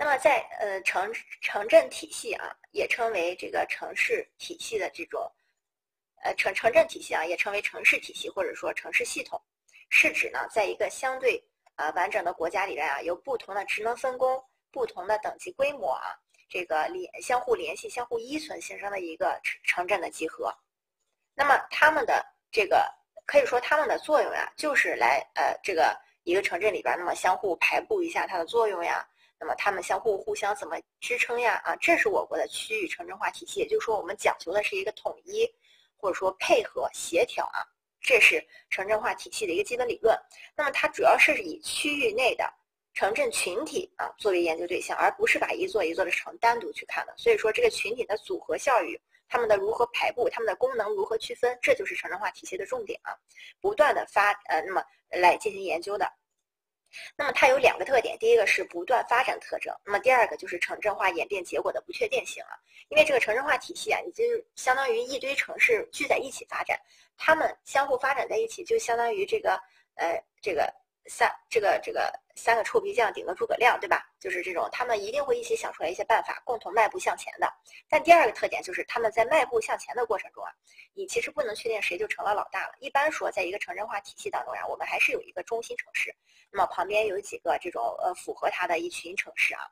[0.00, 5.28] 那么在呃城城镇体系啊，也称为这个城市体系的这种，
[6.22, 9.42] 呃城城镇体系啊，也称为城市体系或者说城市系统，
[9.88, 11.42] 是指呢在一个相对
[11.74, 16.14] 啊完整的国家里边啊，有不同的职能分工、不同的等级规模啊，
[16.48, 20.54] 这个联相互联系、相互依存形成的一个城城镇的集合。
[21.34, 22.88] 那么他们的这个
[23.26, 29.04] 可以说他们的作用呀，就是来呃这个一个城镇里边那么相互排布一下它的作用呀。
[29.40, 31.60] 那么他们相互互相怎么支撑呀？
[31.64, 35.48] 啊，这是我国的区域城镇化体系，也就是说我们讲求的是一个统一，
[35.96, 37.62] 或者说配合协调啊，
[38.00, 40.18] 这是城镇化体系的一个基本理论。
[40.56, 42.52] 那么它主要是以区域内的
[42.94, 47.14] 城镇群体啊作为研究对象，而不是把一座一座的城单独去看的。
[47.16, 48.98] 所以说这个群体的组合效应，
[49.28, 53.16] 他们的如何排布，他们的功能如何区分，这就是城镇化体系的重点啊，
[53.60, 56.12] 不断的发呃那么来进行研究的。
[57.16, 62.50] 那么它有两个特点，第一个是不断发展特征，那么第二个就是城镇化演变结果的不确定性了。
[62.88, 64.26] 因为这个城镇化体系啊，已经
[64.56, 66.78] 相当于一堆城市聚在一起发展，
[67.16, 69.60] 它们相互发展在一起，就相当于这个
[69.96, 70.72] 呃这个。
[71.10, 74.08] 三这个这个三个臭皮匠顶个诸葛亮，对吧？
[74.20, 77.52] 就是这种，他们一定会一起想出来一些办法，共同迈步向前的。
[77.88, 80.50] 但第二个特点就是他们在迈步向前的过程中啊，
[80.94, 82.74] 你其实不能确定谁就成了老大了。
[82.78, 86.14] 一般说，在一个城镇化体系当中呀，我们还是有一个中心城市，
[86.52, 89.62] 那么旁边有几个这种呃符合它的一群城市啊。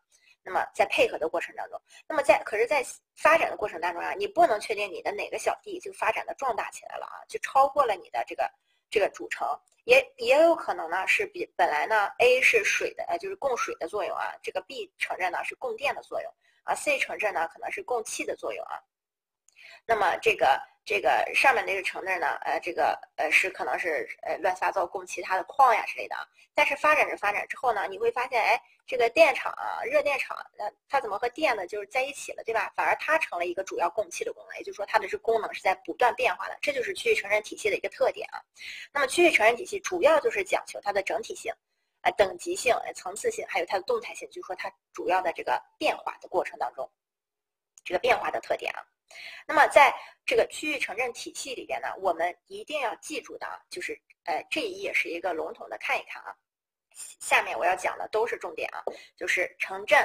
[0.42, 2.84] 那么在配合的过程当中，那么在可是，在
[3.14, 8.50] 发展的过程当中啊，你不能确定你的哪个小弟就发展的壮大起来了啊，就超过了你的这个。
[8.96, 9.46] 这个组成
[9.84, 18.80] 也也有可能呢，是比本来呢，A 是水的，呃，就是供水的作用啊，这个 B 承认呢是供电的作用啊，C 承认呢可能是供气的作用啊，
[19.84, 20.58] 那么这个。
[20.86, 26.22] 这个上面那个城镇呢，呃，这个呃是可能是呃乱七八糟供其他的矿呀之类的啊。
[26.54, 32.72] 但是发展着发展之后呢，你会发现，哎，这个电厂啊、热电厂，那它怎么和电呢就是在一起了，对吧？
[32.76, 38.38] 反而它成了一个主要供气的功能，也就是说它的这功能是在不断变化的，这就是区域城镇体系的一个特点啊。
[38.92, 41.52] 那么区域城镇体系主要就是讲求它的整体性、
[42.02, 46.88] 啊等级性、层次性，还有它的动态性，就是说它主要的这个变化的过程当中，
[47.84, 48.86] 这个变化的特点啊。
[49.46, 56.34] 那么在这个区域城镇体系里边呢，我们一定要记住的啊，就是呃这一页是一个笼统的看一看啊。
[57.20, 58.82] 下面我要讲的都是重点啊，
[59.16, 59.98] 就是城镇，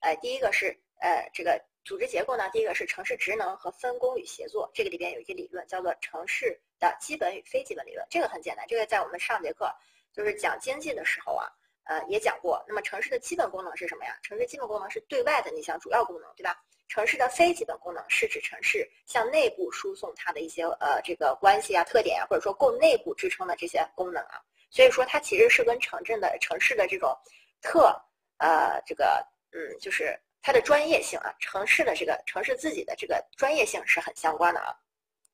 [0.00, 0.68] 呃第一个是
[1.00, 9.70] 呃这个组织结构呢，第一个是城市职能和分工与协作，这个里边有一个理论叫做城市的基本与非基本理论，这个很简单，这个在我们上节课
[10.12, 11.46] 就是讲经济的时候啊，
[11.84, 12.64] 呃也讲过。
[12.66, 14.18] 那么城市的基本功能是什么呀？
[14.22, 16.60] 城市基本功能是对外的那项主要功能，对吧？
[16.88, 24.40] 城市的非基本功能是指城市向内部输送它的一些呃这个关系啊、特点啊，或者说供内部支撑的这些功能啊。
[24.70, 27.16] 所以说它其实是跟城镇的城市的这种
[27.60, 27.94] 特
[28.38, 34.74] 呃这个嗯就是它的专业性啊，城市的这个城市自己的这个专业性是很相关的啊。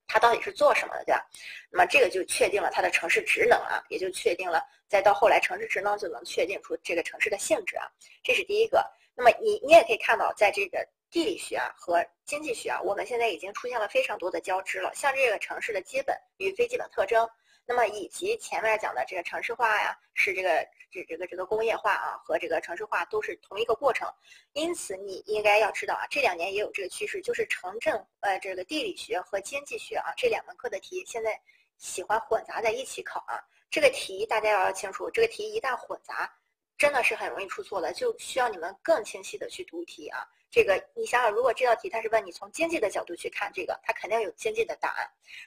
[0.07, 1.27] 它到底是做什么的，对吧？
[1.71, 7.87] 那么这个就确定了它的城市职能啊，也就确定了，再到后来城市职能就能确定出这个城市的性质啊。
[8.23, 8.85] 这是第一个。
[9.17, 14.93] 那么你你也可以看到，在这个地理学啊和经济学啊，我们现在已经出现了非常多的交织了。
[14.97, 17.25] 像这个城市的基本与非基本特征。
[17.65, 24.13] 那么以及前面讲的这个城市化呀，是这个这这个这个工业化啊和这个城市化都是同一个过程，
[24.55, 31.41] 因此你应该要知道啊，这两年也有这个趋势，就是城镇呃这个地理学和经济学啊这两门课的题现在
[31.79, 33.39] 喜欢混杂在一起考啊，
[33.71, 36.37] 这个题大家要清楚，这个题一旦混杂，
[36.77, 40.27] 真的是很容易出错的，就需要你们更清晰的去读题啊。
[40.55, 45.05] 这个你想想，如果这道题它是问你从经济的角度去看这个，它肯定有经济的答案；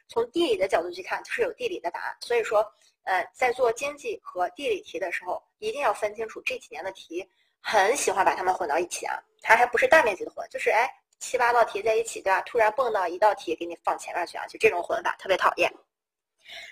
[0.10, 2.18] 从地理的角度去看，就是有地理的答案。
[2.20, 2.60] 所以说，
[3.04, 7.26] 呃，在做经济和地理题的时候，一定要分清楚这几年的题
[7.62, 9.18] 很喜欢把它们混到一起啊。
[9.42, 12.42] 它还不是大面积的混，就是哎七八道题在一起，对吧？
[12.42, 15.74] 突然蹦到一道题给你放前面去啊，就这种混法特别讨厌。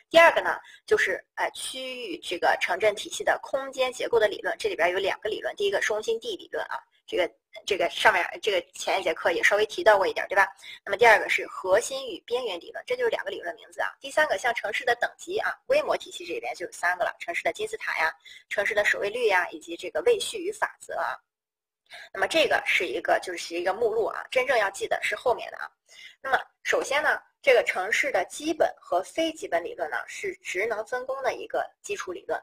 [0.09, 6.83] 第二个呢，就是呃区域这个城镇体系的空间结构的理论，这里边有两个理论，第一个中心地理论啊。
[7.07, 7.29] 这个
[7.65, 10.47] 这个上面这个前一节课也稍微提到过一点，对吧？
[10.83, 13.95] 那么第二个是核心与边缘理论，这就是两个理论名字啊。
[14.01, 18.13] 第三个像城市的等级啊，规模体系这里边就有三个了：城市的金字塔呀，
[18.49, 21.15] 城市的首位率呀，以及这个位序与法则啊。
[22.11, 25.69] 那么这个是一个就是一个目录啊，真正要记的是后面的啊。
[26.21, 32.41] 那么首先呢，这个城市的基本和非基本理论呢，是职能分工的一个基础理论。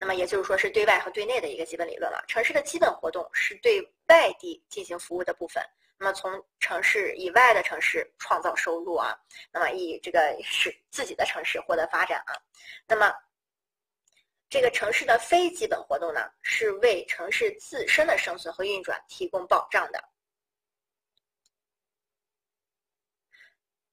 [0.00, 2.24] 那么也就是说，是对外和对内的一个基本理论了。
[2.28, 5.62] 城市的基本活动是对外地进行服务的部分。
[5.98, 6.30] 那么从
[6.60, 9.18] 城市以外的城市创造收入啊，
[9.50, 12.32] 那么以这个 使自己的城市获得发展啊。
[12.86, 13.12] 那么
[14.48, 20.02] 这个城市的非基本活动呢，是为城市自身的生存和运转提供保障的。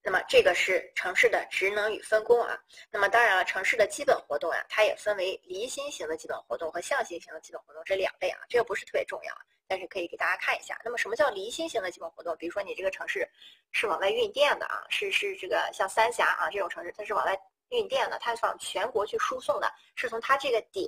[0.05, 2.55] 那么这个是城市的职能与分工啊。
[2.91, 8.39] 那么当然了，城市的基本活动啊，它也分为离心型的基本活动和向心型的基本活动这两类啊。
[8.47, 9.33] 这个不是特别重要，
[9.67, 10.79] 但是可以给大家看一下。
[10.85, 12.37] 那么什么叫离心型的基本活动？
[12.37, 13.27] 比如说你这个城市
[13.71, 17.35] 是往外运电的啊，是是这个像三峡啊这种城市，它是往外
[17.69, 20.87] 运电的，它是往全国去输送的，是从它这个点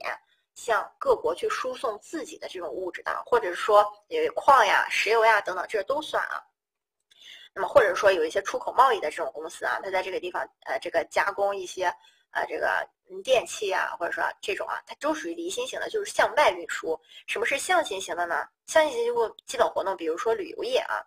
[0.53, 6.43] 向各国去输送自己的这种物质的，或者是说有矿呀、石油呀等等，这都算啊。
[7.57, 11.85] 那么或者说有一些出口贸易的这种公司啊，它在这个地方呃这个加工一些
[12.29, 12.87] 呃这个
[13.23, 16.95] 电器啊，或者说这种啊，它都属于离心型的，就是向外运输。
[17.25, 18.47] 什么是向心型的呢？
[18.67, 19.11] 向心型
[19.47, 21.01] 基本活动，比如说旅游业啊，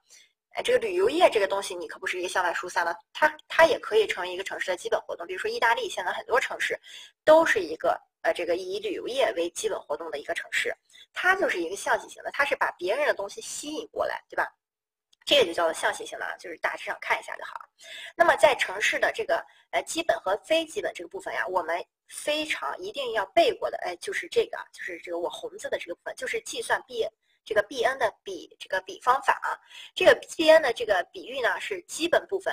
[0.55, 5.24] 哎这个旅游业这个东西你可不是一个向外疏散的，它它也可以成为一个城市的基本活动。
[5.24, 6.77] 比如说意大利现在很多城市
[7.24, 10.74] 都是一个呃这个以旅游业为基本活动的一个城市，
[11.12, 14.52] 它就是一个向心型的，它是把别人的东西吸引过来，对吧？
[15.31, 17.65] 这个就叫做向心型的，就是大致上看一下就好。
[18.16, 27.07] 那么在城市的这个呃基本和非基本这个部分呀，我们非常一定要背过的，哎，就是这个，就是这个我红字的这个部分，就是计算 b
[27.44, 29.55] 这个 b n 的比这个比方法啊。
[29.94, 32.52] 这个 b n 的这个比率呢是基本部分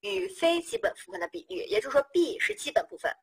[0.00, 3.16] 与非基本部分的比率，也就是说 b 是基本部分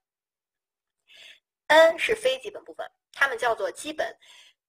[1.68, 4.18] ，n 是非基本部分，它们叫做基本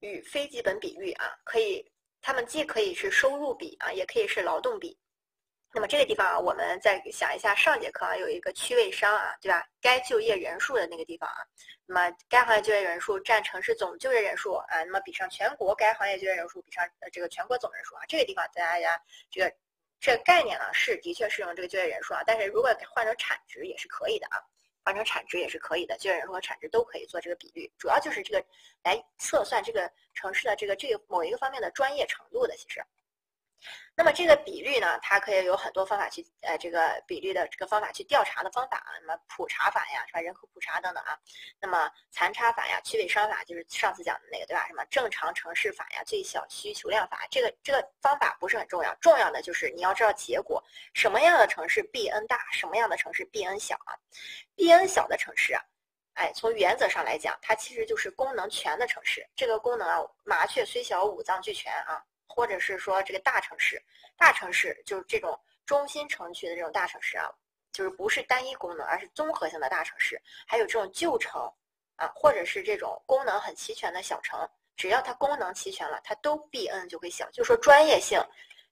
[0.01, 1.89] 与非基本比率啊，可以。
[2.27, 4.99] 它们既可以是收入比啊，也可以是劳动比。
[5.73, 9.65] 那么这个地方啊，我们再想一下，上节课啊有一个区位商啊，对吧？
[9.81, 11.39] 该就业人数的那个地方啊，
[11.87, 19.01] 那么该行业就业人数占城市总就业人数啊，那么比上全国该行业就业人数比上呃这个全国总人数啊，这个地方大家
[19.31, 19.57] 这个
[20.01, 24.43] 这个概念呢是的确是用这个就业人数啊，但是如果换成产值也是可以的啊。
[24.87, 28.47] 换成产值也是可以的，就业人数和产值都可以做这个比率，主要就是这个
[28.85, 32.81] 来测算这个城市的这个这个某一个方面的专业程度的，其实。
[33.95, 40.21] 那么这个比率呢，它可以有很多方法去，呃，这个比率的这个方法去调查的方法啊，什么普查法呀，是吧？
[40.21, 41.19] 人口普查等等啊。
[41.59, 44.67] 那么残差法呀，区位商法就是上次讲的那个，对吧？
[44.69, 50.63] 什么正常城市法呀，最小需求量法，这个这个方法不是很重要，重要的就是你要知道结果，
[50.93, 53.97] 什么样的城市 B N 大，什么样的城市 B N 小啊
[54.55, 55.63] ？B N 小的城市啊，
[56.15, 59.27] 哎，从原则上来讲，它其实就是功能全的城市。
[59.35, 62.05] 这个功能啊，麻雀虽小，五脏俱全啊。
[62.27, 63.83] 或者是说这个大城市，
[64.17, 67.31] 大城市就是这种中心城区的这种大城市啊，
[67.73, 70.21] 就是不是单一功能，而是综合性的大城市。
[70.47, 71.41] 还有这种旧城
[71.97, 77.31] 啊，或者是这种功能很齐全的小城，只要它功能齐全了，它都 B N 就会小。
[77.31, 78.23] 就说专业性，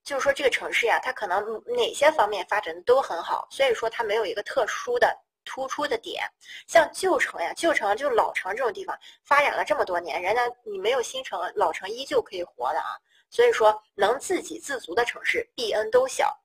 [0.03, 6.23] 就是说这个城市呀，它可能哪些方面发展的都很好，所以说它没有一个特殊的突出的点。
[6.67, 12.97] 像旧城呀，旧城就老城这种地方发展了这么多年，人家你没有新城，老城依旧可以活的啊。
[13.35, 16.41] 所以说能自给自足的城市，Bn 都小。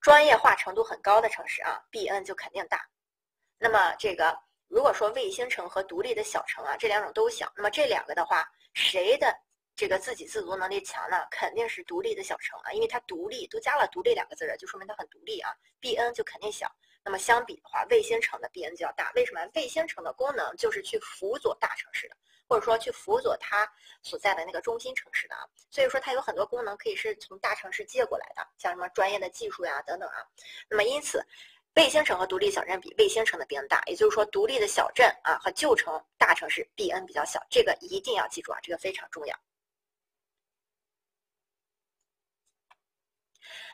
[0.00, 2.84] 专业化程度很高的城市啊，Bn 就肯定大。
[3.58, 4.36] 那么这个
[4.66, 8.44] 如果说卫星城和独立的小城啊，这两种都小，那么这两个的话，
[8.74, 9.32] 谁的
[9.76, 11.24] 这个自给自足能力强呢？
[11.30, 15.54] 肯定是独立的小城啊，因为它独立，都加了独立两个字儿，就说明它很独立啊。
[15.80, 16.68] Bn 就肯定小。
[17.04, 19.12] 那么相比的话，卫星城的 Bn 就要大。
[19.14, 19.48] 为什么？
[19.54, 22.16] 卫星城的功能就是去辅佐大城市的，
[22.48, 23.70] 或者说去辅佐它
[24.02, 25.46] 所在的那个中心城市的啊。
[25.70, 30.26] 所以说它有很多功能可以是从大城市借过来的，像什么专业的技术呀等等啊。
[30.68, 31.24] 那么因此，
[31.74, 39.38] 卫星城和独立小镇比卫星城的 Bn 大，也就是说独立的小镇啊和旧城大城市 Bn 比较小，这个一定要记住啊，这个非常重要。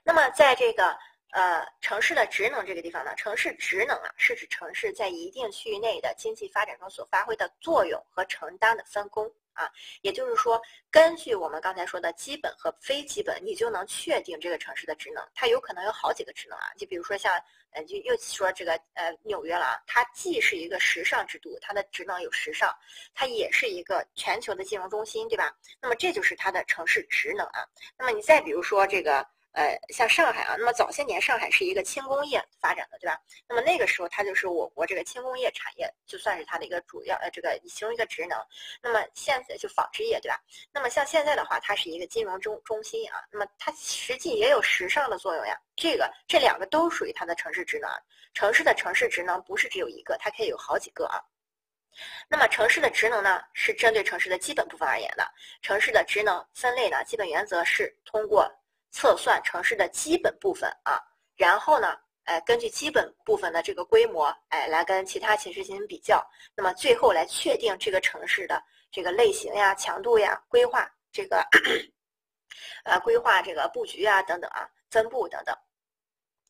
[0.03, 0.99] 那么在这个。
[1.35, 9.69] 呃，城市的职能这个地方呢，城市职能啊，是指城市在一定区域内的经济发展中所发挥的作用和承担的分工啊。
[10.03, 10.63] 也就是说，
[10.93, 15.29] 根据我们刚才说的基本和非基本，你就能确定这个城市的职能。
[15.35, 17.35] 它有可能有好几个职能啊，就比如说像，
[17.73, 22.73] 呃，就又说这个呃纽约了啊，它既是一个时尚之都，它的职能有时尚，
[23.13, 25.53] 它也是一个全球的金融中心，对吧？
[25.83, 27.67] 那么这就是它的城市职能啊。
[27.99, 29.27] 那么你再比如说这个。
[29.55, 33.17] 呃，像上海啊，那么早些年上海是一个轻工业发展的，对吧？
[33.49, 38.37] 那么那个时候它就是我国这个轻工业产业，就算是它的一个主要呃这个其中一个职能。
[38.83, 40.41] 那么现在就纺织业，对吧？
[40.73, 43.23] 那么像现在的话，它是一个金融中中心啊。
[43.31, 45.57] 那么它实际也有时尚的作用呀。
[45.77, 47.89] 这个这两个都属于它的城市职能。
[48.33, 51.23] 城市的城市职能不是只有一个，它可以有好几个啊。
[52.27, 55.25] 那么城市的职能呢，是针对城市的基本部分而言的。
[55.63, 58.53] 城市的职能分类呢，基本原则是通过。
[58.95, 61.03] 测算城市的基本部分啊，
[61.35, 68.63] 然后呢，哎，根据基本部分的这个规模，哎，来跟其他城市进行比较，那么最后来确定这个城市的
[68.93, 71.45] 这个类型呀、强度呀、规划这个，
[72.87, 75.53] 呃，规划这个布局啊等等啊，分布等等。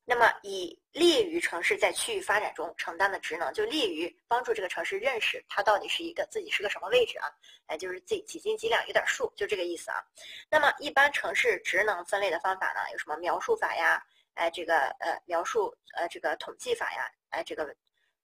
[0.06, 7.26] 那么，以利于城市在区域发展中承担的职能，就利于帮助这个城市认识它到底是一个自己是个什么位置啊？
[7.68, 10.04] 哎，就是自己几斤几两有点数，就这个意思啊。
[10.50, 14.04] 那么，一般城市职能分类的方法呢，有什么描述法呀？
[14.34, 17.10] 哎，这个呃描述呃这个统计法呀？
[17.30, 17.64] 哎，这个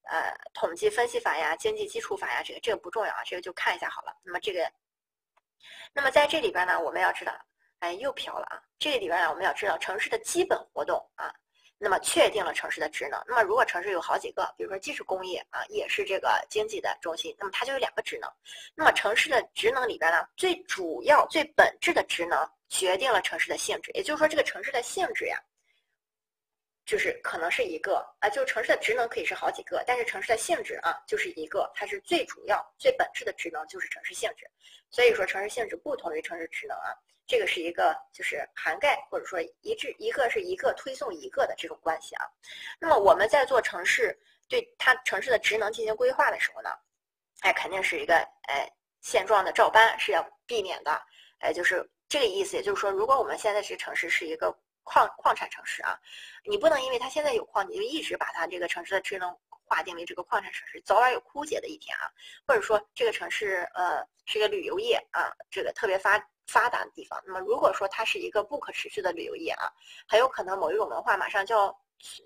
[0.03, 1.57] 呃统计分析法呀？
[1.57, 2.43] 经济基础法呀？
[2.45, 4.15] 这个这个不重要啊，这个就看一下好了。
[4.23, 4.71] 那么这个，
[5.95, 7.33] 那么在这里边呢，我们要知道，
[7.79, 8.61] 哎，又飘了啊。
[8.79, 11.35] 这个里边呢，我们要知道城市的基本活动啊。
[11.83, 13.19] 那么确定了城市的职能。
[13.27, 18.31] 那么如果城市有好几个，比如说既是工业啊，也是这个经济的中心，那么它就有两个职能。
[18.75, 23.91] 那么城市的职能里边呢，最主要、最本质的职能决定了城市的性质。
[23.95, 25.43] 也就是说，这个城市的性质呀，
[26.85, 34.47] 就是可能是一个啊，就是城市的职能可以是好几个，但是城市的性质啊，就是一个，它是最主要、最本质的职能就是城市性质。
[34.91, 36.93] 所以说，城市性质不同于城市职能啊。
[37.31, 42.27] 这个是一个就是涵盖或者说一致，一个是一个推送一个的这种关系啊。
[42.81, 46.71] 那么我们在做城市对它城市的职能进行规划的时候呢，
[47.43, 48.17] 哎，肯定是一个
[48.49, 48.69] 哎
[49.01, 51.01] 现状的照搬是要避免的，
[51.39, 52.57] 哎，就是这个意思。
[52.57, 54.53] 也就是说，如果我们现在这个城市是一个
[54.83, 55.97] 矿矿产城市啊，
[56.45, 59.33] 你不能因为它现在有矿，你就一直把它这个城市的职能
[59.63, 62.11] 划定为这个矿产城市，早晚有枯竭的一天啊。
[62.45, 66.21] 或者说这个城市呃是一个旅游业啊，这个特别发。
[66.51, 69.71] 发达的地方，那么如果说它是一个不可持续的旅游业啊，
[70.09, 71.81] 很有可能某一种文化马上就要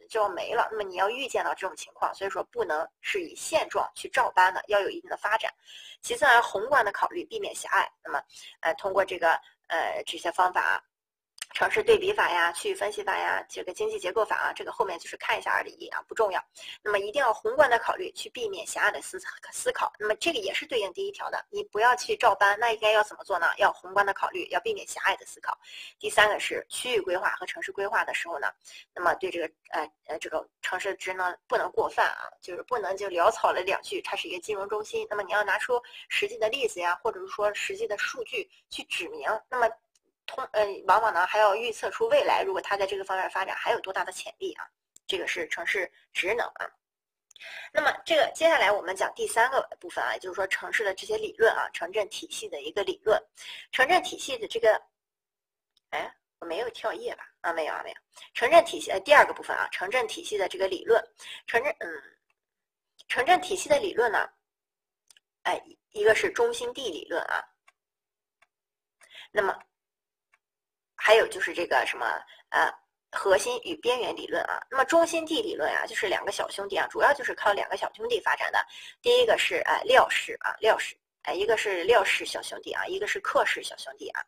[0.09, 0.67] 就要没了。
[0.71, 5.53] 那么你要预见到这种情况，所以说不能是以现状去照搬的，要有一定的发展。
[6.01, 7.87] 其次呢，宏观的考虑，避免狭隘。
[8.03, 8.23] 那么，
[8.61, 9.33] 呃，通过这个
[9.69, 10.81] 呃这些方法啊。
[11.53, 16.43] 城市对比法呀，区域分析法呀，这个经济结构法啊，这个后面就是看一下而已啊，不重要。
[16.83, 19.21] 那么一定要宏观的考虑，去避免狭隘的思
[19.53, 19.93] 思考。
[19.99, 22.59] 那么这个也是对应第一条的，你不要去照搬。
[22.59, 23.47] 那应该要怎么做呢？
[23.59, 25.57] 要宏观的考虑，要避免狭隘的思考。
[25.99, 28.49] 第三个是区域规划和城市规划的时候呢，
[28.93, 35.07] 那么对这个呃呃这个城市职能不能过泛啊，就是不能就潦草了两句，它是一个金融中心。
[35.09, 39.29] 那么你要拿出实际的例子呀，或者是说实际的数据去指明。
[39.49, 39.69] 那么
[40.27, 44.69] 通呃，往往呢还要预测出未来，如果它在这个方面发展还有多大的潜力啊？
[45.07, 46.71] 这个是城市职能啊。
[47.75, 53.23] 那么这个接下来我们讲第三个部分啊，就是说城市的这些理论啊，城镇体系的一个理论。
[53.71, 54.81] 城镇体系的这个，
[55.91, 57.29] 哎，我没有跳页吧？
[57.43, 57.97] 啊，没有啊，没有。
[58.33, 61.07] 城镇体系呃第二个部分啊，城镇体系的这个理论，
[61.47, 62.03] 城镇嗯，
[63.09, 64.27] 城镇体系的理论呢，
[65.43, 67.45] 哎，一个是中心地理论啊，
[69.31, 69.55] 那么。
[71.07, 72.07] 还有就是这个什么
[72.49, 72.73] 呃
[73.13, 78.59] 核心与边缘理论啊，那么中心地理论啊，就是两个小兄弟啊，主要就是靠两个小兄弟发展的。
[79.03, 84.23] 第一个是呃廖氏啊廖氏，哎，一个是廖氏小兄弟啊，一个是克氏小兄弟啊。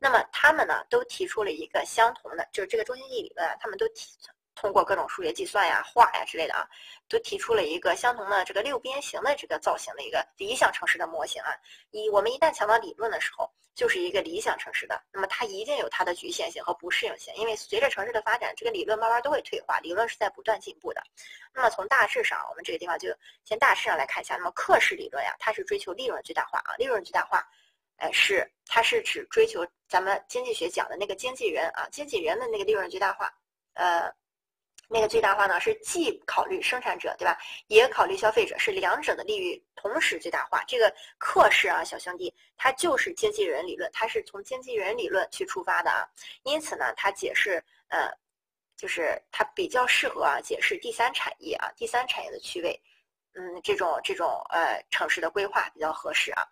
[0.00, 4.10] 那么他们呢，都提出了一个相同的，就是这个中心地理论啊，他们都提
[4.56, 6.66] 通过各种数学计算呀、画呀之类的啊，
[7.08, 11.54] 都提出了一个相同的这个六边形的这个造型的一个理想城市的模型啊。
[11.90, 21.02] 一我们一旦强调理论的时候，就是一个理想城市的，那么它一定有它的局限性和不适应性，因为随着城市的发展，这个理论慢慢都会退化，理论是在不断进步的。
[21.52, 23.14] 那么从大致上，我们这个地方就
[23.44, 24.36] 先大致上来看一下。
[24.36, 27.46] 那么克氏理论呀，它是追求利润最大化啊，利润最大化，
[27.98, 33.30] 哎，是它是指追求咱们经济学讲的那个经纪人啊，经纪人的那个利润最大化。
[33.74, 34.10] 呃，
[34.88, 37.36] 那个最大化呢，是既考虑生产者，对吧？
[37.68, 40.62] 也考虑消费者，是两者的利益同时最大化。
[40.68, 46.06] 这个克氏啊，小兄弟，它就是经纪人理论，它是从经纪人理论去出发的啊。
[46.44, 48.10] 因此呢，它解释呃。
[48.78, 52.78] 就是它比较适合啊解释第三产业啊第三产业的区位，
[53.32, 56.44] 嗯，这种这种呃城市的规划比较合适啊。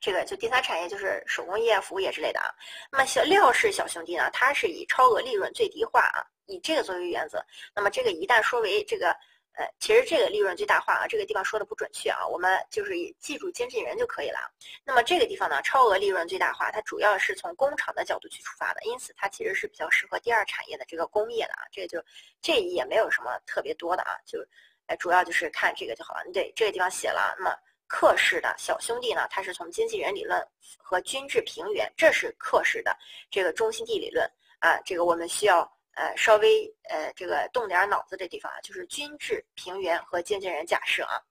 [0.00, 2.50] 这个就第三产业就是手工业、服务业之类的啊。
[2.90, 7.44] 那么小廖氏小兄弟呢，它是以超额利润最低化啊，以这个作为原则。
[7.74, 9.16] 那么这个一旦说为这个。
[9.56, 14.40] 呃，其实这个利润最大化啊，这个地方说的不准确啊，我们就是以记住经纪人就可以了。
[14.84, 21.62] 那么这个地方呢，超额利润最大化，它主要是从工厂的角度去出发的，因此它其实是比较适合第二产业的这个工业的啊。
[21.70, 22.04] 这个就
[22.42, 24.44] 这也没有什么特别多的啊，就
[24.86, 26.24] 呃主要就是看这个就好了。
[26.32, 27.56] 对，这个地方写了，那么
[27.86, 30.44] 克氏的小兄弟呢，它是从经纪人理论
[30.76, 32.92] 和均质平原，这是克氏的
[33.30, 35.72] 这个中心地理论啊，这个我们需要。
[35.94, 41.22] 呃，稍微呃，这个动点脑子的地方啊，就是均质平原和经纪人假设啊。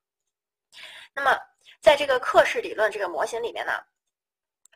[1.14, 1.38] 那么，
[1.82, 3.74] 在这个克氏理论这个模型里面呢，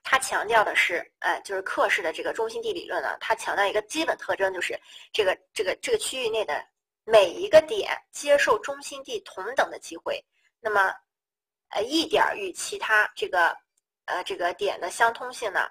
[0.04, 4.80] 它强调的是，呃，就是克氏的这个中心地理论呢，它强调一个基本特征，就是
[5.12, 6.64] 这个这个这个区域内的
[7.06, 10.24] 每一个点接受中心地同等的机会。
[10.60, 10.94] 那么，
[11.70, 13.58] 呃，一点与其他这个
[14.06, 15.68] 呃这个点的相通性呢，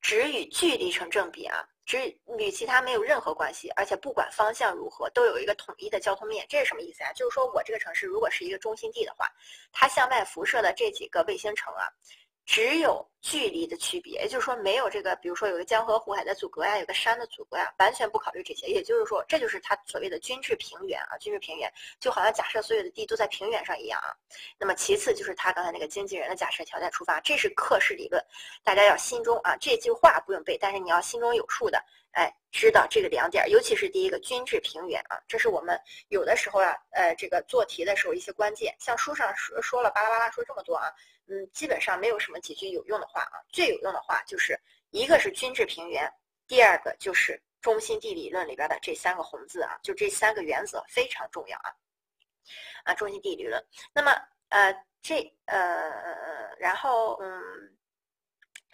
[0.00, 1.68] 只与距离成正比啊。
[1.88, 6.44] 只与其他没有任何关系，而且不管方向如何，都有一个统一的交通面。
[6.46, 7.10] 这是什么意思啊？
[7.14, 9.26] 就是说我这个城市如果是一个中心地的话，
[9.72, 11.88] 它向外辐射的这几个卫星城啊。
[12.48, 18.66] 只有距离的区别，也就是说没有这个，比如说有个江河湖海的阻隔呀，有个山的阻隔呀，完全不考虑这些。
[18.68, 21.70] 也就是说，这就是它所谓的均质平原啊，均质平原
[22.00, 24.16] 就好像假设所有的地都在平原上一样啊。
[24.58, 28.24] 那么其次就是他刚才那个经纪人的假设条件出发，这是克氏理论，
[28.64, 40.90] 大家要心中啊这句话不用背，但是你要心中有数的，哎，知道这个两点，尤其是第一个均质平原啊，这是我们有的时候啊，呃，这个做题的时候一些关键，像书上说说了巴拉巴拉说这么多啊。
[41.28, 43.38] 嗯，基本上没有什么几句有用的话啊。
[43.50, 44.58] 最有用的话就是
[44.90, 46.10] 一个是均质平原，
[46.46, 51.74] 第二个就是中心地理论里边的这三个红字啊，就这三个原则非常重要啊。
[52.84, 53.64] 啊，中心地理论。
[53.92, 54.12] 那么
[54.48, 54.72] 呃，
[55.02, 57.77] 这呃，然后嗯。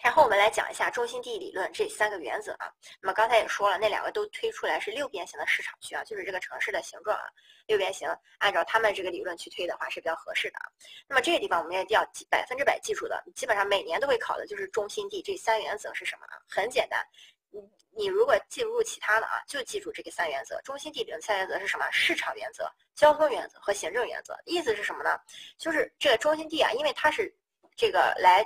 [0.04, 2.70] 然后我们来讲一下中心地理论这三个原则啊。
[3.00, 7.24] 那么刚才也说了，那两个都推出来是六边形的市场区啊，就是这个城市的形状啊，
[7.66, 8.06] 六边形。
[8.36, 10.68] 按照他们这个理论去推的话是比较合适的啊。
[11.08, 16.36] 那么这个地方我们也要百分之百记住的，基本上每年都会考的就是中心地这三原则是什么啊？
[16.50, 17.02] 很简单，
[17.50, 17.62] 你
[17.96, 20.60] 你如果记不住其他的啊，就记住这个三原则。
[20.60, 21.90] 中心地理论三原则是什么？
[21.90, 24.38] 市场原则、交通原则和行政原则。
[24.44, 25.18] 意思是什么呢？
[25.56, 27.34] 就是这个中心地啊，因为它是
[27.74, 28.44] 这个来。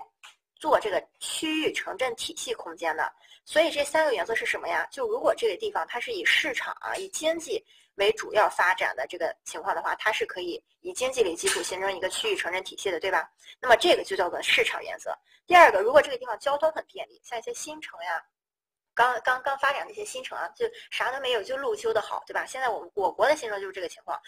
[0.58, 3.10] 做这个区域城镇体系空间的，
[3.44, 4.86] 所以这三个原则是什么呀？
[4.90, 7.64] 就如果这个地方它是以市场啊、以经济
[7.94, 13.30] 为主要发展的这个情况的话，它是可以以经济为基础形成一个区域城镇体系的，对吧？
[13.60, 15.16] 那么这个就叫做市场原则。
[15.46, 18.22] 第二个，如果这个地方交通很便利，像一些新城呀，
[18.94, 22.44] 刚刚刚发展的一些新城啊，就啥都没有，就路修的好，对吧？
[22.46, 24.20] 现在我们我国的新城就是这个情况。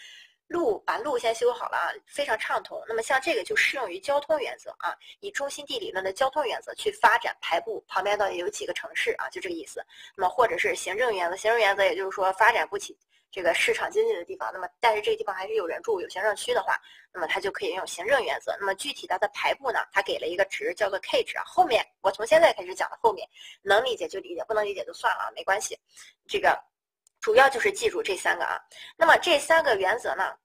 [0.51, 2.83] 路把路先修好了啊，非常畅通。
[2.87, 9.81] 那么像这个就适用于交通原则啊，以中心地理论的交通原则去发展排布旁边到底有几个城市啊，就这个意思。
[10.15, 12.97] 那么或者是行政原则，行政原则也就是说发展不起
[13.31, 16.77] 这个市场经济的地方，那么但是这个地方还是有人住有行政区的话，
[17.13, 18.53] 那么它就可以用行政原则。
[18.59, 21.43] 那么具体它的排布呢，它给了一个值叫做 K 值啊。
[21.45, 23.25] 后面我从现在开始讲的后面
[23.61, 25.79] 能理解就理解，不能理解就算了啊，没关系。
[26.27, 26.61] 这个。
[27.21, 28.59] 主要就是记住这三个啊，
[28.97, 30.35] 那么这三个原则呢，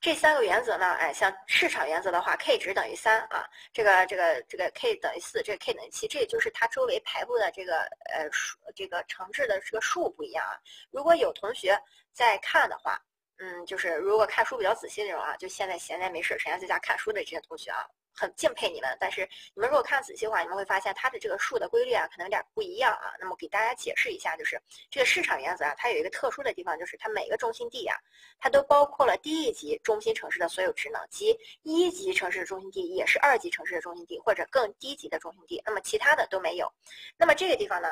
[0.00, 7.80] 这三个原则呢，哎，像市场原则的话，K 值等于三啊，这个这个这个 K 等于四，这 K 等于七，这也就是它周围排布的这个
[8.14, 10.56] 呃数，这个城市的这个数不一样啊。
[10.90, 11.76] 如果有同学
[12.12, 12.98] 在看的话，
[13.38, 17.84] 嗯，就是如果看书比较仔细那种啊，就现在闲着没事，闲在家看书的这些同学啊，
[18.14, 23.14] 很敬佩你们，但是你们如果看仔细的话，你们会发现它的这个数的规律啊，可能有点不一样啊。
[23.18, 24.60] 那么给大家解释一下，就是
[24.90, 27.96] 这个市场原则啊，它有一个特殊的地方，就是它每个中心地啊，
[28.38, 36.70] 它都包括了第一级中心城市的所有职能，即一级城市的中心地也是二级城市的中心地或者更低级的中心地，那么其他的都没有。
[37.16, 37.88] 那么这个地方呢，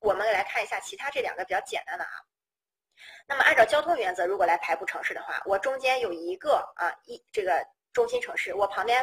[0.00, 2.10] 我们来看一下其他这两个比较简单的啊。
[3.26, 9.02] 那么按照交通原则，如果来排布城市的话，我中间有一个啊一这个中心城市，我旁边。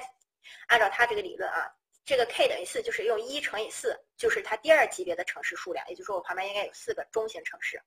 [0.68, 1.72] 按照它这个理论啊，
[2.06, 7.82] 这个 k 等于四，就是用一乘以四，就是它第二级别的城市数量，也就是说我旁边应该有四个中型城市。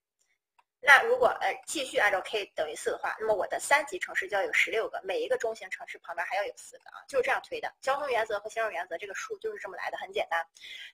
[0.85, 7.73] 那如果呃继续按照 k 等于四的话，那么我的三级城市就要有十六个，每一个中型城市旁边还要有四个啊，就是这样推的。
[7.81, 10.45] 交通原则和形容原则这个数就是这么来的，很简单。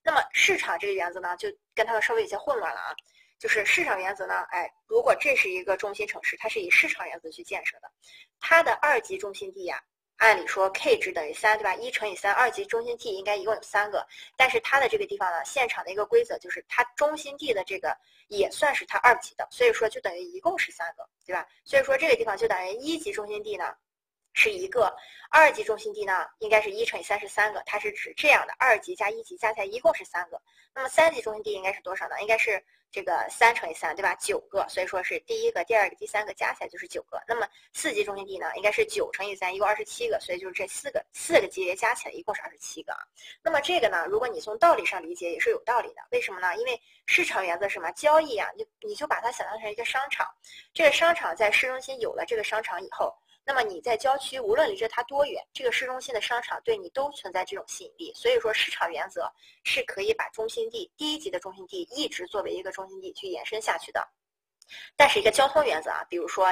[0.02, 2.94] 那么市场这个原则呢，就跟它稍微有些混乱了啊。
[3.38, 7.90] 就是市场原则呢，哎，如果这是一个中心城市，它是以市场原则去建设的，
[8.40, 9.82] 它的二级中心地呀。
[10.18, 11.74] 按理说 k 值等于三，对吧？
[11.76, 14.06] 一乘以三，二级中心地应该一共有三个。
[14.36, 17.96] 但是它的这个地方呢，现场的一个规则就是它中心地的这个
[18.26, 21.46] 也算是它二级的，所以说就等于一共是三个，对吧？
[21.64, 23.72] 所以说这个地方就等于一级中心地呢
[24.32, 24.92] 是一个，
[25.30, 30.42] 二级中心地呢应该是一乘以三是三个，它是指这样的，二级加一级加起来一共是三个。
[30.74, 32.20] 那么三级中心地应该是多少呢？
[32.20, 32.64] 应该是。
[32.90, 34.14] 这个三乘以三，对吧？
[34.14, 37.22] 九个，所以说是第一个、第二个、第三个加起来就是九个。
[37.28, 42.96] 那么四级中心地呢，应该是九乘以三，一共二十七个，所以就是这四个四个级别加起来一共是二十七个。
[43.42, 46.02] 那么这个呢，如果你从道理上理解也是有道理的。
[46.10, 46.56] 为什么呢？
[46.56, 47.90] 因为市场原则什么？
[47.92, 50.26] 交易啊，你你就把它想象成一个商场，
[50.72, 53.14] 这个商场在市中心有了这个商场以后。
[53.48, 58.12] 那么你在郊区，无论离着它多远，这个市中心的商场对你都存在这种吸引力。
[58.14, 59.26] 所以说，市场原则
[59.64, 64.06] 是可以把中心地第一级的中心地一直作为一个中心地去延伸下去的。
[64.96, 66.44] 但是一个交通原则啊，比如说，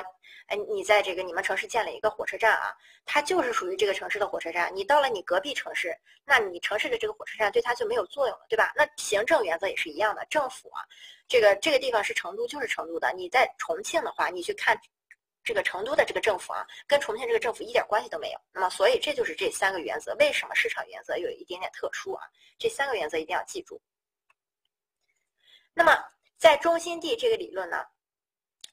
[0.47, 2.75] 哎，你在这个你们城市建了一个火车站啊，
[3.05, 4.75] 它就是属于这个城市的火车站。
[4.75, 5.95] 你到了你隔壁城市，
[6.25, 8.73] 那你城市的这个火车站对它就没有作用了，对吧？
[8.75, 10.81] 那行政原则也是一样的，政府啊，
[11.29, 13.13] 这个这个地方是成都就是成都的。
[13.13, 14.75] 你在重庆的话，你去看。
[15.47, 18.41] 这个成都的这个政府啊，跟重庆这个政府一点关系都没有。
[18.53, 20.13] 那么，所以这就是这三个原则。
[20.17, 22.25] 为什么市场原则有一点点特殊啊？
[22.59, 23.81] 这三个原则一定要记住。
[25.73, 25.97] 那么，
[26.37, 27.87] 在中心地这个理论呢，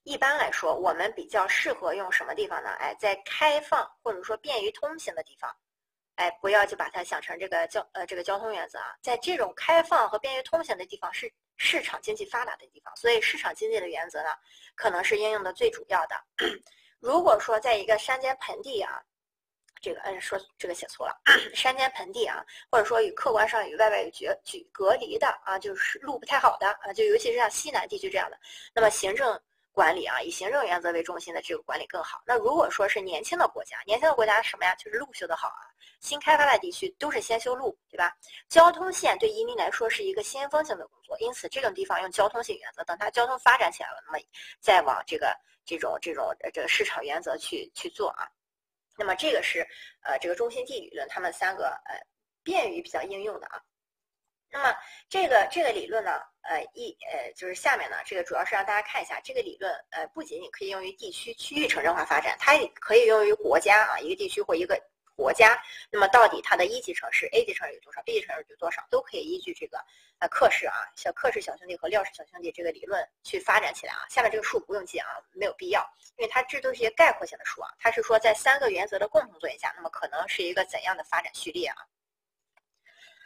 [0.03, 2.69] 一般来说，我们比较适合用什么地方呢？
[2.79, 5.55] 哎，在开放或者说便于通行的地方。
[6.15, 14.29] 哎，不要就把它想成这个交呃这个交通原则啊，在这种开放和便于通行的地方是市场经济发达的地方，所以市场经济的原则呢，
[14.75, 16.15] 可能是应用的最主要的。
[16.99, 19.01] 如果说在一个山间盆地啊，
[19.81, 21.21] 这个嗯说这个写错了，
[21.53, 28.39] 山间盆地啊，或者说与客观上与外外有绝举隔离的啊，就是路不太好的啊，就尤其是像西南地区这样的，
[28.73, 29.41] 那么行政。
[29.73, 32.21] 管理啊，以行政原则为中心的这个管理更好。
[32.27, 34.75] 那如果说是年轻的国家，年轻的国家什么呀？
[34.75, 35.65] 就是路修得好啊。
[35.99, 38.15] 新开发的地区都是先修路，对吧？
[38.49, 42.83] 交通线对移民来说是一个先锋性的工作，因此这种地方用交通性原则。
[42.83, 44.19] 等它交通发展起来了，那么
[44.59, 45.35] 再往这个
[45.65, 48.27] 这种这种这个市场原则去去做啊。
[48.95, 49.67] 那么这个是
[50.03, 51.99] 呃这个中心地理论，他们三个呃
[52.43, 53.59] 便于比较应用的啊。
[54.51, 54.75] 那么
[55.09, 64.79] 这个这个理论呢，呃一呃就是下面呢，这个主要是让大家看一下这个理论，呃不仅仅可以用于地区区域城镇化发展，它也可以用于国家啊，一个地区或一个
[65.15, 65.61] 国家。
[65.91, 69.77] 那么到底它的一级城市、A 级城市有多少，B 级城市有多少，都可以依据这个
[70.19, 74.05] 呃克氏啊，小克氏小兄弟和廖氏小兄弟这个理论去发展起来啊。
[74.09, 75.87] 下面这个数不用记啊，没有必要，
[76.17, 77.69] 因为它这都是一些概括性的数啊。
[77.79, 81.75] 它是说在三个原则的共同作用下，那么可能是一个怎样的发展序列啊？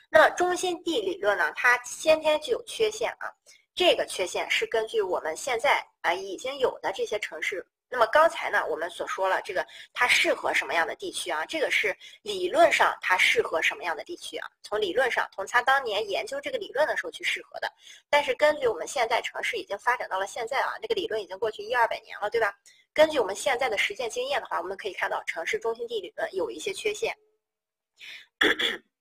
[0.09, 1.51] 那中心地理论呢？
[1.55, 3.31] 它先天就有缺陷啊。
[3.75, 7.65] 这个缺陷是根据我们现在啊已经有的这些城市。
[7.89, 11.45] 那么刚才呢，我们所说了这个它适合什么样的地区啊？
[11.45, 14.49] 这个是理论上它适合什么样的地区啊？
[14.61, 17.71] 从理论上，从他当年研究这个理论的时候去适合的。
[18.09, 22.53] 但是根据我们现在城市已经发展到了现在啊，这个理论已经过去一二百年了，对吧？
[22.93, 27.15] 根据我们现在的实践经验的话，我们可以看到城市中心地理论有一些缺陷。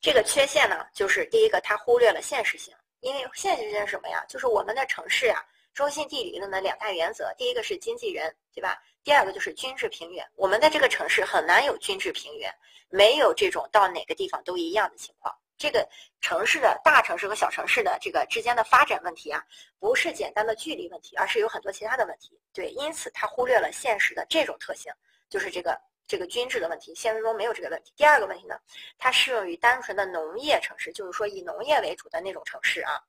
[0.00, 2.74] 这个缺陷呢，就是第一个，它忽略了现实性。
[3.00, 4.24] 因为现实性是什么呀？
[4.28, 5.44] 就是我们的城市呀，
[5.74, 8.82] 中心地理论的两大原则，第一个是经纪人，对吧？
[9.04, 10.26] 第二个就是均质平原。
[10.34, 12.52] 我们的这个城市很难有均质平原，
[12.88, 15.32] 没有这种到哪个地方都一样的情况。
[15.58, 15.88] 这个
[16.20, 19.44] 城市的大城市和小城市的这个之间的发展问题啊，
[19.78, 22.40] 不是简单的距离问题，而是有很多其他的问题。
[22.52, 24.92] 对，因此它忽略了现实的这种特性，
[25.28, 25.78] 就是这个。
[26.06, 27.92] 这个均质的问题，现实中没有这个问题。
[27.96, 28.58] 第二个问题呢，
[28.98, 33.00] 它适用于单纯的农业城市，就是说以农业为主的那种城市啊。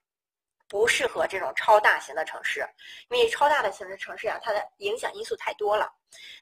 [0.70, 2.68] 不适合这种超大型的城市，
[3.10, 5.90] 因为超大的型的城市啊，它的影响因素太多了。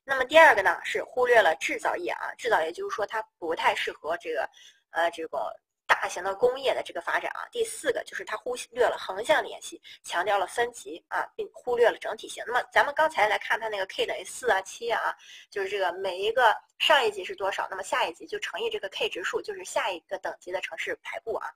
[0.03, 4.49] 那么第二个呢，是忽略了制造业啊，制造业就是说它不太适合这个
[4.89, 5.55] 呃这个。
[6.01, 12.43] 大型的工业的这个发展啊，第四个就是它忽略了横向联系，强调了分级啊，并忽略了整体性。
[12.45, 15.15] 那么咱们刚才来看它那个 k 等于四啊七啊，
[15.49, 21.47] 就是这个每一个上一级是多少，那么下一级就乘以这个 k 值数，就是下一个等级的城市排布啊。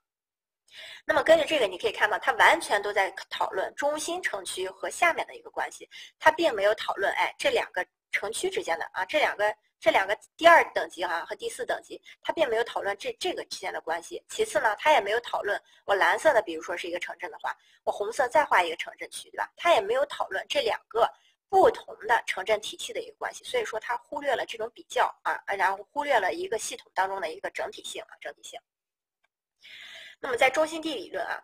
[1.06, 9.56] 那么根据这个，你可以看到它完全都在讨论中心城区和下面的一个关系，它并没有讨论哎这两个城区之间的啊这两个。
[9.80, 14.22] 这两个第二等级哈和第四等级，它并没有讨论这这个之间的关系。
[14.28, 19.50] 其次呢，它也没有讨论我蓝色的，比如说是一个城镇的话，我红色再画一个城镇区，对吧？
[19.56, 21.10] 它也没有讨论这两个
[21.48, 23.44] 不同的城镇体系的一个关系。
[23.46, 28.60] 所以说，它忽略了这种比较啊，然后忽略了一个系统当中的一个整体性啊，整体性。
[30.20, 31.42] 那么在中心地理论啊，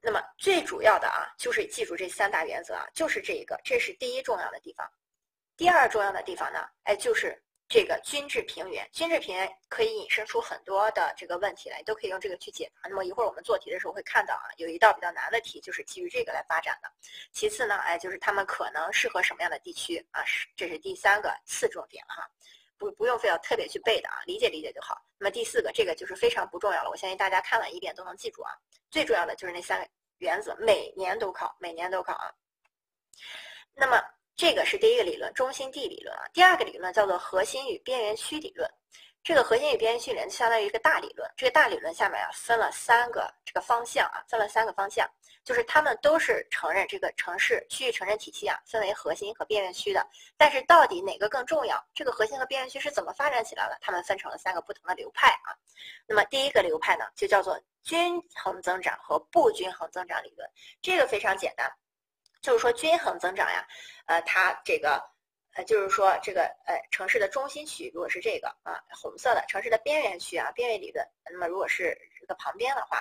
[0.00, 4.88] 那么最主要的啊，就是记住这三大原则啊，就是这一个，这是第一重要的地方。
[5.60, 7.38] 第二重要的地方呢，哎，就是
[7.68, 8.88] 这个均质平原。
[8.94, 12.88] 均质平原可以引申出很多的这个问题来，都可以用这个去解答。
[12.88, 16.90] 那么一会儿我们做题的时候会看到啊，有一道比较难的题就是基于这个来发展的。
[17.30, 20.24] 其次呢，哎，就是他们可能适合什么样的地区啊？
[20.24, 22.26] 是，这是第三个次重点哈，
[22.78, 24.98] 不不用非要特别去背的啊，理解理解就好。
[25.18, 28.50] 那么第四个，这个就是非常不重要了，我相信大家看完一遍都能记住啊。
[28.90, 29.86] 最重要的就是那三个
[30.20, 32.32] 原则，每年都考，每年都考啊。
[33.74, 34.02] 那么。
[34.36, 36.22] 这个是第一个理论，中心地理论啊。
[36.32, 38.68] 第二个理论叫做核心与边缘区理论。
[39.22, 41.30] 这个核心与边缘区理论相当于一个大理论。
[41.36, 45.06] 这个大理论下面啊分了三个这个方向啊，分了三个方向，
[45.44, 50.02] 就是他们都是承认这个城市区域城镇体系啊分为核心和边缘区的。
[50.38, 51.78] 但是到底哪个更重要？
[51.94, 53.76] 这个核心和边缘区是怎么发展起来的？
[53.82, 55.52] 他们分成了三个不同的流派啊。
[56.06, 60.48] 那么第一个流派呢，就叫做均衡增长和不均衡增长理论。
[60.80, 61.70] 这个非常简单。
[62.40, 63.66] 就是说均衡增长呀，
[64.06, 65.02] 呃，它这个，
[65.54, 72.98] 呃，就是说这个，呃，城市的中心区如果是这个啊，红色的城市的边缘区啊，边缘理论，那么如果是这个旁边的话，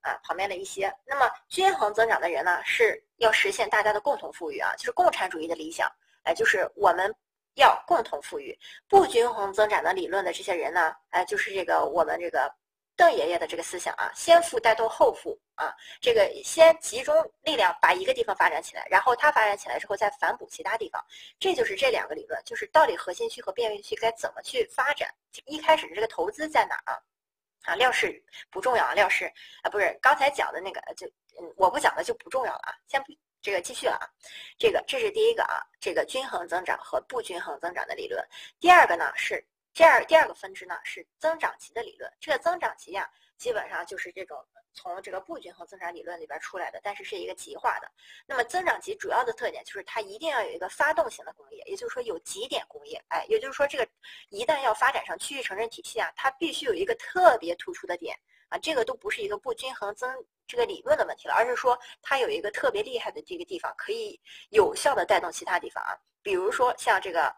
[0.00, 5.90] 啊，旁边的一些，那么均衡增长的人呢，是要实现大家的共同富裕啊，就是共产主义的理想，
[6.24, 7.14] 哎，就是我们
[7.54, 8.58] 要共同富裕。
[8.88, 12.52] 不均衡增长的理论的这些人呢，哎，就是这个我们这个。
[12.94, 21.02] 邓爷爷的这个思想啊，先富带动后富啊，这个先集中力量把一个地方发展起来，然后它发展起来之后再反哺其他地方，
[21.40, 25.08] 这就是这两个理论，就是到底核心区和边缘区该怎么去发展，
[25.46, 27.00] 一开始这个投资在哪啊？
[27.64, 29.24] 啊，料市不重要啊，料市
[29.62, 31.06] 啊不是刚才讲的那个就
[31.40, 34.06] 嗯我不讲的就不重要了啊，先不这个继续了啊，
[34.58, 38.22] 这个这是第一个啊，这个均衡增长和不均衡增长的理论，
[38.60, 39.44] 第二个呢是。
[39.74, 44.38] 第二第二个分支呢是增长期的理论，这个增长期呀，基本上就是这种
[44.74, 47.90] 从这个不均衡增长理论里边出来的，但是是一个极化的。
[48.26, 53.88] 那么增长期主要的特点就是它一定要有一个发动型的工业，也就是说有极点工业，哎，也就是说这个
[54.28, 58.14] 一旦要发展成区域城镇体系啊，它必须有一个特别突出的点
[58.50, 60.14] 啊，这个都不是一个不均衡增
[60.46, 64.20] 这个理论的问题了，而是说它有一个特别厉害的这个地方，可以
[64.50, 67.34] 有效的带动其他地方啊，比如说像这个。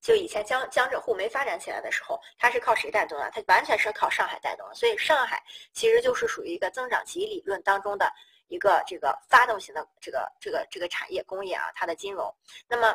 [0.00, 3.30] 就以前江江浙沪没发展起来的时候，它是靠谁带动的？
[3.30, 4.74] 它完全是靠上海带动的。
[4.74, 5.42] 所以上海
[5.72, 8.12] 其实就是属于一个增长极理论当中的
[8.46, 12.32] 一个这个发动型的这个这个这个产业工业啊，它的金融。
[12.68, 12.94] 那么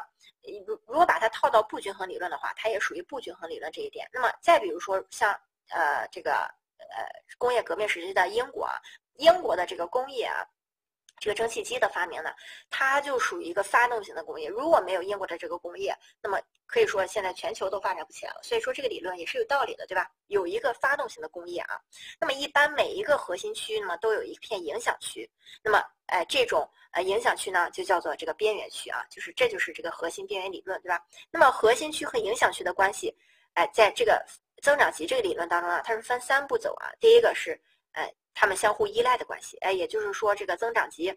[0.66, 4.10] 如如果把它套到不均衡理论的话，它也属于不均衡理论这一点。
[4.14, 5.32] 那么再比如说像
[5.70, 6.34] 呃这个
[6.80, 7.06] 呃
[7.38, 8.76] 工业革命时期的英国啊，
[9.18, 10.46] 英国的这个工业啊。
[11.24, 12.30] 这个蒸汽机的发明呢，
[12.70, 14.50] 它就属于一个发动型的工业。
[14.50, 18.42] 如果没有英国的这个工业，那么可以说现在全球都发展不起来了。
[18.44, 20.12] 所以说这个理论也是有道理的，对吧？
[20.28, 21.80] 有一个发动型的工业啊，
[22.20, 25.30] 那么一般每一个核心区域呢都有一片影响区。
[25.64, 31.02] 那么，哎，这种呃影响区呢就叫做这个边缘区啊，就是这就是这个核心边缘理论，对吧？
[31.32, 33.16] 那么核心区和影响区的关系，
[33.54, 34.22] 哎，在这个
[34.62, 36.92] 增长期这个理论当中啊，它是分三步走啊。
[37.00, 37.58] 第一个是，
[37.94, 38.14] 哎。
[38.34, 41.14] 它们相互依赖的关系，哎，也就是说，这个增长极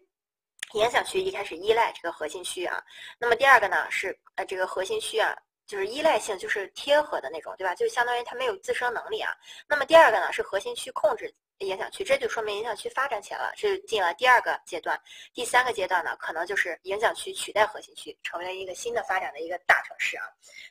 [0.74, 2.82] 影响区一开始依赖这个核心区啊。
[3.18, 5.36] 那么第二个呢是，呃，这个核心区啊，
[5.66, 7.74] 就是依赖性就是贴合的那种，对吧？
[7.74, 9.32] 就相当于它没有自身能力啊。
[9.68, 15.00] 那么第二个呢是核心区控制影响区，这就说明影响区发展起来了，是进了第二个阶段。
[15.32, 20.24] 第三个阶段呢，可能就是影响区取代核心区，成为了一个新的发展的一个大城市啊。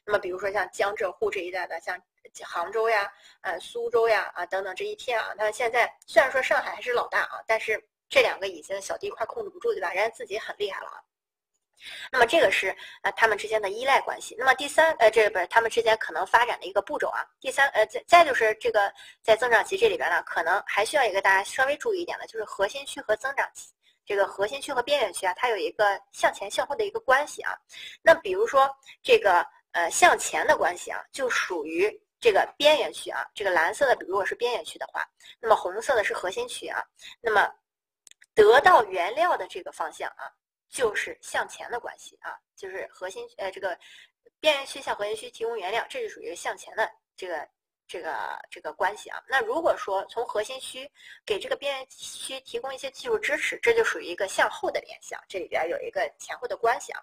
[0.05, 1.99] 那么比如说像江浙沪这一带的，像。
[2.43, 3.11] 杭州呀，
[3.41, 9.91] 呃，苏州呀，啊，等等这一片啊，那现在虽然说上海还是老大啊，但是这两个已经小地块控制不住，对吧？
[9.93, 11.01] 人家自己很厉害了啊。
[12.09, 14.33] 那么这个是呃他们之间的依赖关系。
[14.39, 17.19] 那么第三呃这不是他们之间可能发展的一个步骤啊。
[17.41, 18.91] 第三呃再再就是这个
[19.21, 23.73] 在增长期这里边呢，可能还需要一个大家稍微注意一点的，就是核心区和增长期
[24.05, 27.53] 这个核心区和边缘区啊，它有一个向前向后的一个关系啊。
[28.01, 28.73] 那比如说
[29.03, 31.91] 这个呃向前的关系啊，就属于
[32.25, 33.23] 这个边缘区啊。
[33.35, 35.07] 这个蓝色的如果是边缘区的话，
[35.39, 36.83] 那么红色的是核心区啊。
[37.21, 37.47] 那么
[38.33, 40.25] 得到原料的这个方向啊。
[40.67, 43.77] 就是向前的关系啊，就是核心呃这个
[44.41, 47.47] 边缘区向核心区提供原料，这就属于向前的这个
[47.87, 49.23] 这个这个关系啊。
[49.29, 50.91] 那如果说从核心区
[51.25, 57.01] 给这个边缘区提供一些技术支持，这就属于一个向后的联想，这里边有一个前后的关系啊。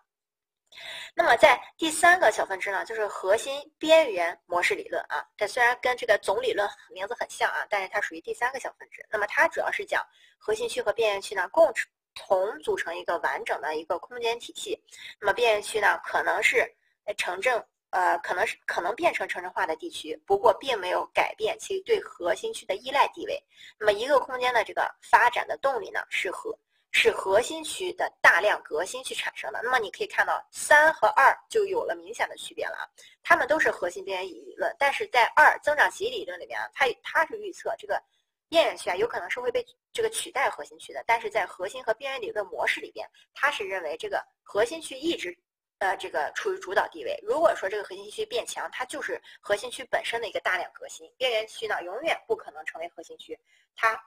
[1.14, 5.24] 那么在第三个小分支呢，就是核心边缘模式理论啊。
[5.36, 9.04] 这虽然跟这个总理论名字很像啊，但是它属于第三个小分支。
[9.10, 10.04] 那么它主要是讲
[10.38, 11.72] 核心区和边缘区呢共。
[12.14, 14.78] 同组成一个完整的一个空间体系，
[15.18, 16.70] 那么边缘区呢，可能是
[17.16, 23.42] 城镇，呃，可能是可能变成城镇化的地区，不过并没有改变其对核心区的依赖地位。
[23.78, 26.54] 那么一个空间的这个发展的动力呢，是核
[26.92, 29.60] 是核心区的大量革新去产生的。
[29.64, 32.86] 那么你可以看到三和二就有了明显的区别了啊，
[33.24, 38.00] 它们都是核心边缘理论，但是在二增长极理论里面啊，它它是预测这个。
[38.48, 39.64] 边缘区啊，有可能是会被
[39.94, 45.34] 这个取代核心区的，但是在核心和边缘理论模式里边，它是认为这个核心区一直
[45.78, 47.18] 呃这个处于主导地位。
[47.22, 51.10] 如果说这个核心区变强，它就是核心区本身的一个大量革新。
[51.16, 53.40] 边缘区呢，永远不可能成为核心区，
[53.74, 53.98] 它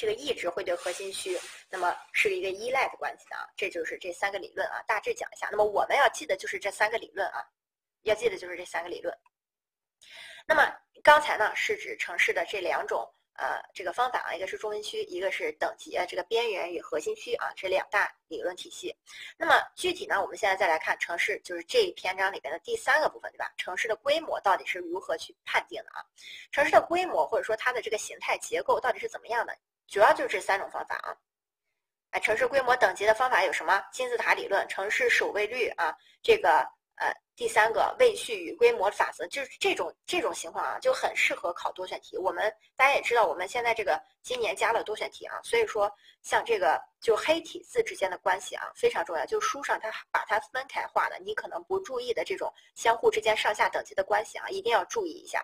[0.00, 3.46] 这个一直会对核心区那么是一个依赖的关系的啊。
[3.54, 5.46] 这就是这三个理论啊，大致讲一下。
[5.50, 7.44] 那么我们要记得就是这三个理论啊，
[8.04, 9.14] 要记得就是这三个理论。
[10.46, 13.06] 那么刚才呢是指城市的这两种。
[13.34, 18.94] 呃，这个方法啊，一个是中心区，一个是等级，这个边缘与核心区啊，这两大理论体系。
[19.38, 23.50] 那么具体呢，我们现在再来看城市，就是这一篇章里边的第三个部分，对吧？
[23.56, 26.04] 城市的规模到底是如何去判定的啊？
[26.52, 29.56] 城市的规模或者说它的这个形态结构到底是怎么样的？
[29.90, 31.12] 主要就是这三种方法啊。
[32.12, 33.82] 哎，城市规模等级的方法有什么？
[33.92, 36.66] 金字塔理论、城市守卫率啊，这个。
[36.96, 42.14] 呃，第三个位序与规模法则，就是这种这种情况啊，就很适合考多选题。
[42.18, 45.90] 我们大家也知道，我们现在这个今年加了多选题啊，所以说
[46.20, 49.24] 像这个就黑体字之间的关系啊非常重要。
[49.24, 55.42] 就书上它把它分开画的，你可能不注意的这种相互之间上下等级的关系啊，一定要注意一下。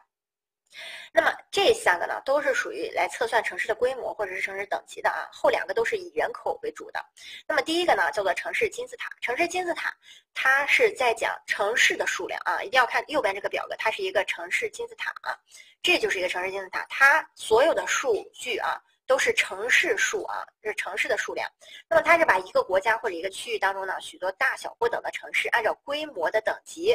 [1.12, 5.28] 那么这三个呢，都是属于来测算城市的规模或者是城市等级的啊。
[5.32, 7.05] 后两个都是以人口为主的。
[7.47, 9.09] 那么第一个呢，叫做城市金字塔。
[9.20, 9.94] 城市金字塔，
[10.34, 12.62] 它是在讲城市的数量啊。
[12.62, 15.34] 一定要看右边这个表格，它是一个城市金字塔啊。
[15.82, 21.48] 这就是一个城市金字塔，它所有的数据啊都是城市数啊，是城市的数量。
[21.88, 26.94] 那么它是把一个国家或者一个区域当中呢许多大小不等的城市，按照规模的等级。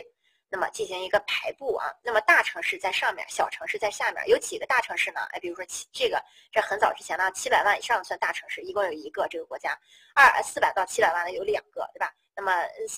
[0.53, 4.21] 那么进行一个排布啊，那么大城市在上面，小城市在下面。
[4.27, 5.21] 有几个大城市呢？
[5.31, 6.21] 哎，比如说七这个，
[6.51, 9.79] 这很早之前呢，七百万以上算大城市，一共有一个这个国家。
[10.13, 12.13] 二四百到七百万的有两个，对吧？
[12.35, 12.51] 那么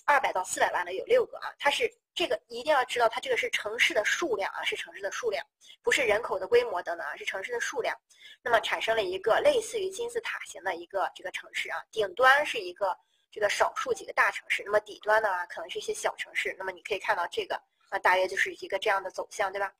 [0.05, 1.53] 二百到四百万的有六个啊。
[1.59, 5.45] 它是这个一定要知道，它这个是城市的数量啊，是城市的数量，
[5.83, 7.95] 不是人口的规模等等啊，是城市的数量。
[8.41, 12.97] 那么产生了一个类似于金字塔型的一个这个城市啊，顶端是一个。
[13.33, 16.55] 这个少数几个大城市，那么底端呢，可能是一些小城市。
[16.55, 19.73] 那么你可以看到这个，那，大约就是一个这样的走向，对吧？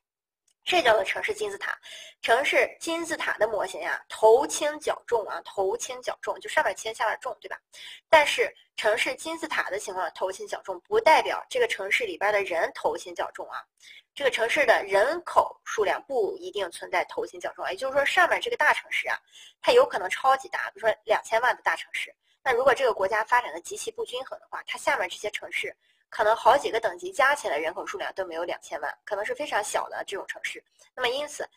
[0.64, 1.78] 这叫做城市金字塔。
[2.20, 7.56] 城市金字塔的模型呀，头轻脚重啊，头轻脚重，就上面轻，下面重，对吧？
[8.08, 13.62] 但是城市金字塔的情况，头轻脚重，不代表这个城市里边的人头轻脚重啊。
[14.16, 19.16] 这个城市的人口数量不一定存在头轻脚重，也就是说，上面这个大城市啊，
[19.60, 22.12] 它有可能超级大，比如说两千万的大城市。
[22.44, 25.74] 那如果这个国家发展的极其不均衡的话，它下面这些城市
[26.10, 30.62] 可能好几个等级加起来人口数量都没有两千万，可能是非常小的这种城市。
[30.94, 31.48] 那么因此，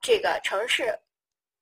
[0.00, 0.98] 这个城市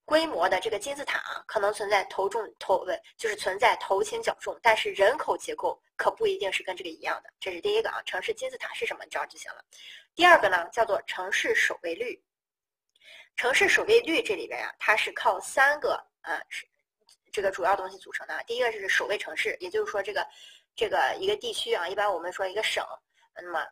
[0.07, 7.31] 规模的这个金字塔啊，可能存在头重头不就是存在头轻脚重，但是人口结构可不一定是跟这个一样的。
[7.39, 9.05] 这是第一个啊，城市金字塔是什么？
[9.05, 9.63] 你知道就行了。
[10.15, 12.19] 第二个呢，叫做城市守卫率。
[13.37, 16.41] 城市守卫率这里边呀，它是靠三个啊。
[17.35, 20.25] 这个主要东西组成的，第一个是首位城市，也就是说，这个
[20.77, 22.87] 这个一个地区啊，一般我们说一个省，
[23.35, 23.67] 那么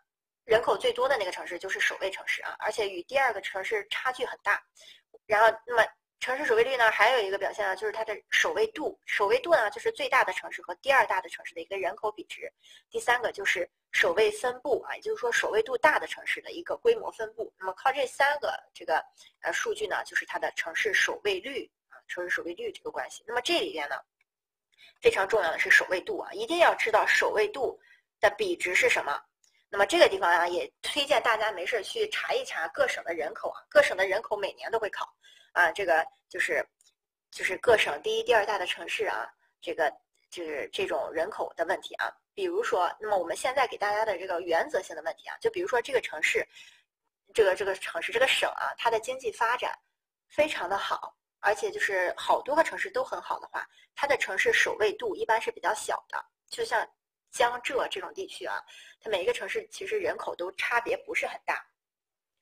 [0.44, 4.60] 人口最多的那个城市就是首位城市啊，而且与第二个城市差距很大。
[5.26, 5.86] 然后，那么
[6.18, 8.98] 城市守卫率呢，还有一个表现呢，就是它的守卫度。
[9.06, 12.52] 守卫度呢，就是最大的城市和第二大的城市的一个人口比值。
[12.90, 17.55] 第三个就是守卫分布啊，也就是说守卫度大的城市的一个规模分布。
[17.56, 19.01] 那么靠这三个这个
[19.43, 21.70] 呃数据呢，就是它的城市守卫率。
[22.08, 23.96] 城市守卫率这个关系，那么这里边呢，
[25.00, 27.78] 非常重要的是首位度啊，一定要知道首位度
[28.20, 29.22] 的比值是什么。
[29.68, 35.10] 那么这个地方啊，也推荐大家没事去查一查各省的人口啊，各省的人口每年都会考
[35.52, 36.62] 啊，这个就是
[37.30, 39.26] 就是各省第一、第二大的城市啊，
[39.62, 39.90] 这个
[40.30, 42.12] 就是这种人口的问题啊。
[42.34, 46.46] 比如说，那么我们现在给大家的这个原则性的问题啊，就比如说这个城市，
[47.32, 49.78] 这个这个城市这个省啊，它的经济发展
[50.28, 56.89] 非常的好，而且就是好多个城市都很好的话，它的城市首位度一般是比较小的，就像。
[57.35, 58.60] 江浙这种地区啊，
[59.01, 61.66] 它每一个城市其实人口都差别不是很大，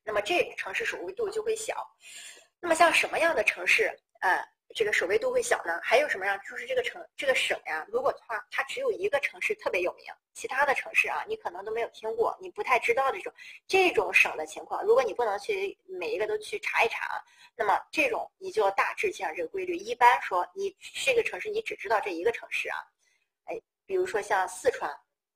[0.03, 1.77] 那么这城市首位度就会小。
[2.59, 4.45] 那么像什么样的城市，呃，
[4.75, 5.81] 这个首位度会小呢？
[5.83, 6.39] 还有什么样？
[6.49, 13.33] 就是这个城这个省呀，如果的话，它只有一个城市特别有名，其他的城市啊，你可能都没有听过，你不太知道这种
[13.67, 14.83] 这种省的情况。
[14.85, 17.23] 如果你不能去每一个都去查一查，
[17.57, 19.77] 那么这种你就要大致记上这个规律。
[19.77, 22.77] 一般说，你这个城市你只知道这一个城市啊。
[23.87, 24.89] 比如说像四川，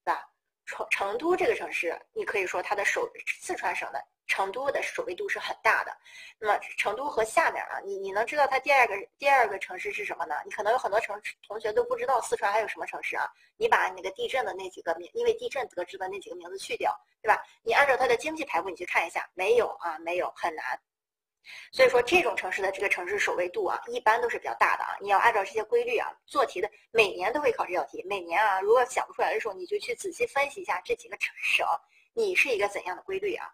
[0.05, 0.25] 对吧？
[0.65, 5.97] 成成都这个城市，你可以说它的首四川省的成都的首位度是很大的。
[6.39, 10.35] 那么成都和下面啊，你你能知道它第二个第二个城市是什么呢？
[10.45, 13.31] 你可能有很多城同学都不知道四川还有什么城市啊。
[13.57, 16.93] 你把那个地震的那几个名，因为地震得知的那几个名字去掉，
[17.23, 17.41] 对吧？
[17.63, 20.79] 你按照它的经济排布，你去看一下，没有啊，没有，很难。
[21.71, 24.97] 所以说，这种城市的这个城市首位度啊，一般都是比较大的啊。
[25.01, 28.03] 你要按照这些规律啊做题的，每年都会考这道题。
[28.09, 31.67] 每年啊，如果想不出来的时候，你就去仔细分析一下这几个城市省，
[32.15, 33.53] 你是一个怎样的规律啊？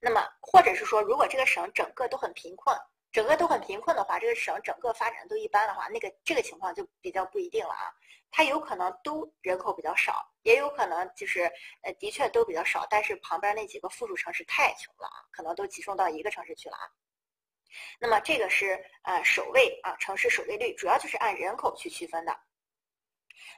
[0.00, 2.76] 那么，或者是说，如果这个省整个都很贫困。
[3.12, 7.92] 整个都很贫困的话，这个省整个发展都一般的话，那个这个情况就比较不一定了啊。
[8.30, 11.42] 它有可能都人口比较少，也有可能就是
[11.82, 16.88] 呃的确都比较少，但是旁边那几个附属城市太穷了啊，可能都集中到一个城市去了啊。
[18.00, 22.34] 那么这个是呃首位啊城市首位率，主要就是按人口去区分的。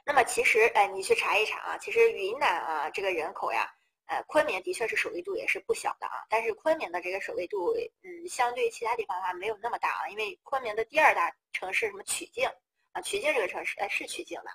[0.05, 3.73] 那么其实哎你去查一查啊，其实云南啊这个人口呀。
[4.07, 7.73] 呃，昆明的确是首位度也是不小的啊，但是昆明的这个首位度，
[8.03, 12.47] 嗯，相对于其他地方的话没有那么大啊，因为昆明的第二大城市什么曲靖
[12.91, 14.51] 啊，曲靖这个城市，哎，是曲靖的，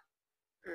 [0.63, 0.73] 嗯，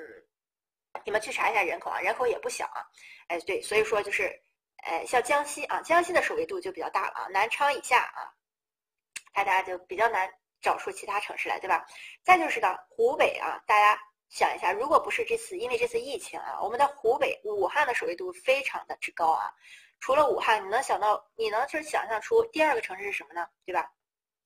[1.05, 2.83] 你们去查一下人口啊，人口也不小啊，
[3.27, 4.37] 哎，对，所以说就是，
[4.83, 8.27] 呃，像江西啊，江西的首位度就比较大了啊，南昌以下啊，
[9.33, 10.29] 大家就比较难
[10.59, 11.85] 找出其他城市来，对吧？
[12.23, 14.01] 再就是呢，湖北啊，大家。
[14.35, 19.49] 想一下，如果不是这次因为这次疫情啊，我们的湖北武汉的首位度非常的之高啊。
[20.01, 23.47] 除了武汉，你能想到，你能去想象出第二个城市是什么呢？
[23.65, 23.89] 对吧？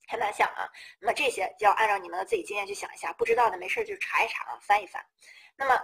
[0.07, 0.69] 很难想啊。
[0.99, 5.03] 那么这些就要按照你们的自己经验去想一下，不知道的没事就查一查啊，翻一翻。
[5.55, 5.83] 那么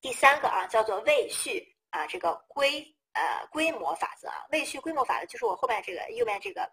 [0.00, 2.82] 第三个啊，叫做魏序啊，这个规
[3.12, 6.66] 呃规模法则啊，魏序规模法则就是我后面这个右边这个。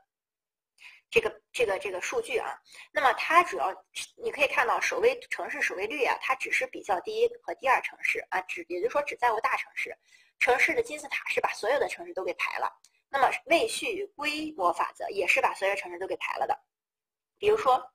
[1.16, 2.60] 这个这个这个数据啊，
[2.92, 3.74] 那么它主要
[4.22, 9.98] 你可以看到首位城市首位率啊，它只是比较第一和第二城市啊，只也就是说只在乎大城市，
[10.40, 12.70] 城市的金字塔是把所有的城市都给排了。
[13.08, 16.60] 那么魏序规模法则也是把所有城市都给排了的。
[17.38, 17.94] 比如说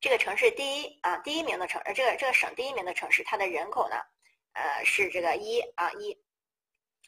[0.00, 3.96] 这个城市第一啊，第一名的城，这个这个省第一名的城市，它的人口呢，
[4.52, 6.16] 呃是这个一啊一。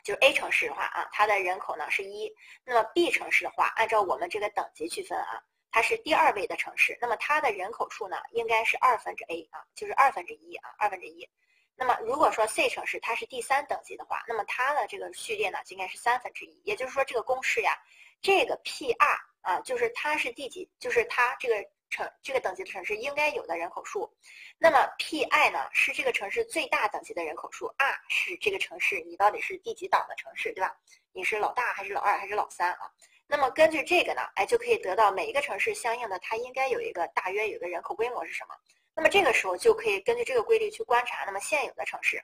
[0.05, 2.33] 就是 A 城市的话啊，它的人口呢是一，
[2.65, 11.29] 那么 B 城市的话，按照我们这个等级去分啊，它是第二位的城市，那么它的人口数呢应该是二分之 A 啊，就是二分之一啊，二分之一。
[11.77, 17.77] 那么如果说 C 城市它是第三等级的话，那么它的这个序列呢应该是三分之一，也就是说这个公式呀，
[18.21, 18.97] 这个 PR
[19.43, 21.55] 啊，就是它是第几，就是它这个。
[21.91, 24.11] 城这个等级的城市应该有的人口数，
[24.59, 30.75] 那么 Pi 呢是这个城市最大等级的人口数，R 是这个城市你到底是第几档的城市，对吧？
[31.13, 32.91] 你是老大还是老二还是老三啊？
[33.27, 38.55] 那么根据这个呢，哎就可以得到每一个城市相应的它应该有一个大约有一个人口规模是什么？
[38.95, 42.23] 那么这个时候就可以根据这个规律去观察，那么现有的城市，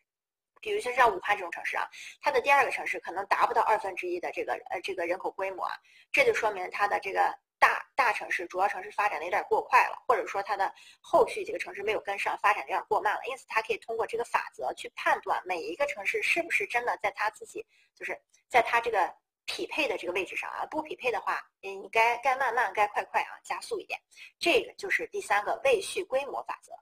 [0.60, 1.88] 比如说像武汉这种城市啊，
[2.20, 5.74] 它的第二个城市可能达不到二分之一的这个呃这个人口规模啊，
[6.12, 7.36] 这就说明它的这个。
[7.58, 13.20] 大大城市、主要城市发展的有点过快了，或者说它的后续几个城市没有跟上，发展有点过慢了。
[13.26, 17.64] 因此，它可以通过这个法则去判断每一个城市是不是真的在它自己，
[17.94, 19.14] 就是在它这个
[19.46, 20.66] 匹配的这个位置上啊。
[20.66, 23.98] 不匹配的话，嗯，该该慢慢，该快快啊，加速一点。
[24.38, 26.72] 这个就是第三个位序规模法则。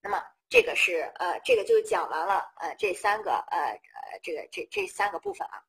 [0.00, 3.58] 那么这个是呃，这个就讲完了呃，这三个呃
[4.12, 5.62] 呃，这个这这三个部分啊。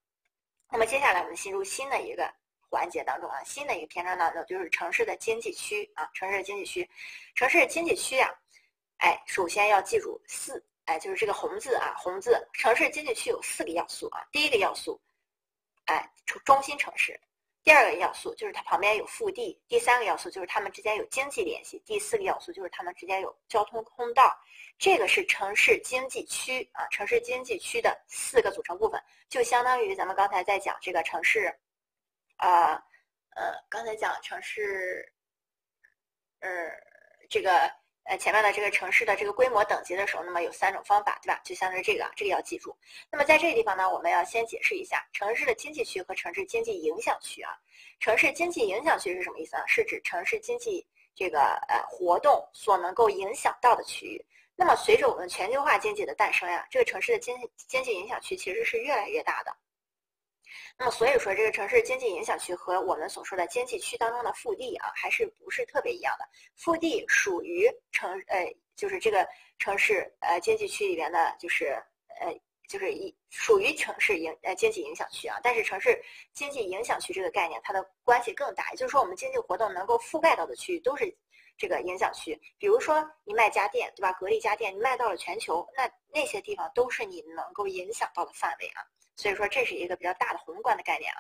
[0.72, 2.32] 那么接下来我们进入新的一个。
[2.70, 6.88] 环节当中啊，新的一个篇章当中就是城市的经济区啊，城市的经济区，
[7.34, 8.30] 城市经济区啊，
[8.98, 15.02] 哎，首先要记住四，哎，就是这个红字啊，红字，城市经济区有四个要素啊，第一个要素，
[15.86, 16.10] 哎，
[16.46, 17.20] 中心城市，
[17.64, 24.38] 第二个要素就是它旁边有腹地，第三个要素就是它们之间有经济联系，第四个要素就是它们之间有交通通道。
[24.78, 31.54] 这个是城市经济区啊，城市经济区的四个组成部分，就相当于咱们刚才在讲这个城市，
[32.40, 32.84] 呃
[33.36, 35.14] 呃，刚才讲城市，
[36.40, 36.50] 呃，
[37.30, 37.72] 这个。
[38.06, 41.40] 呃，前面的这个城市的这个规模等级的时候，那么有三种方法，对吧？
[41.44, 42.76] 就相当于这个，这个要记住。
[43.12, 47.56] 那么在这个地方呢，我们要先解释一下城市的经济区和城市经济影响区啊。
[48.00, 49.64] 城市经济影响区是什么意思啊？
[49.68, 50.84] 是指城市经济
[51.14, 54.26] 这个呃活动所能够影响到的区域。
[54.56, 57.38] 那么随着我们全球化经济的诞生呀，这个城市的经
[57.68, 59.56] 经济影响区其实是越来越大的。
[60.82, 66.26] 那么所以说，这个城市经济影响区和我们所说的经济区当中的腹地啊，还是不是特别一样的。
[66.56, 69.28] 腹地属于城，呃，就是这个
[69.58, 71.84] 城市呃经济区里边的，就是
[72.22, 72.34] 呃，
[72.70, 75.38] 就是一属于城市影呃经济影响区啊。
[75.44, 76.02] 但是城市
[76.32, 81.14] 经济影响区这个概念，它的关系更大，也就是说，我们经济活动能够覆盖到的区域都是
[81.58, 82.40] 这个影响区。
[82.58, 84.14] 比如说，你卖家电，对吧？
[84.14, 88.80] 格力家电，你卖到了全球，那那些地方都是你能够影响到的范围啊。
[89.20, 91.20] 所以说这是一个比较大的宏观的概念啊。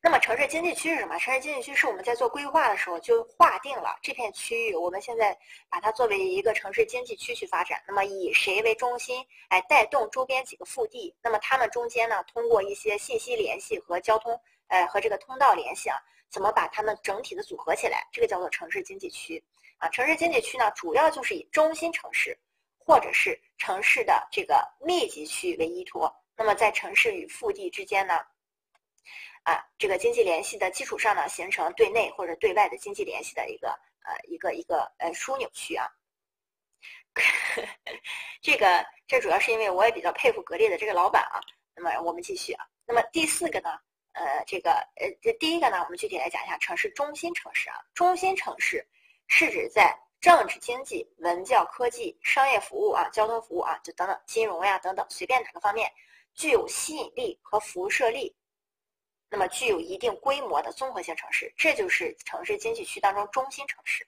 [0.00, 1.18] 那么城市经济区是什么？
[1.18, 5.36] 城市经济区是我们在做规划的时候就划定了这片区域，我们现在
[5.68, 7.82] 把它作为一个城市经济区去发展。
[7.88, 15.98] 那么以谁为中心，哎，带动周边几个腹地，那么它们中间呢，通过一些信息联系和交通，呃，和这个通道联系啊，
[16.30, 18.06] 怎么把它们整体的组合起来？
[18.12, 19.42] 这个叫做城市经济区
[19.78, 19.88] 啊。
[19.88, 22.38] 城市经济区呢，主要就是以中心城市
[22.78, 26.14] 或者是城市的这个密集区为依托。
[26.36, 28.14] 那么在城市与腹地之间呢，
[29.44, 33.68] 啊，这个经济联系的基础上呢，形成对内或者对外的经济联系的一个
[34.04, 35.88] 呃一个一个呃枢纽区啊。
[38.42, 41.40] 这个这主要是因为我也比较佩服格力的这个老板啊。
[41.74, 42.66] 那么我们继续啊。
[42.84, 43.70] 那么第四个呢，
[44.12, 47.80] 呃，这个呃这第一个呢，我们具体来讲一下城市中心城市啊。
[47.94, 48.86] 中心城市
[49.28, 55.90] 是指在政治、经济、文教、科技、商业服务啊、交通服务啊，就等等金融呀等等，随便哪个方面。
[56.36, 58.36] 具有吸引力和辐射力，
[59.30, 64.06] 那么具有一定规模的综合性城市，这就是城市经济区当中中心城市。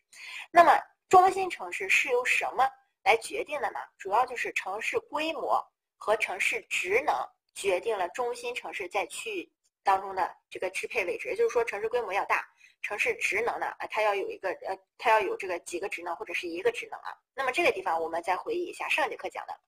[0.50, 0.78] 那么
[1.08, 2.68] 中心城市是由什么
[3.02, 3.80] 来决定的呢？
[3.96, 7.14] 主要就是城市规模和城市职能
[7.54, 9.50] 决定了中心城市在区域
[9.82, 11.28] 当中的这个支配位置。
[11.30, 12.46] 也就是说，城市规模要大，
[12.82, 17.16] 城市职能呢，它要有一个呃，它要有这个几个职能或者是一个职能啊。
[17.34, 19.58] 那么这个地方我们再回忆一下上节课讲的。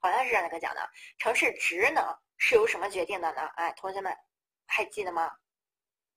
[0.00, 2.02] 好像是这样一个讲的，城市职能
[2.38, 3.42] 是由什么决定的呢？
[3.56, 4.16] 哎，同学们
[4.66, 5.30] 还记得吗？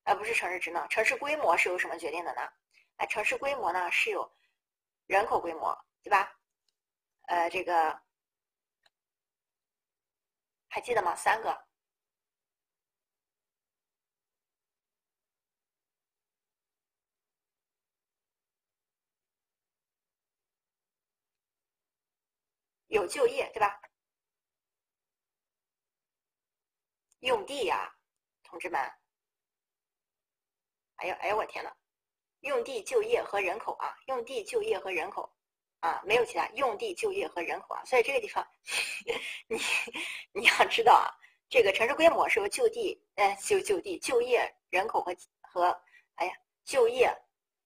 [0.04, 2.42] 呃，不是城市职能，城市规模是由什么决定的呢？
[2.98, 4.30] 哎，城市规模呢是有
[5.06, 6.32] 人口规模，对吧？
[7.28, 8.02] 呃，这个
[10.70, 11.16] 还记得吗？
[11.16, 11.66] 三个
[22.94, 23.80] 有就业，对吧？
[27.22, 27.92] 用地呀，
[28.44, 28.80] 同志们，
[30.98, 31.72] 哎呦，哎呦，我天呐，
[32.42, 35.28] 用地、就业和人口啊，用地、就业和人口
[35.80, 38.48] 啊，没有其他，用地、就业和人口啊，所以这个地方，
[39.48, 39.58] 你
[40.34, 41.10] 你要知道啊，
[41.50, 45.82] 这个城市规模是由就地，呃，就就地、就业、人口和和，
[46.16, 46.34] 哎呀，
[46.64, 47.23] 就业。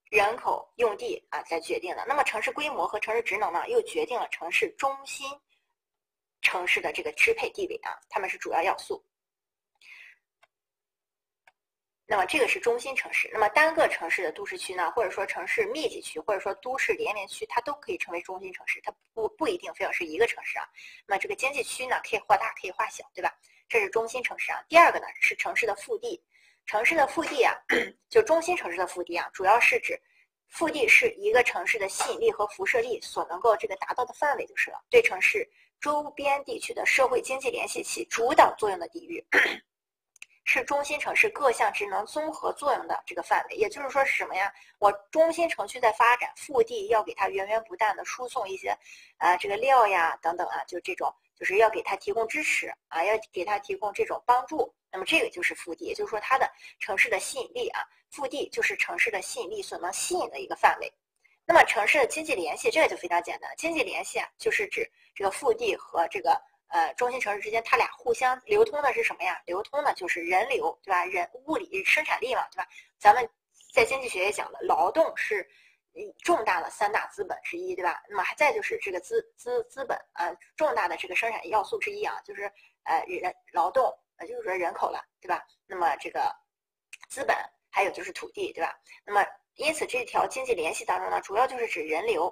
[0.09, 2.05] 人口用地啊，在决定的。
[2.07, 5.29] 那么城市规模和城市职能呢，又决定了城市中心
[6.41, 9.03] 城市的这个支配地位啊，它们是主要要素。
[12.09, 13.29] 那么这个是中心城市。
[13.33, 18.79] 那么单个城市的都市区呢，或者说城市密集区，或者说都市连绵区，它都可以称为中心城市。
[18.81, 20.65] 它不不一定非要是一个城市啊。
[21.05, 23.37] 那么这个经济区呢，可以画大，可以画小，对吧？
[23.67, 24.63] 这是中心城市啊。
[24.69, 26.23] 第二个呢，是城市的腹地。
[26.67, 27.55] 城市的腹地啊，
[28.09, 29.99] 就中心城市的腹地啊，主要是指
[30.49, 35.49] 腹地是一个城市的吸引力和辐射力所能够这个达到的范围就是了，对城市
[35.79, 39.25] 周边地区的社会经济联系起主导作用的地域，
[40.43, 43.55] 是中心城市各项职能综合作用的这个范围。
[43.55, 44.53] 也就是说是什么呀？
[44.79, 48.77] 我中心城区在发展，腹地要给它源源不断的输送一些，
[49.17, 51.15] 啊，这个料呀等等啊，就这种。
[51.37, 54.73] 就是要给他提供支持啊，要给他提供这种帮助。
[54.91, 56.49] 那么这个就是腹地，也就是说它的
[56.79, 60.91] 城市的吸引力啊，腹地就是城市的吸引力所能吸引的一个范围。
[61.45, 66.39] 那么城市的经济联系，这个就非常简单，经济联系啊，就是指这个腹地和这个
[66.69, 69.41] 呃中心城市之间，它俩互相流通的是什么呀？
[69.45, 71.05] 流通的就是人流，对吧？
[71.05, 72.67] 人物理生产力嘛，对吧？
[72.99, 73.29] 咱们
[73.73, 75.47] 在经济学也讲了，劳动是。
[76.23, 78.03] 重大的三大资本之一，对吧？
[78.07, 82.43] 那么还再就是这个资资资本，呃，重大的这个生产要素之一啊，就是
[82.83, 85.43] 呃人劳动，啊，就是说人口了，对吧？
[85.65, 86.35] 那么这个
[87.09, 87.35] 资本，
[87.71, 88.77] 还有就是土地，对吧？
[89.05, 89.25] 那么
[89.55, 92.31] 因此这条经济联系当中呢，主要就是指人流。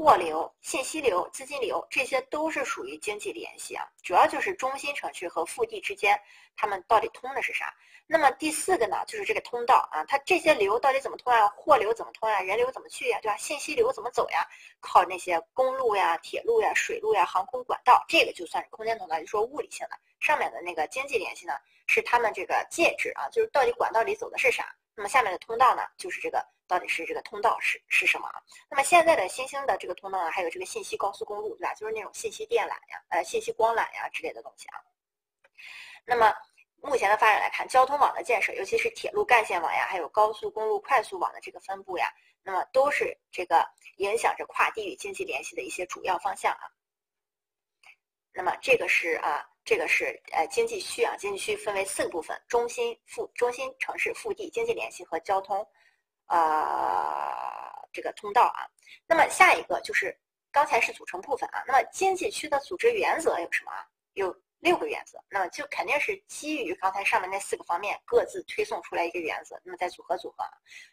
[0.00, 6.16] 货流、信息流、资金流，这些都是属于经济联系啊，主要就是中心城区和腹地之间，
[6.54, 7.74] 他们到底通的是啥？
[8.10, 11.46] 那么第四个呢，就是这个通道啊，它这些流到底怎么通啊？
[11.48, 12.40] 货流怎么通啊？
[12.40, 13.18] 人流怎么去呀？
[13.20, 13.36] 对吧？
[13.36, 14.48] 信息流怎么走呀？
[14.80, 19.98] 靠那些公路呀、铁路呀、水路呀、航空管道，这个就算是空间通道，就说物理性的。
[20.20, 21.52] 上面的那个经济联系呢，
[21.86, 24.74] 是他们这个介质啊，就是到底管道里走的是啥？
[24.94, 26.44] 那么下面的通道呢，就是这个。
[26.68, 28.42] 到底是这个通道是是什么啊？
[28.68, 31.72] 那么现在的新兴的这个通道啊，还有这个信息高速公路，对吧？
[31.72, 34.76] 就是那种信息电缆呀、呃信息光缆呀之类的东西啊。
[36.04, 36.30] 那么
[36.80, 46.64] 目前的发展来看，交通网的建设，尤其是铁路干线网呀，还有高速公路快速网的这个分布呀，那么都是这个影响着跨地域经济联系的一些主要方向啊。
[48.32, 55.66] 那么这个是啊，这个是呃经济区啊，经济区分为四个部分：中心腹、中心城市腹地经济联系和交通。
[56.26, 58.68] 啊，这个通道啊，
[59.06, 60.14] 那么下一个就是
[60.52, 61.64] 刚才是组成部分啊。
[61.66, 63.72] 那么经济区的组织原则有什么？
[64.12, 70.44] 有六个原则，那么就肯定是基于刚才上面那四个方面各自推送出来一个原则，那么再组合组合。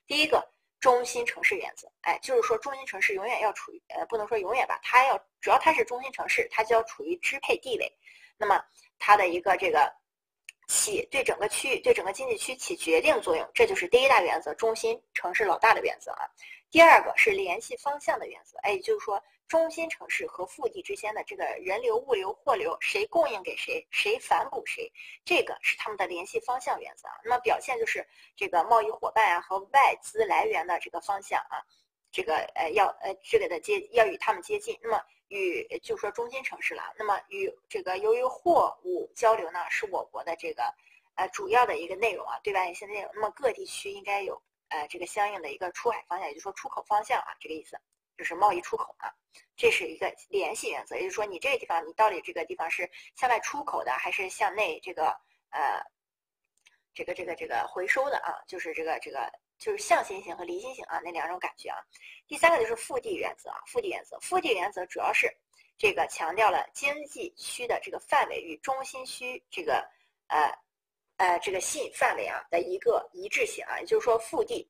[0.08, 0.48] 第一个
[0.80, 7.92] 中心城市原则，哎，就是说中心城市永远要处于呃，不能说永远吧，它要主要它是中心城市，它就要处于支配地位，
[8.38, 8.64] 那么
[9.00, 9.92] 它的一个这个。
[10.68, 16.26] 起对整个区域、对整个经济区起决定作用，这就是第一大原则，中心城市老大的原则啊。
[16.72, 24.92] 第二个是联系方向的原则，哎，就是说中心城市和腹地之间的这个人流、物流、货流，谁供应给谁，谁反哺谁，
[25.24, 27.08] 这个是他们的联系方向原则。
[27.24, 28.06] 那么表现就是
[28.36, 31.62] 这个贸易伙伴啊和外资来源的这个方向啊，
[32.12, 34.78] 这个呃要呃这个的接要与他们接近。
[34.82, 40.64] 那么与就说中心城市了，那么与这个由于货物交流呢，是我国的这个
[41.16, 43.12] 呃主要的一个内容啊，对外一些内容。
[43.14, 47.80] 那么各地区应该有呃这个相应的一个出海方向，也就是说出口方向啊，这个意思
[48.18, 49.14] 就是贸易出口啊，
[49.56, 55.08] 这是一个联系原则，也就是说你这个地方你到底这个地方是向外出口的，还是向内这个
[55.50, 55.82] 呃
[56.94, 59.32] 这个这个这个回收的啊，就是这个这个。
[59.58, 61.78] 就是向心型和离心型啊，那两种感觉啊。
[62.28, 65.34] 第三个就是腹地原则啊，腹地原则，腹地原则主要是
[65.78, 69.76] 这个强调了经济区的这个范围与中心区这个
[70.28, 70.52] 呃
[71.16, 74.70] 呃这个吸引范围啊的一个一致性啊，也就是说腹地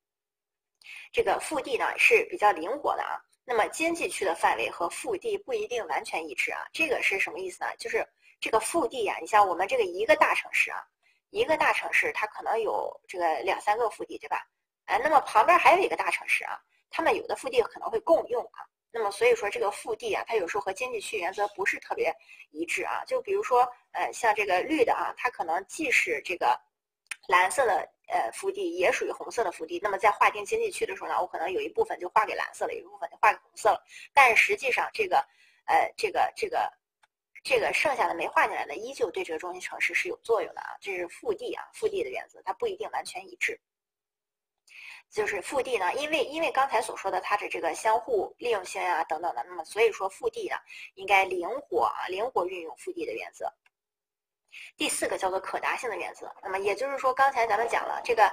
[1.11, 3.19] 这个腹地呢是比较灵活的啊。
[3.47, 7.69] 那么经济区的范围和腹地不一定完全一致啊，这个是什么意思呢？
[7.77, 8.05] 就是
[8.41, 10.83] 这个腹地呀，你像我们这个一个大城市啊，
[11.29, 14.45] 一个大城市它可能有这个两三个腹地，对吧？
[14.85, 16.59] 哎，那么旁边还有一个大城市啊，
[16.89, 18.65] 他们有的腹地可能会共用啊。
[18.91, 22.15] 那么所以说这个腹地啊，它有时候和经济区原则不是特别
[22.51, 23.03] 一致啊。
[23.05, 26.59] 就比如说，呃，像这个绿的啊，它可能既是这个
[27.27, 29.79] 蓝色的呃腹地，也属于红色的腹地。
[29.81, 33.83] 那么在划定经济区的时候呢，我可能有一部分就划给蓝色了，有一部分就划给红色了。
[34.13, 35.17] 但实际上这个
[35.65, 36.71] 呃这个这个
[37.43, 40.77] 这个剩下的没划进来的，依旧对这个中心城市是有作用的啊。
[40.81, 43.59] 这是腹地啊，腹地的原则，它不一定完全一致。
[45.11, 50.55] 就是腹地呢，因为因为刚才所说的它的这个相互利用性啊等等的，那么所以说腹地呢
[50.95, 53.51] 应该灵活啊，灵活运用腹地的原则。
[54.77, 58.31] 第四个叫做可达性的原则，那么也就是说刚才咱们讲了这个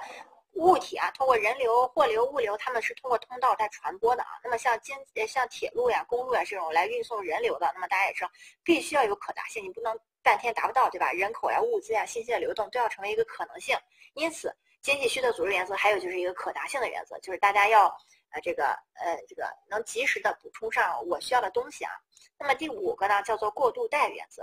[0.55, 4.31] 物体啊，通过人流、货流、物流，他们是通过通道在传播的啊。
[4.43, 4.97] 那么像经
[5.27, 8.31] 像铁路呀、公路呀这种来运送人流的，那么大家也知道，
[8.63, 11.13] 必须要有可达性，你不能半天达不到，对吧？
[11.13, 13.77] 人口呀、物资呀、信息的流动都要成为一个可能性，
[14.15, 14.55] 因此。
[14.83, 17.87] 经济区的组织原则还有就是一个可达性的原则，就是大家要
[18.31, 21.93] 呃这个呃这个能及时的补充上我需要的东西啊。
[22.37, 24.43] 那么第五个呢叫做过渡带原则，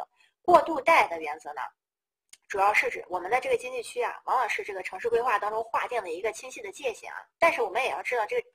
[0.49, 1.61] 过渡带的原则呢，
[2.47, 7.17] 主要是指我们的这个经济区啊，往往是这个城市规划当中划定的一个清晰的界限啊。
[7.37, 8.49] 但是我们也要知道，这个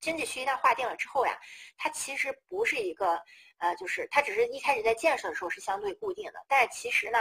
[0.00, 1.36] 经济区一旦划定了之后呀，
[1.76, 3.20] 它其实不是一个
[3.58, 7.18] 呃，就是它只是一开始在建设的时候是相对固定的，但其实呢，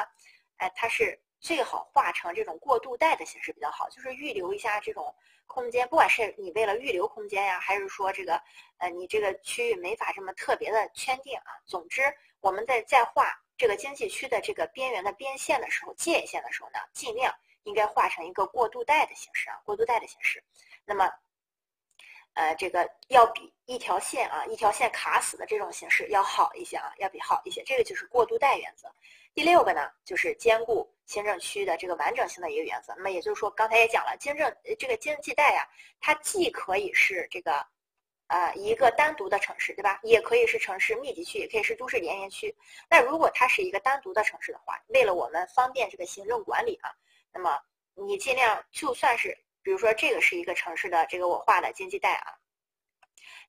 [0.58, 1.20] 哎它是。
[1.40, 5.16] 最好画成这种过渡带的形式比较好，就是预留一下这种
[5.46, 8.42] 空间，不管是你为了预留空间呀，还是说这个，
[8.80, 11.54] 呃，你这个区域没法这么特别的圈定啊。
[11.68, 12.02] 总之，
[12.40, 20.44] 我们在在画这个经济区的这个边缘的边线的时候，界线的时候呢，尽量应该画成一个过渡带的形式啊，过渡带的形式。
[20.86, 21.12] 那么，
[22.34, 27.64] 呃，这个要比一条线啊，一条线卡死的这种形式要好一些啊，要比好一些。
[27.64, 28.88] 这个就是过渡带原则。
[29.34, 32.94] 第六个呢，就是兼顾行政区的这个完整性的一个原则。
[32.96, 35.68] 那么也就是说，刚才也讲了，经政这个经济带呀，
[36.00, 37.66] 它既可以是这个，
[38.28, 40.00] 呃，一个单独的城市，对吧？
[40.04, 42.54] 也可以是城市密集区，也可以是都市连沿区。
[42.90, 46.92] 那如果它是一个单独的城市的话，为了我们方便这个行政管理啊，
[47.32, 47.58] 那么
[47.96, 52.36] 你尽量就算是，比如说这个是一个城市的这个我画的经济带啊，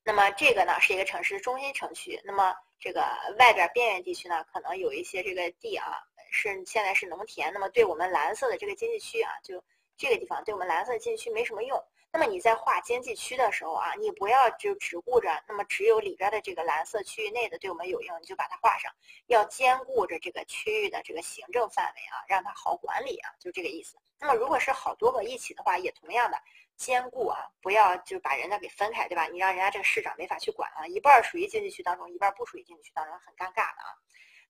[0.03, 3.01] 那么这个呢是一个城市中心城区，那么这个
[3.37, 6.01] 外边边缘地区呢，可能有一些这个地啊
[6.31, 9.61] 是现在是农田，那么对我们蓝色的这个经济区啊，就
[9.97, 11.77] 这个地方对我们蓝色的经济区没什么用。
[12.11, 18.91] 那么你在画经济区的时候啊，你不要就只顾着那么只有里边的这个蓝色区域内的对我们有用，你就把它画上，
[19.27, 23.95] 要兼顾着这个区域的这个行政范围啊，让它好管理啊，就这个意思。
[24.19, 26.37] 那么如果是好多个一起的话，也同样的
[26.75, 29.27] 兼顾啊，不要就把人家给分开，对吧？
[29.27, 33.93] 你让人家这个市长没法去管啊，一半属于经济区当中，一半不属于经济区当中，很尴尬的啊。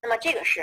[0.01, 0.61] 那么这个是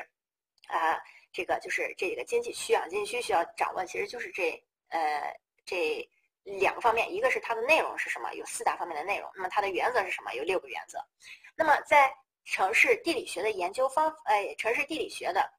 [0.69, 0.99] 啊，
[1.31, 6.09] 这个就是这个经济区啊，经济区需要掌握，其实就是这呃这。
[6.47, 9.29] 两个方面，一个是它的内容是什么，有四大方面的内容。
[9.35, 10.33] 那么它的原则是什么？
[10.35, 11.05] 有六个原则。
[11.57, 12.15] 那么在
[12.45, 15.51] 城市地理学的研究方，呃，城市地理学的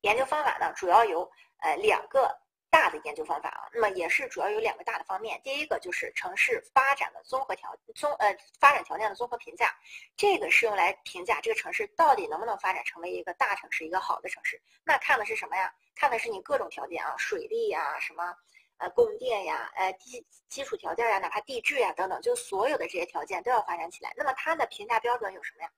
[0.00, 2.34] 研究方法呢，主要有呃两个
[2.70, 3.68] 大的研究方法啊。
[3.74, 5.38] 那么也是主要有两个大的方面。
[5.44, 9.74] 第一个就是城市发展的综合条综呃发展条件的综合评价，
[10.16, 14.58] 这个是用来评价这个城市到底能不能发展成为一个大城市，一个好的城市。
[14.82, 15.70] 那看的是什么呀？
[15.94, 18.34] 看的是你各种条件啊，水利呀，什么。
[18.78, 24.12] 呃，供电呀，呃，基基础条件呀，哪怕地质呀等等，就所有的这些条件都要发展起来。
[24.16, 25.70] 那么它的评价标准有什么呀？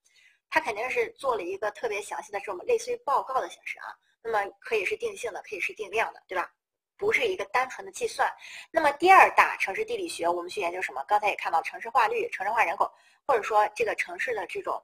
[0.50, 3.86] 它肯定是做了一个特别详细的这种类似于报告的形式啊。
[4.22, 6.50] 那么可以是定性的，可以是定量的，对吧？
[6.96, 8.28] 不是一个单纯的计算。
[8.72, 11.04] 那么第二大城市地理学，我们去研究什么？
[11.06, 12.92] 刚才也看到城市化率、城市化人口，
[13.26, 14.82] 或者说这个城市的这种。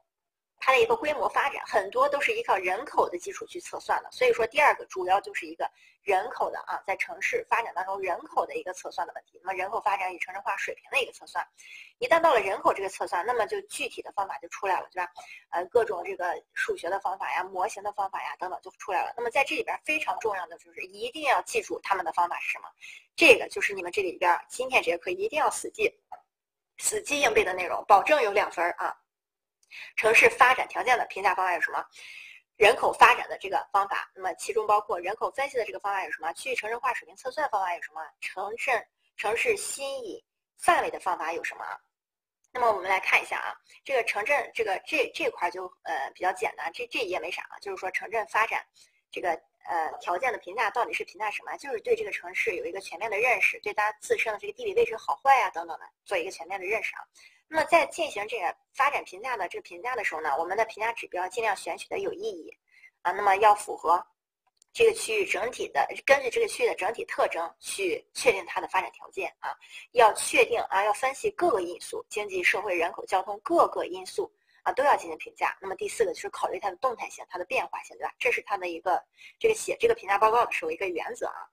[0.58, 5.70] 它的一个规模发展很多都是依靠人口的基础去测算的，所以说第二个主要就是一个
[6.02, 9.38] 人口的啊，在城市发展当中人口的一个测算的问题。
[9.42, 11.46] 那么人口发展与城镇化水平的一个测算，
[11.98, 15.12] 一旦到了人口这个测算，那么就具体的方法就出来了，对吧？
[15.50, 19.12] 呃，各种这个数学的方法呀、模型的方法呀等等就出来了。
[19.16, 22.68] 那么在这里边非常重要的就是一定要记住他们的方法是什么，
[23.14, 25.92] 这个就是你们这里边今天这节课一定要死记、
[26.78, 28.96] 死记硬背的内容，保证有两分啊。
[29.96, 31.84] 城市发展条件的评价方法有什么？
[32.56, 36.32] 人口发展的这个方法，那么其中包括人口分析的这个方法有什么？
[36.34, 38.00] 区域城镇化水平测算方法有什么？
[38.20, 38.86] 城镇
[39.16, 40.22] 城市新引
[40.58, 41.64] 范围的方法有什么？
[42.52, 43.50] 那么我们来看一下啊，
[43.84, 48.64] 这个城镇这个这这块就呃比较简单，这这一页没啥啊，就是说城镇发展
[49.10, 49.30] 这个
[49.64, 51.56] 呃条件的评价到底是评价什么？
[51.56, 57.02] 就是对这个城市有一个全面的认识，对它自身的这个地理位置好坏呀等等的做一个全面的认识啊。
[57.48, 62.50] 那么在进行这个发展评价的这个评价的时候呢，我们的评价指标尽量选取的有意义
[63.02, 64.04] 啊，那么要符合
[64.72, 69.54] 这个区域整体的，根据这个区域的整体特征去确定它的发展条件啊，
[69.92, 74.32] 要确定啊，要分析各个因素，经济社会人口交通各个因素
[74.64, 75.56] 啊都要进行评价。
[75.60, 78.12] 那么第四个就是考虑它的动态性、它的变化性，对吧？
[78.18, 79.00] 这是它的一个
[79.38, 81.46] 这个写这个评价报告的时候一个原则啊。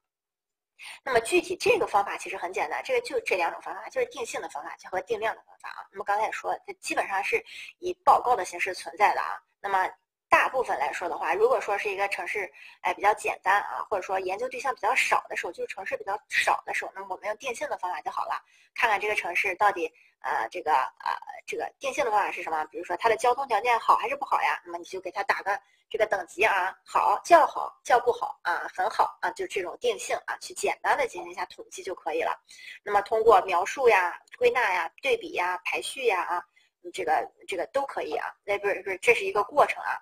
[1.03, 5.86] 那么具体这个方法其实很简单，这个就这两种方法，就是定性的方法和定量的方法啊。
[5.91, 7.44] 那么刚才也说，它基本上是
[7.80, 9.41] 以报告的形式存在的啊。
[9.60, 9.90] 那么
[10.30, 12.49] 大部分来说的话，如果说是一个城市，
[12.82, 18.41] 哎比较简单啊，或者说研究对象比较少的时候，就是城市比较少的时候，那么我们用定性的方法就好了，
[18.74, 22.64] 看看这个城市到底呃这个啊这个定性的方法是什么？
[22.65, 24.61] 比如说它的交通条件好还是不好呀？
[24.65, 25.60] 那么你就给它打个。
[25.93, 32.31] 这个等级啊，好叫好，叫不好啊，很好啊，就这种定性啊，去简单的进行一下统计就可以了。
[32.81, 36.41] 那么通过描述呀、归纳呀、对比呀、排序呀啊，
[36.93, 38.34] 这个这个都可以啊。
[38.45, 39.99] 那不是不是，这是一个过程啊。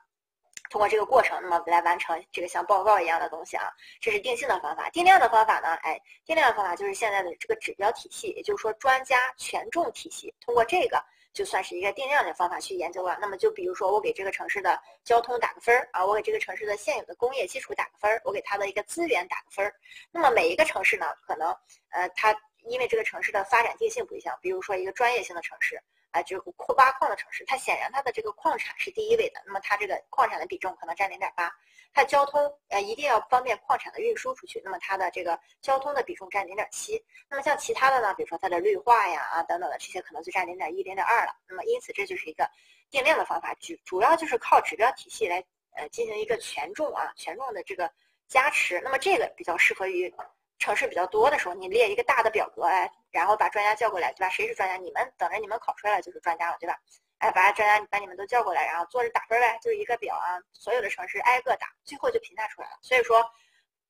[0.69, 3.71] 通过这个过程，那么来完成这个像报告一样的东西啊。
[3.99, 5.73] 这是定性的方法，定量的方法呢？
[5.81, 11.03] 哎，定量的方法就是现在的这个指标体系，也就是说专家权重体系，通过这个。
[11.31, 13.15] 就算是一个定量的方法去研究了。
[13.21, 19.71] 那么就比如说，我给这个城市的交通打个分儿啊，我给这个城市的现有的工业基础打个分儿，我给它的一个资源打个分儿。
[20.11, 21.55] 那么每一个城市呢，可能
[21.91, 31.51] 呃，它因为这个城市的发展定性不一样，比如说一个专业性的城市啊，就是矿挖矿的城市，它显然它的这个矿产是第一位的，那么它这个矿产的比重可能占零点八。
[31.91, 37.03] 它交通呃一定要方便矿产的运输出去，那么它的这个交通的比重占零点七。
[37.27, 41.33] 那么像其他的呢，比如说它的绿化呀啊等等的这些，可能就占零点一、零点二了。
[41.47, 42.47] 那么因此这就是一个
[42.91, 47.91] 定量的方法，主主要就是靠指标体系来呃进行一个权重啊权重的这个
[48.27, 48.79] 加持。
[48.81, 50.13] 那么这个比较适合于
[50.59, 54.29] 城市比较多的时候，你列一个大的表格哎，然后把专家叫过来，对吧？
[54.29, 54.75] 谁是专家？
[54.75, 56.77] 你们等着你们考出来了就是专家了，对吧？
[57.19, 62.77] 哎，把专家把你们都叫过来，然后坐着打分呗，就是一个表啊，所有的城市挨个打，最后就评价出来了。
[62.81, 63.25] 所以说，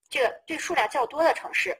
[0.09, 1.77] 这个对数量较多的城市，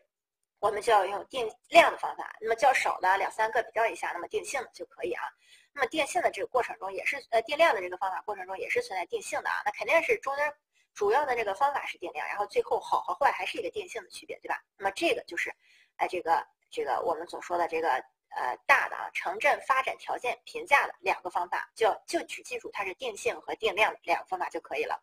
[0.60, 5.24] 我们就要用定量的方法；那么较少的两三个比较一下，那么定性的就可以啊。
[5.72, 9.62] 那么定性的这个过程中，也是呃定量的这个方法过程中也是存在定性的啊。
[9.64, 10.54] 那肯定是中间
[10.94, 14.62] 主要的这个方法是定量，然后最后好和坏还是一个定性的区别，对吧？
[14.78, 15.54] 那么这个就是，
[15.96, 17.90] 哎，这个这个我们所说的这个
[18.36, 25.02] 呃大的啊城镇发展条件评价的两个方法，就就只记住它是定性和定量的两个方法就可以了。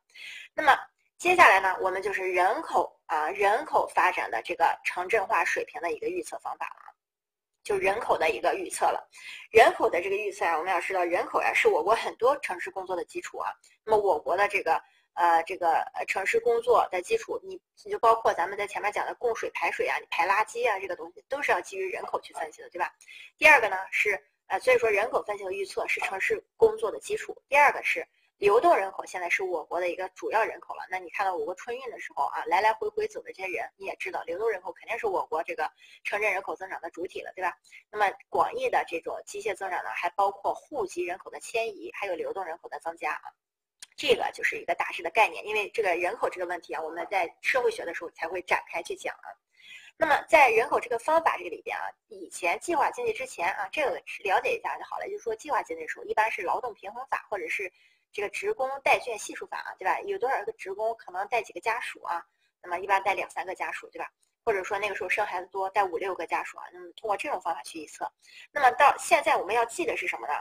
[0.54, 0.78] 那么
[1.18, 6.94] 接下来呢，我们就是人口啊人口发展的这个城镇化水平的一个预测方法了。
[7.64, 9.08] 就人口的一个预测了，
[9.50, 13.50] 人口的这个预测啊，我们要知道人口呀是我国很多城市工作的基础啊。
[13.82, 14.80] 那么我国的这个
[15.16, 22.94] 呃这个城市工作的基础，你你就包括咱们在前面讲的供水排水啊，你排垃圾啊这个东西都是要基于人口去分析的，对吧？
[23.36, 27.36] 第二个呢是呃所以说人口分析和预测是城市工作的基础。
[27.48, 28.06] 第二个是。
[28.38, 30.82] 流动人口现在是我国的一个主要人口了。
[30.90, 35.72] 那你看到我国春运的时候啊，来来回回走的这些人，你也知道，流动人口肯定是我国这个
[36.04, 37.56] 城镇人口增长的主体了，对吧？
[37.90, 43.24] 那么广义的这种机械增长呢，还包括户籍人口的迁移，还有流动人口的增加啊。
[43.96, 45.44] 这个就是一个大致的概念。
[45.46, 49.32] 因为这个人口这个问题啊，我们在社会学的时候才会展开去讲啊。
[49.96, 55.06] 那么在人口这个方法这个里边啊，以前计划经济之前啊，这个了解一下就好了。
[55.06, 57.72] 就是说计划经济的时候，一般是劳动平衡法或者是。
[58.12, 60.00] 这个职工带眷系数法啊，对吧？
[60.00, 62.24] 有多少个职工可能带几个家属啊？
[62.62, 64.10] 那么一般带两三个家属，对吧？
[64.42, 66.64] 或者说那个时候生孩子多，带五六个家属啊。
[66.72, 68.10] 那么通过这种方法去预测。
[68.50, 70.32] 那么到现在我们要记的是什么呢？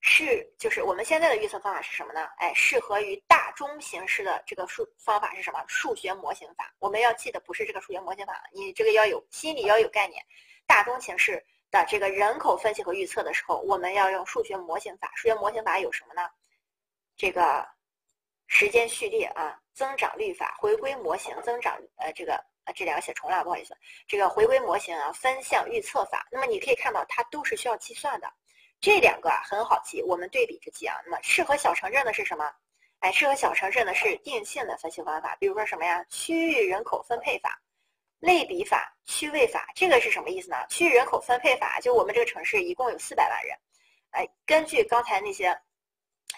[0.00, 2.28] 是就是我们现在的预测方法是什么呢？
[2.38, 5.64] 哎，适合于大中形式的这个数方法是什么？
[5.68, 6.74] 数学模型法。
[6.78, 10.24] 我们要记得不是这个数学模型法，你这个要有心里要有概念。
[10.66, 11.44] 大中形式。
[11.72, 15.08] 的这个人口分析和预测的时候，我们要用数学模型法。
[15.14, 16.28] 数学模型法有什么呢？
[17.16, 17.64] 这个
[18.48, 23.72] 时间序列啊，增长率法、回归模型、增长呃这个呃这两个写重了，不好意思。
[24.08, 26.26] 这个回归模型啊，分项预测法。
[26.32, 28.28] 那么你可以看到，它都是需要计算的。
[28.80, 30.96] 这两个啊很好记，我们对比着记啊。
[31.04, 32.50] 那么适合小城镇的是什么？
[33.00, 36.04] 哎，适合小城镇的是定性的分析方法，比如说什么呀？
[36.08, 37.60] 区域人口分配法。
[38.20, 40.58] 类比法、区位法，这个是什么意思呢？
[40.68, 43.56] 区域人口分配法，就我们这个城市一共有四百万人，
[44.10, 45.58] 哎，根据刚才那些，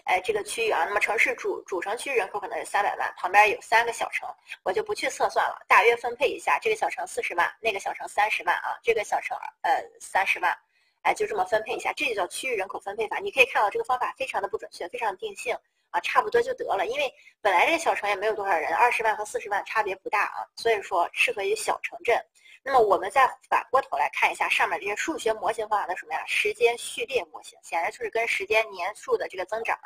[0.05, 4.33] 哎，这个区域啊，那么城市主主城区人口可能有三百万，旁边有三个小城，
[4.63, 10.57] 我就不去测算了，大约分配一下，这个小城四十万，那个小城三十万啊，这个小城呃三十万，
[11.03, 13.19] 哎，就这么分配一下，这就叫区域人口分配法。
[13.19, 15.57] 你可以看到这个方法非常的不准确，非常定性。
[15.91, 17.13] 啊，差不多就得了，因为
[17.43, 22.19] 本来这个小城也没有多少人，二十万和四十万差别不大啊，所以说适合于小城镇。
[22.63, 26.25] 那么我们再反过头来看一下上面这些数学模型方法的什么呀？
[26.25, 29.79] 时间序列模型，显然就是跟时间年数的这个增长，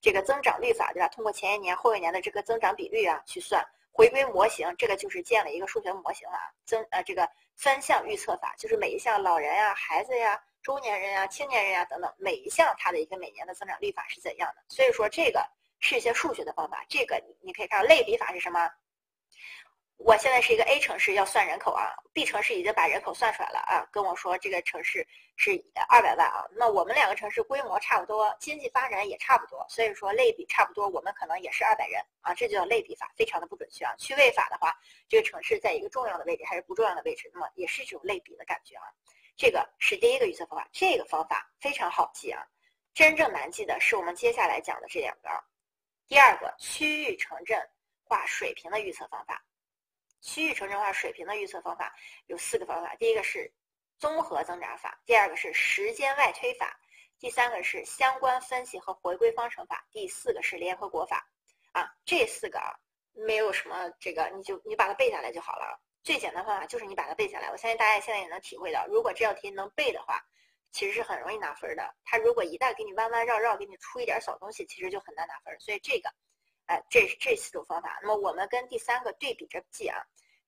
[0.00, 1.08] 这个增长率法对吧？
[1.08, 3.62] 通过前一年、后一年的这个增长比率啊去算。
[3.96, 10.42] 回归模型，这个就是建了一个数学模型啊，增呃这个分项预测法，就是每一项老人呀、孩子呀。
[10.64, 14.64] 中年人呀、青年人呀等等，每一项它的一个每年的增长率法是怎样的？
[14.68, 15.46] 所以说这个
[15.78, 16.84] 是一些数学的方法。
[16.88, 18.68] 这个你你可以看类比法是什么？
[20.06, 25.52] 我现在是一个 A 城市要算人口啊，B 城市已经把人口算出来了啊，跟我说这个城市是
[25.88, 26.44] 二百万啊。
[26.52, 33.96] 那我们两个城市规模差不多，经济发展也差不多，所以说类比差不多，我们可能也是二百人啊，这就叫类比法，非常的不准确啊。
[33.96, 34.78] 区位法的话，
[35.08, 38.84] 这个城市在一个重要的位置还是不重要的位置，那么也是这种类比的感觉啊。
[39.38, 42.46] 这个是第一个预测方法，这个方法非常好记啊。
[42.92, 45.30] 真正难记的是我们接下来讲的这两个。
[46.06, 47.58] 第二个区域城镇
[48.04, 49.42] 化水平的预测方法，
[50.24, 51.94] 区域城镇化水平的预测方法
[52.28, 52.94] 有四个方法。
[52.96, 53.52] 第一个是
[53.98, 56.80] 综合增长法，第二个是时间外推法，
[57.18, 61.28] 第三个是相关分析和回归方程法，第四个是联合国法。
[61.72, 62.72] 啊，这四个啊，
[63.12, 65.78] 没有什么这个，你就你把它背下来就好了。
[66.02, 70.22] 最简单方法就是你把它背下来，我相信大家现在也能体会到，如果这道题能背的话，
[70.72, 71.94] 其实是很容易拿分的。
[72.04, 75.54] 他如果一旦给你弯弯绕绕，给你出一点小东西，其实就很难拿分。
[75.60, 76.10] 所以这个，
[76.66, 77.98] 哎，这是这四种方法。
[78.02, 79.98] 那么我们跟第三个对比着记啊，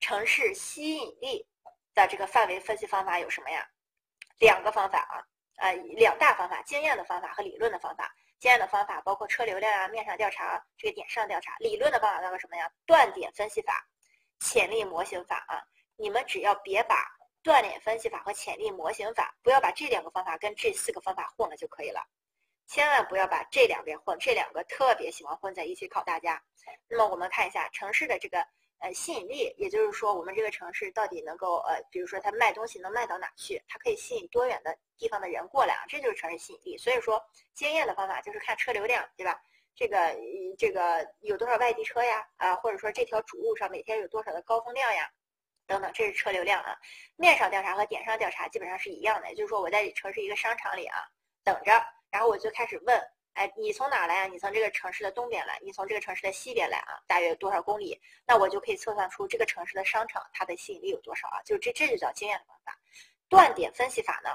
[0.01, 1.47] 城市吸引力
[1.95, 3.67] 的这个范围分析方法有什么呀？
[4.39, 5.23] 两个方法啊，
[5.57, 8.15] 呃，两大方法，经验的方法和理论的方法。
[8.39, 11.57] 经验的方法包括车流量啊、面上调查、这个点上调查。
[11.59, 12.71] 理论的方法叫做什么呀？
[12.85, 13.87] 断点分析法。
[14.41, 15.65] 潜力模型法啊，
[15.97, 17.11] 你们只要别把
[17.43, 22.07] 断点分析法和潜力模型法，不要把这两个方法跟这四个方法混了就可以了，
[22.67, 26.43] 千万不要把这两边混，这两个特别喜欢混在一起考大家。
[26.89, 28.45] 那么我们看一下城市的这个
[28.79, 36.77] 呃吸引力，也就是说我们这个城市到底能够呃，比如说它卖东西能卖到哪去，它可以吸引多远的地方的人过来啊，这就是城市吸引力。
[36.77, 37.25] 所以说
[37.55, 39.41] 经验的方法就是看车流量，对吧？
[39.77, 40.17] 这个
[40.59, 42.27] 这个有多少外地车呀？
[42.37, 45.09] 啊，或者说这条主路上每天有多少的高峰量呀？
[45.67, 46.77] 等等，这是车流量啊。
[47.17, 50.99] 面上调查和点上调查基本上是一样的，也就是说我在城市一个商场里啊
[51.45, 53.01] 等着，然后我就开始问，
[53.35, 54.27] 哎，你从哪来啊？
[54.27, 56.99] 你从这个城市的东边来，你从这个城市的西边来啊？
[57.07, 58.01] 大约有多少公里？
[58.27, 61.43] 那我就可以测算出这个城市的商场它的吸引力有多少啊？
[61.45, 62.79] 就这这就叫经验的方法。
[63.29, 64.31] 断点分析法呢？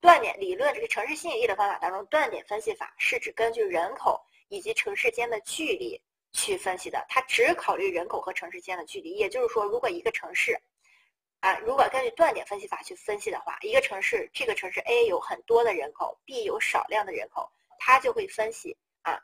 [0.00, 6.00] 断点理论这个城市吸引力的方法当中，断点分析法是指根据人口以及城市间的距离
[6.32, 9.16] 去分析的，它只考虑人口和城市间的距离。
[9.16, 10.56] 也就是说，如果一个城市，
[11.40, 19.20] 啊，如果根据断点分析法去分析的话，一个城市，这个城市 A 有很多的人口，B 有少量的人口，它就会分析啊，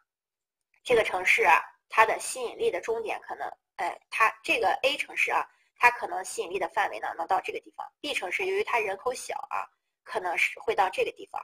[0.82, 5.46] 这个城市啊，它的吸引力的终点可能，哎，它这个 A 城市啊，
[5.76, 9.68] 它可能吸引力的范围呢能到这个地方，B 城市由于它人口小啊。
[10.06, 11.40] 可能是会到这个地方，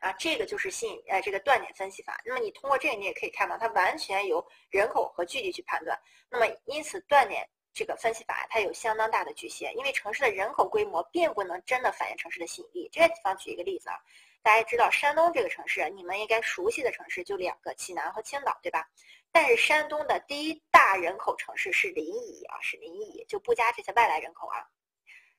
[0.00, 2.20] 啊，这个就是吸引呃这个断点分析法。
[2.24, 5.96] 那么你通过这个你也可以看到，它完全由人口和距离去判断。
[6.28, 12.88] 那么因此断点这个分析法它有相当大的局限，因为城市的人口规模并不能真的反映城市的吸引力。
[12.92, 13.96] 这个地方举一个例子啊，
[14.42, 18.86] 大家知道山东这个城市，你们应该熟悉的城市就两个，济南和青岛，对吧？
[19.30, 24.60] 但是山东的第一大人口城市是临沂啊，是临沂，就不加这些外来人口啊，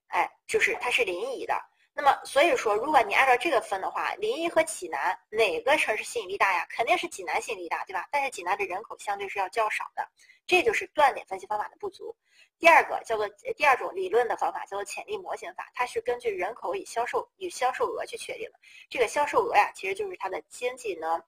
[0.08, 1.54] 哎，就是它是临沂的。
[1.96, 6.66] 那么，所以说，如果你按照这个分的话，临沂和济南哪个城市吸引力大呀？
[6.68, 8.08] 肯定是济南吸引力大，对吧？
[8.12, 10.10] 但是济南的人口相对是要较少的，
[10.48, 12.16] 这就是断点分析方法的不足。
[12.58, 18.58] 第二个叫做第二种理论的方法叫做潜力模型法，它是根据人口与销售与销售额去确定的。
[18.90, 21.22] 这个销售额呀，其实就是它的经济能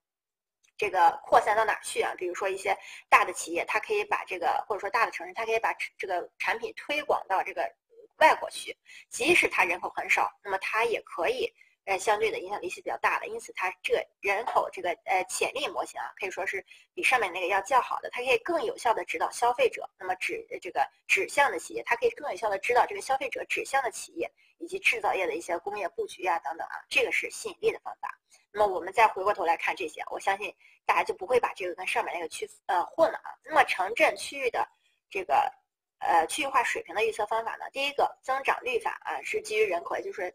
[0.78, 2.12] 这个扩散到哪去啊？
[2.18, 2.76] 比如说一些
[3.08, 7.72] 大的企业，它可以把这个或者说大的城市，它可以把这个产品推广到这个。
[8.18, 8.76] 外国去，
[9.10, 11.52] 即使它人口很少，那么它也可以，
[11.86, 13.28] 呃，相对的影响力是比较大的。
[13.28, 18.10] 因此，它这个人口这个呃潜力模型啊，可以说是比上面那个要较好的。
[18.12, 28.18] 它可以更有效的指导消费者，那么指这个指向的企业，它可以更有效的指导这个消费者指向的企业以及制造业的一些工业布局啊等等啊，这个是吸引力的方法。
[28.52, 30.56] 那么我们再回过头来看这些，我相信
[30.86, 33.30] 大家就不会把这个跟上面那个区呃混了啊。
[33.44, 34.66] 那么城镇区域的
[35.10, 35.52] 这个。
[36.00, 37.66] 呃，区域化水平的预测方法呢？
[37.72, 40.34] 第一个增长率法啊，是基于人口，也就是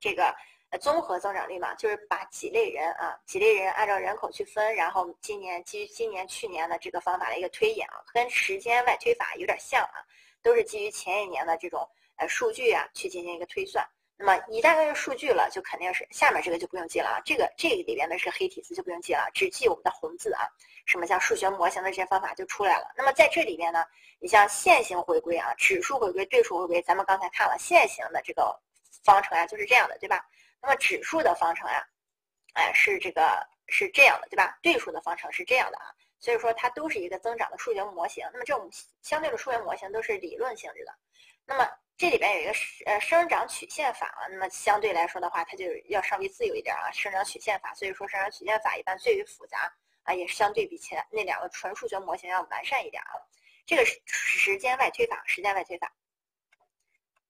[0.00, 0.34] 这个
[0.70, 10.00] 呃综合增长率嘛，就是把几类人啊，几类人按照人口去分，然后今年基于今年、去年的这个方法的一个推演啊，跟时间外推法有点像啊，
[10.42, 11.86] 都是基于前一年的这种
[12.16, 13.86] 呃数据啊去进行一个推算。
[14.18, 20.42] 那么一旦有数据了，就肯定是下面这个就不用记了啊，这个这个里边的是黑体字就不用记了，只记我们的红字啊。
[20.86, 22.90] 什么像数学模型的这些方法就出来了。
[22.96, 23.84] 那么在这里边呢，
[24.20, 28.56] 你像线性回归啊、指数回归、对数回归，咱们刚才看了线性的这个
[29.02, 30.24] 方程呀，就是这样的，对吧？
[30.62, 31.84] 那么指数的方程呀，
[32.54, 34.56] 哎，是这个是这样的，对吧？
[34.62, 35.92] 对数的方程是这样的啊。
[36.20, 38.24] 所以说它都是一个增长的数学模型。
[38.32, 38.70] 那么这种
[39.02, 40.94] 相对的数学模型都是理论性质的。
[41.44, 42.52] 那么这里边有一个
[42.84, 47.72] 呃生长曲线法啊，那么相对来说的话，它就要稍微自由一点啊，生长曲线法。
[47.74, 49.72] 所以说生长曲线法一般最为复杂。
[50.02, 53.10] 啊，也是相对比前那两个纯数学模型要完善一点啊。
[53.66, 55.92] 这个是时间外推法，时间外推法。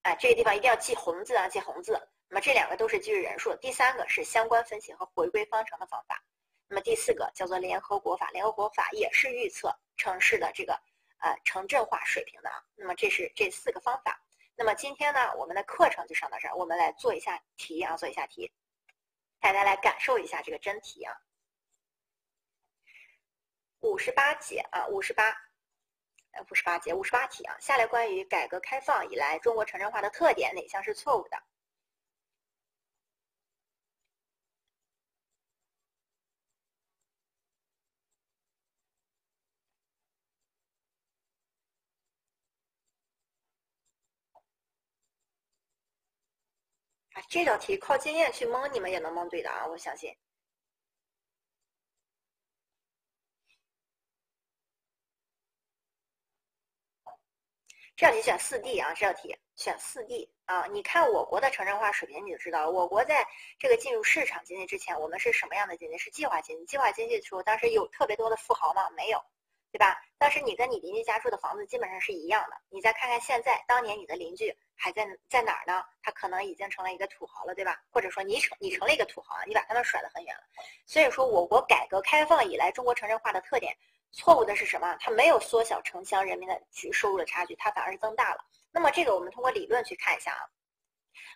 [0.02, 1.98] 哎，这个地方一定要记红字啊，记红字。
[2.28, 3.56] 那么这两个都是基于人数。
[3.62, 6.22] 第三个是相关分析和回归方程的方法。
[6.68, 10.78] 那么第四个叫做联合国法，联合国法也是预测城市的这个
[11.20, 12.62] 呃城镇化水平的啊。
[12.74, 14.20] 那么这是这四个方法。
[14.58, 18.50] 那么今天呢，我们的课程就上到这儿，我们来做一下题啊，做一下题，
[19.38, 21.14] 大家来感受一下这个真题啊。
[23.80, 25.28] 五十八节啊，五十八，
[26.32, 27.54] 呃，五十八节，五十八题啊。
[27.60, 31.36] 下列关于改革开放以来中国城镇化的特点，哪项是错误的？
[47.28, 50.14] 这道题靠经验去蒙，你们也能蒙对的啊，我相信。
[57.96, 60.66] 这道题选四 D 啊，这道题选四 D 啊。
[60.66, 62.68] 你看我国的城镇化水平，你就知道。
[62.68, 63.26] 我国在
[63.58, 65.96] 这个进入市场经济之前，我们是什么样的经济？
[65.96, 66.66] 是计划经济。
[66.66, 68.90] 计划经济的时候，当时有特别多的富豪吗？
[68.90, 69.18] 没有，
[69.76, 69.94] 对吧？
[70.16, 72.56] 当时你跟你邻居家住的房子基本上是一样的。
[72.70, 75.84] 你再看看现在，当年你的邻居还在在哪儿呢？
[76.02, 77.78] 他可能已经成了一个土豪了，对吧？
[77.90, 80.40] 或者说你成你成了一个土豪，你把他们甩得很远了。
[80.86, 83.76] 所以说，我国改革开放以来，中国城镇化的特点。
[84.12, 84.96] 错误的是什么？
[84.98, 86.58] 它没有缩小城乡人民的
[86.90, 88.42] 收入的差距，它反而是增大了。
[88.70, 90.40] 那么这个我们通过理论去看一下啊。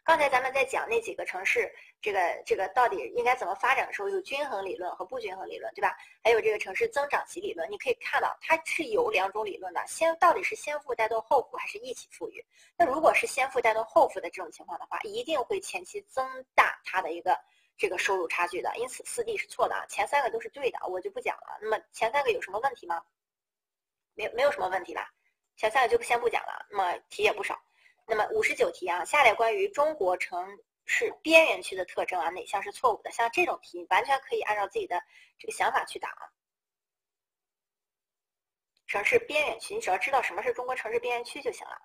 [0.04, 5.96] 刚才咱们在讲那几个城市，这个这个到底应该怎么发展的时候，有均衡理论和不均衡理论，对吧？
[6.24, 9.84] 还有这个城市增长期理论，你可以看到它是有两种理论的。
[9.86, 12.44] 先到底是先富带动后富，还是一起富裕？
[12.76, 17.38] 那如果是先富带动后富的这种情况的话，一定会前期增大它的一个。
[17.80, 21.58] 这个收入差距的，因此四 D 是错的啊，前三个都是对的，我就不讲了。
[21.62, 23.02] 那么前三个有什么问题吗？
[24.12, 25.10] 没没有什么问题吧？
[25.56, 26.66] 前三个就先不讲了。
[26.70, 27.58] 那么题也不少。
[28.10, 33.10] 那么五十九题啊，下列关于中国城市边缘区的特征啊，哪项是错误的？
[33.12, 35.00] 像这种题完全可以按照自己的
[35.38, 36.12] 这个想法去答。
[38.88, 41.80] 城市边缘区，你只要知道什么是中国城市边缘区就行了。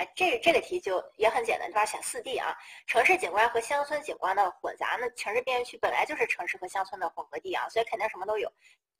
[0.00, 1.84] 哎，这这个题就也很简单，对吧？
[1.84, 2.56] 选四 D 啊，
[2.86, 8.50] 城市景观和乡村景观的混杂，那城市边缘区本来就是城市和乡村的混合地啊，所以肯定什么都有。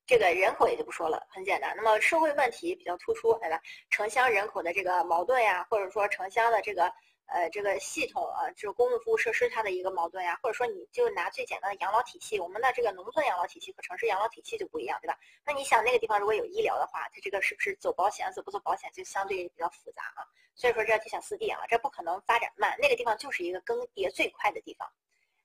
[0.07, 1.73] 这个人口也就不说了，很简单。
[1.75, 3.59] 那么社会问题比较突出，对吧？
[3.89, 6.93] 城乡人口的这个矛盾呀，或者说城乡的这个。
[7.33, 15.17] 呃，这个系统啊，就是公共服务设施它的一个矛盾呀，或者说你就拿最简单的养老体系，我们的这个农村养老体系和城市养老体系就不一样，对吧？
[15.45, 20.27] 那你想那个地方如果有医疗的话，它这个是不是走保险，走不走保险就相对比较复杂啊？
[20.57, 24.93] 所以说这要题选四 D 啊，这不可能发展慢，那个地方就是一个更迭最快的地方。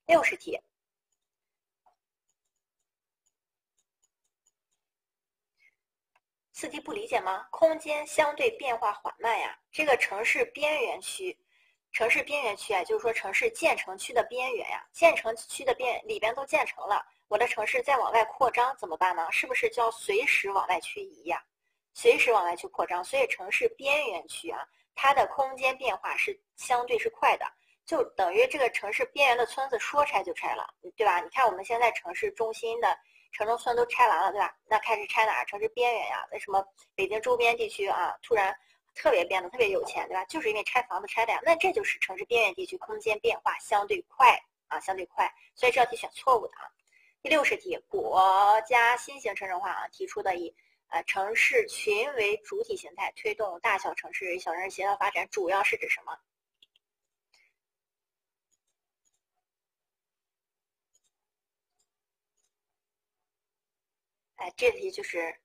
[0.07, 0.59] 六十题，
[6.51, 7.47] 四 D 不理解吗？
[7.51, 11.37] 空间相对变化缓慢呀，这个城市边缘区。
[11.95, 19.25] 城市边缘区啊，就是说城市建成区的边缘呀，建成区的边里边都建成了，我的城市再往外扩张怎么办呢？
[19.31, 21.41] 是不是就要随时往外去移呀？
[21.93, 24.59] 随时往外去扩张，所以城市边缘区啊，
[24.93, 27.45] 它的空间变化是相对是快的，
[27.85, 30.67] 就等于这个城市边缘的村子说拆就拆了，
[30.97, 31.21] 对吧？
[31.21, 32.93] 你看我们现在城市中心的
[33.31, 34.53] 城中村都拆完了，对吧？
[34.65, 35.45] 那开始拆哪儿？
[35.45, 36.27] 城市边缘呀？
[36.33, 36.61] 为什么
[36.93, 38.53] 北京周边地区啊，突然？
[38.95, 40.23] 特别变得特别有钱，对吧？
[40.25, 41.39] 就是因为拆房子拆的呀。
[41.43, 45.31] 那这就是城市边缘地区空间变化相对快啊，相对快。
[45.53, 46.71] 所以这道题选错误的啊。
[47.21, 48.19] 第六十题，国
[48.67, 50.55] 家新型城镇化啊提出的以
[50.87, 56.17] 呃城市群为主体形态推动大小城市与小城市协调发展，主要是指什么？
[64.35, 65.35] 哎，这题就是。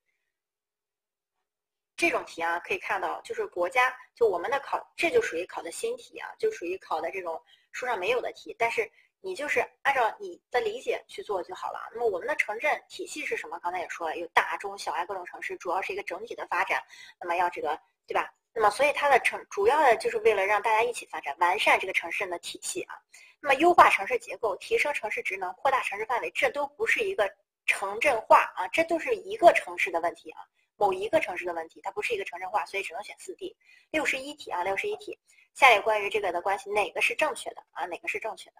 [2.01, 7.39] 这种题啊，可以看到，就是国家就我们的考，这就属于考的新题啊，就属于考的这种
[7.73, 8.57] 书上没有的题。
[8.59, 11.79] 但是你就是按照你的理解去做就好了。
[11.93, 13.59] 那么我们的城镇体系是什么？
[13.59, 16.83] 刚才也说了，有大中小啊各种城市，主要是一个整体的发展。
[17.21, 18.33] 那么要这个对吧？
[18.55, 22.95] 那么所以它的城主要的就是为了让大家一起发展，完善这个城市的体系啊。
[23.43, 27.31] 那么优化城市结构，提升城市职能，扩大城市范围，这都不是一个
[27.67, 30.41] 城镇化啊，这都是一个城市的问题啊。
[30.81, 33.55] 某一个城市的问题，它不是一个城镇化，所以只能选四 D。
[33.91, 35.19] 六十一题啊，六十一题，
[35.55, 37.85] 下列关于这个的关系哪个是正确的啊？
[37.87, 38.57] 哪个是正确的？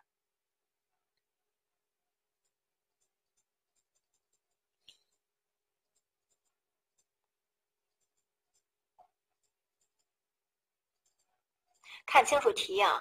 [12.07, 13.01] 看清楚题啊，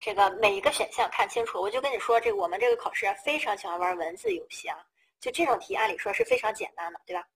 [0.00, 1.60] 这个每一个选项看清楚。
[1.60, 4.76] 我就跟你说，这个我们这个考试非常喜欢玩文字游戏啊，
[5.20, 7.26] 就这种题，按理说是非常简单的，对吧？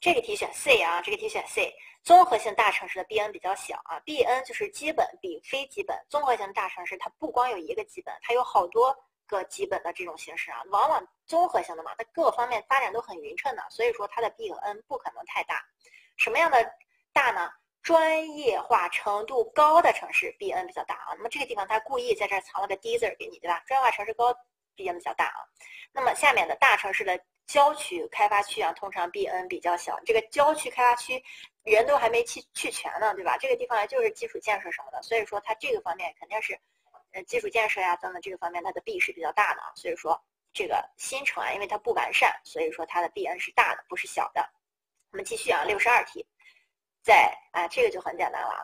[0.00, 1.74] 这个题选 C 啊，这个题选 C。
[2.04, 5.98] 综合性大城市的 Bn 比较小啊，Bn 就是基本比非基本。
[6.08, 8.96] 综合性大城市它不光有一个基本，它有好多
[9.26, 10.62] 个基本的这种形式啊。
[10.70, 15.60] 往往综合性的嘛，它各方面发展都很匀称的，所以说它的 B 和 N 不可能太大。
[16.16, 16.72] 什么样的
[17.12, 17.50] 大呢？
[17.82, 21.14] 专业化程度高的城市 Bn 比较大啊。
[21.16, 23.62] 那么这个地方它故意在这儿藏了个 D 字儿给你，对吧？
[23.66, 24.32] 专业化城市高
[24.76, 25.42] Bn 比较大啊。
[25.92, 27.20] 那么下面的大城市的。
[27.48, 29.98] 郊区开发区啊，通常 Bn 比较小。
[30.04, 31.24] 这个郊区开发区
[31.64, 33.38] 人都还没去去全呢，对吧？
[33.38, 36.60] 这个地方就是基础建设什么的，所以说它这个方面肯定是，
[37.12, 39.62] 呃，基础建设呀等等这个方面它的 B 是比较大的。
[39.76, 44.46] 所以说这个新城啊，因为它不完善，所以说它的 Bn 是大的，不是小的。
[45.10, 46.26] 我们继续啊，六十二题，
[47.02, 48.60] 在啊，这个就很简单了啊，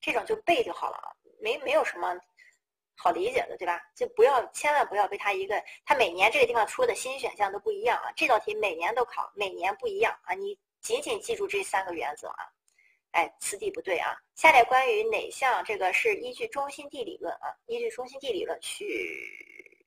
[0.00, 1.19] 这种就背就好了啊。
[1.40, 2.16] 没没有什么
[2.96, 3.80] 好理解的，对吧？
[3.94, 8.12] 就不要千万不要被它一个，它每年这个地方出的新选项都不一样啊。
[8.14, 10.34] 这道题每年都考，每年不一样啊。
[10.34, 12.52] 你仅仅记住这三个原则啊。
[13.12, 14.16] 哎，此地不对啊。
[14.34, 17.56] 下列关于哪项这个是依据中心地理论啊？
[17.66, 19.86] 依据中心地理论去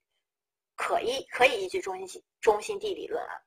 [0.75, 3.41] 可依可以依据中心中心地理论啊。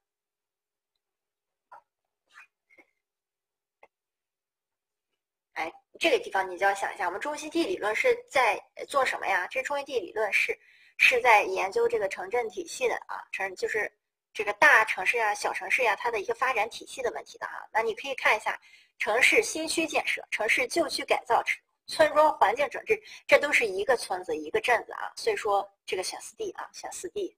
[5.54, 9.46] 哎，这个地方你就要想一下，我们中心地理论是在做什么呀？
[9.48, 10.58] 这中心地理论是
[10.96, 13.90] 是在研究这个城镇体系的啊，城就是
[14.32, 17.68] 这个大城市呀、小城市呀，它的一个发展体系的问题的哈。
[17.72, 18.60] 那你可以看一下
[18.98, 21.42] 城市新区建设、城市旧区改造、
[21.86, 25.12] 村庄环境整治，这都是一个村子一个镇子啊。
[25.16, 27.36] 所以说这个选四 D 啊，选四 D，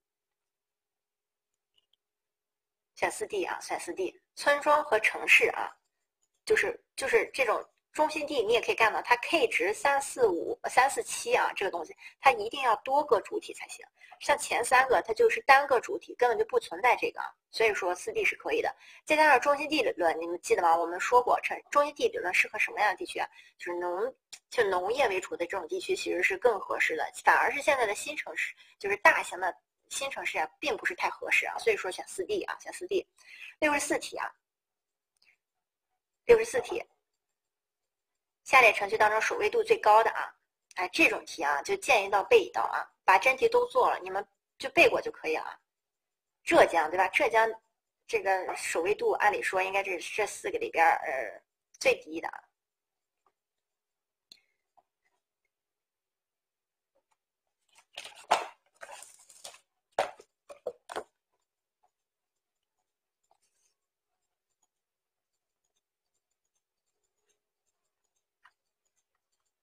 [2.94, 4.20] 选四 D 啊，选四 D。
[4.36, 5.70] 村庄和城市啊，
[6.44, 7.64] 就是就是这种。
[7.98, 13.84] 中心地你也可以看到，它 K 值三四五三四七啊，这个东西它一定要多个主体才行。
[14.20, 17.20] 像前三个它就是单个主体，根本就不存在这个，
[17.50, 18.72] 所以说四 D 是可以的。
[19.04, 20.76] 再加上中心地理论，你们记得吗？
[20.76, 23.28] 我们说过，城中心地理论适合什么样的地区啊？
[23.58, 24.14] 就是农
[24.48, 29.52] 就农业为主的这种地区其实是更合适的，反而是现在的新城市，就是大型的
[29.88, 31.58] 新城市啊，并不是太合适啊。
[31.58, 33.04] 所以说选四 D 啊，选四 D。
[33.58, 34.32] 六十四题啊，
[36.26, 36.80] 六十四题。
[38.48, 40.34] 下列程序当中首位度最高的啊，
[40.76, 44.26] 哎，这种题啊就见一道背一道啊，把真题都做了，你们
[44.58, 45.60] 就背过就可以了。
[46.44, 47.06] 浙江对吧？
[47.08, 47.46] 浙江
[48.06, 51.42] 这个首位度按理说应该是这四个里边呃
[51.78, 52.47] 最低的啊。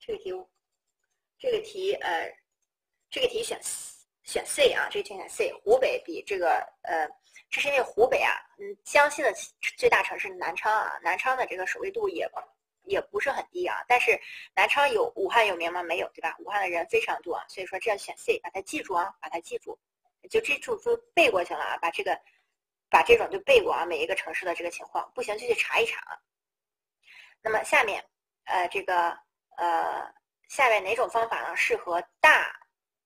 [0.05, 0.31] 这个题，
[1.39, 2.31] 这个题，呃，
[3.09, 3.59] 这个题选
[4.21, 5.51] 选 C 啊，这个题选 C。
[5.63, 7.09] 湖北比这个，呃，
[7.49, 9.33] 这是因为湖北啊，嗯，江西的
[9.77, 12.29] 最大城市南昌啊，南昌的这个首位度也
[12.83, 13.83] 也不是很低啊。
[13.87, 14.21] 但是
[14.55, 15.81] 南昌有武汉有名吗？
[15.81, 16.35] 没有，对吧？
[16.37, 19.75] 武汉的人非常多啊，所以说这样选 C，把它记住啊，把它记住，
[20.29, 22.15] 就这就就背过去了啊，把这个
[22.91, 26.21] 把这种就背过啊，每一个城市的这个情况，不行就去查一查啊。
[27.41, 28.05] 那么下面，
[28.43, 29.24] 呃，这个。
[29.57, 30.13] 呃，
[30.49, 31.55] 下面哪种方法呢？
[31.55, 32.53] 适合大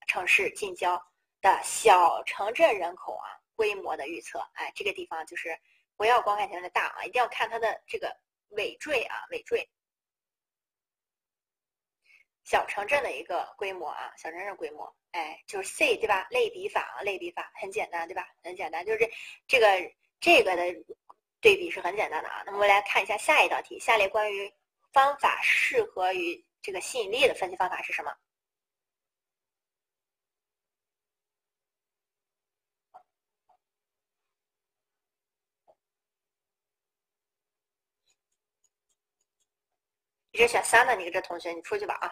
[0.07, 1.01] 城市近郊
[1.41, 4.39] 的小城镇人口啊规模的预测？
[4.53, 5.57] 哎，这个地方就是
[5.95, 8.15] 不要光看前面的大啊，一定要看它的这个
[8.49, 9.69] 尾缀啊，尾缀。
[12.43, 16.27] 小城镇的一个规模啊，小城镇规模，哎，就是 C 对吧？
[16.31, 18.27] 类比法啊，类比法很简单对吧？
[18.43, 19.09] 很简单，就是这
[19.47, 20.63] 这个这个的
[21.41, 22.41] 对比是很简单的啊。
[22.45, 24.51] 那么我们来看一下下一道题，下列关于。
[24.91, 28.13] 方法适合于这个吸引力的分析方法是什么？
[40.31, 42.11] 你这选三的，你个这同学，你出去吧啊！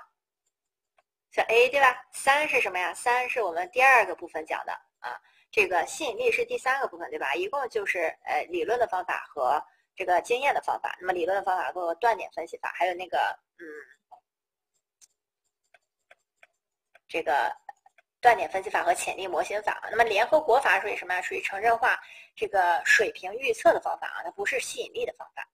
[1.31, 2.07] 选 A 对吧？
[2.11, 2.93] 三是什么呀？
[2.93, 5.19] 三是我们第二个部分讲的啊，
[5.51, 7.35] 这个吸引力是第三个部分对吧？
[7.35, 9.63] 一共就是呃理论的方法和。
[9.97, 13.17] 这个经验的方法，那么理论的方法做断点分析法，还有那个
[13.57, 13.65] 嗯，
[17.07, 17.51] 这个
[18.21, 19.81] 断点分析法和潜力模型法。
[19.89, 21.21] 那么联合国法属于什么呀？
[21.21, 21.99] 属于城镇化
[22.35, 25.49] 这个水平预测的方法啊，它不是吸引力的方法。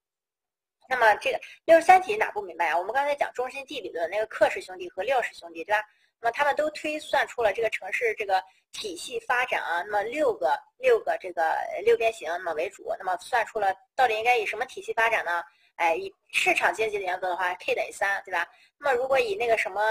[0.89, 2.77] 那么这个六十三题哪不明白啊？
[2.77, 5.81] 我们刚才讲中心地理论，那个克氏兄弟和廖氏兄弟，对吧？
[6.23, 11.53] 那么他们都推算出了这个城市这个体系发展啊，那么六个六个这个
[11.83, 15.43] 六边形那么为主，那么算出了到底应该以什么体系发展呢？
[15.75, 18.47] 哎，以市场经济的原则的话，k 等于三，对吧？
[18.77, 19.81] 那么如果以那个什么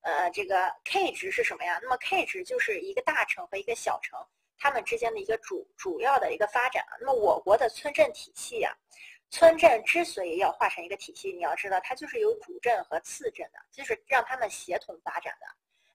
[0.00, 1.78] 呃这个 k 值是什么呀？
[1.82, 4.18] 那么 k 值就是一个大城和一个小城
[4.56, 6.82] 它们之间的一个主主要的一个发展。
[7.00, 8.72] 那么我国的村镇体系啊，
[9.28, 15.46] 村镇之所以要划成一个体系，你要知道它就是有主镇和次镇的，就是让他们协同发展的。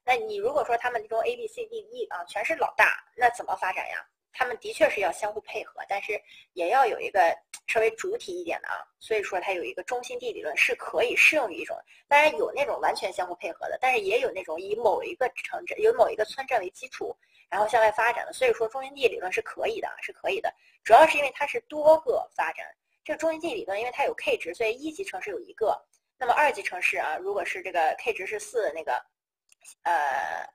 [0.08, 4.02] 那你如果说他们这种 A B C D E 啊，全是老大，那怎么发展呀？
[4.32, 6.18] 他们的确是要相互配合，但是
[6.54, 7.20] 也要有一个
[7.66, 8.76] 稍微主体一点的啊。
[8.98, 11.76] 所以说它有一个中心地理论是可以适用于一种，
[12.08, 17.14] 当然有那种完全相互配合的，但是也有那种以某一个城镇、有某一个村镇为基础，
[17.50, 18.32] 然后向外发展的。
[18.32, 20.50] 所以说中心地理论是可以的，是可以的。
[20.82, 22.64] 主要是因为它是多个发展。
[23.04, 25.78] 这个中心地理论因为它有 K 值，所以一级城市有一个，
[26.16, 29.04] 那么二级城市啊，如果是这个 K 值是四那个。
[29.82, 30.46] 呃，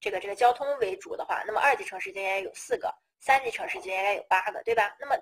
[0.00, 4.96] 这个这个交通为主的话，那么二级城市就应该有四个，三级城市就应该有八个，对吧？
[4.98, 5.16] 那么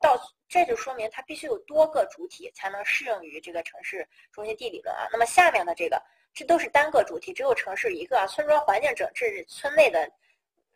[0.00, 0.18] 到
[0.48, 5.06] 这就说明它必须有多个主体才能适用于这个城市中心地理论啊。
[5.12, 6.02] 那么下面的这个，
[6.32, 10.10] 这都是单个主体，只有城市一个啊，村庄环境整治，村内的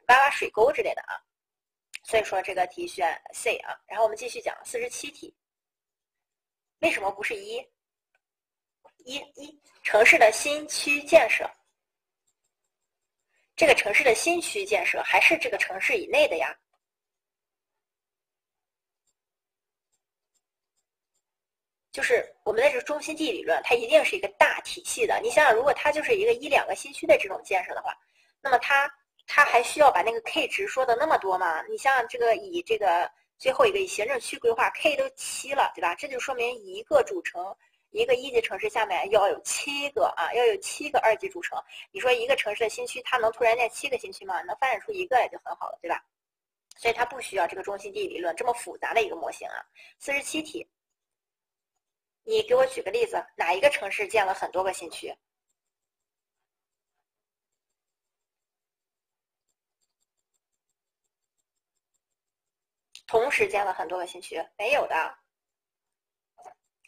[0.08, 1.16] 挖挖水沟之类的啊。
[2.02, 3.76] 所以说这个题选 C 啊。
[3.86, 5.34] 然后我们继续讲四十七题，
[6.80, 7.66] 为什么不是一？
[9.06, 11.44] 一一城市的新区建设。
[13.56, 16.54] 这个城市的新区建设还是这个城市以内的呀？
[21.92, 25.20] 就是我们的这个中心地理论，它一定是一个大体系的。
[25.22, 27.96] 你想想，如果它就是一个一两个新区的这种建设的话，
[28.40, 28.92] 那么它
[29.28, 31.62] 它还需要把那个 K 值说的那么多吗？
[31.68, 33.08] 你像这个以这个
[33.38, 35.94] 最后一个以行政区规划 K 都七了，对吧？
[35.94, 37.56] 这就说明一个主城，
[37.94, 41.56] 一个一级城市下面要有七个啊，要有七个二级主城。
[41.92, 44.42] 你说一个城市的新区，它能突然建七个新区吗？
[44.42, 46.04] 能发展出一个来就很好了，对吧？
[46.76, 49.64] 所以它不需要这个中心地理论这么复杂的一个模型啊。
[50.00, 50.68] 四十七题，
[52.24, 55.14] 你给我举个例子，哪一个城市建了很多个新区？
[63.06, 65.23] 同时建了很多个新区，没有的。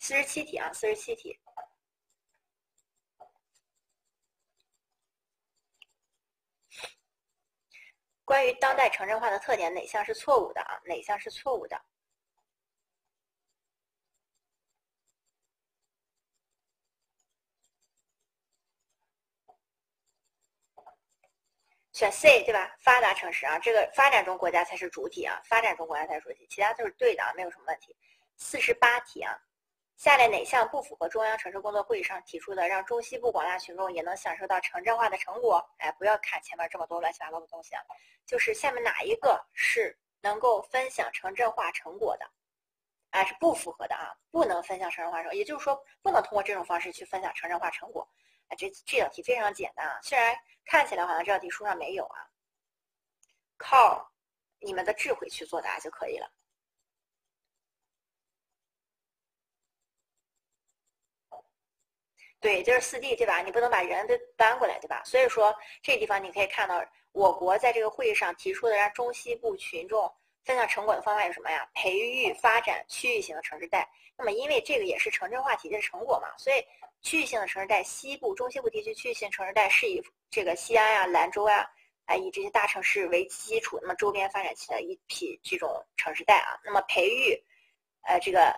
[0.07, 1.37] 四十七题啊，四十七题。
[8.25, 10.81] 关于当代城镇化的特点，哪项是错误的啊？
[10.85, 11.77] 哪项是错误的？
[21.93, 22.77] 选 C 对吧？
[22.79, 27.97] 发达城市啊，这个发展中国家才是主体啊，发展中国家才是主体，其他都是对的啊，没有什么问题。
[28.37, 29.37] 四十八题啊。
[29.97, 35.67] 下列哪项不符合中央城市工作会议上提出的让中西部广大群众也能享受到城镇化的成果？
[35.79, 37.83] 哎，不要看前面这么多乱七八糟的东西啊，
[38.27, 42.31] 就是下面哪一个是能够分享城镇化成果的？
[43.11, 48.07] 哎，是不符合的啊，不能分享城镇化成，也就是说不能通过这种方式去分享城镇化成果。
[48.49, 52.19] 哎，这这道题非常简单啊，虽然看起来好像这道题书上没有啊，
[53.57, 54.13] 靠
[54.61, 56.31] 你们的智慧去作答就可以了。
[62.39, 63.41] 对，就是四 D，对吧？
[63.41, 65.03] 你不能把人都搬过来，对吧？
[65.05, 70.13] 所以说这地方你可以看到，我国在这个会议上提出的让中西部群众
[70.45, 71.67] 分享成果的方法有什么呀？
[71.75, 73.89] 培育发展区域型的城市带。
[74.17, 76.65] 那么因为这个也是城镇化体系的成果嘛，所以
[77.01, 81.71] 区域性的城市带，西部、中西部地区区域性城市带是以这个西安呀、兰州呀啊，
[82.05, 87.43] 哎，以这些大城市为基础，那么周边发展起来一批这种城市带啊，那么培育，
[88.03, 88.55] 呃，这个。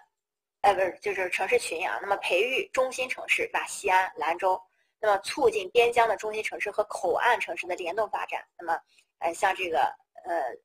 [0.63, 1.99] 呃，不是，就是城市群啊。
[2.03, 4.61] 那么培育中心城市，把西安、兰州，
[5.01, 8.45] 那么促进边疆的中心城市和口岸城市的联动发展。
[8.59, 8.81] 那么，
[9.19, 9.79] 呃，像这个
[10.25, 10.57] 呃，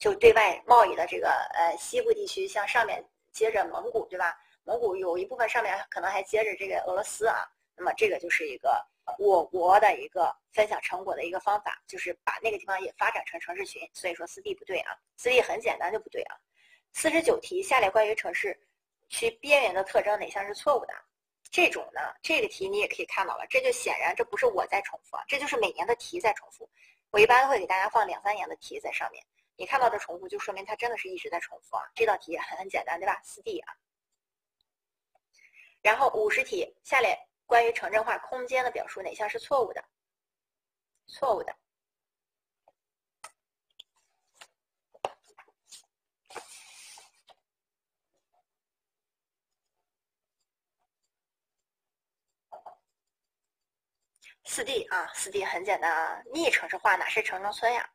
[0.00, 4.34] 就对外贸易的这个呃西部地区，像上面接着蒙古，对吧？
[4.64, 7.46] 蒙古有一部分上面可能还接着这个俄罗斯啊。
[7.76, 8.82] 那么这个就是一个
[9.18, 13.86] 我国的一个分享成果的一个方法，就是把那个地方也发展成城市群。
[13.92, 16.36] 所以说四 D 不对啊，四 D 很简单就不对啊。
[16.94, 18.58] 四十九题，下列关于城市。
[19.08, 20.94] 区边缘的特征哪项是错误的？
[21.50, 26.68] 这种呢，这个题你也可以看到了，这就显然这不是我在重复啊，这就是每年的题在重复。
[27.10, 29.24] 我一般会给大家放两三年的题在上面，
[29.56, 31.84] 你看到这重复，就说明它真的是一直在重复啊。
[31.94, 33.20] 这道题很很简单，对吧？
[33.22, 33.72] 四 D 啊。
[35.80, 39.82] 然后五十题，下列关于城镇化空间的表述哪项是错误的？
[41.06, 41.56] 错误的。
[54.46, 57.88] 四 D 啊，四 D 很简单啊，逆城市化哪是城中村呀？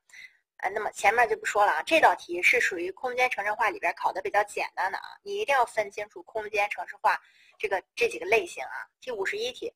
[0.57, 7.19] 啊，那么前面就不说了啊，这道题是属于空间城镇化里边考的比较简单的啊，你一定要分清楚空间城市化
[7.57, 8.87] 这个这几个类型啊。
[8.99, 9.73] 第五十一题，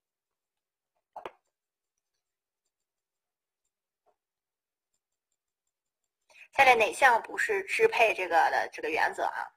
[6.52, 9.48] 下列哪项不是支配这个的这个原则啊？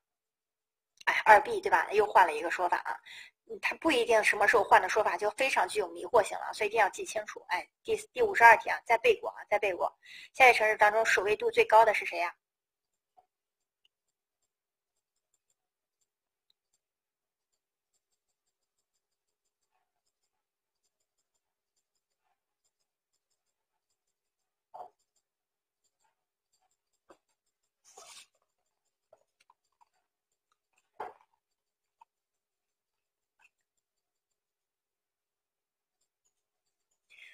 [1.06, 1.88] 哎，二 B 对吧？
[1.92, 2.98] 又换了一个说法啊。
[3.60, 7.42] 它不一定什么时候换的说法就非常具有迷惑性了，所以一定要记清楚。
[7.48, 9.92] 哎，第第五十二题啊，再背过啊，再背过。
[10.34, 12.34] 下列城市当中首位度最高的是谁呀？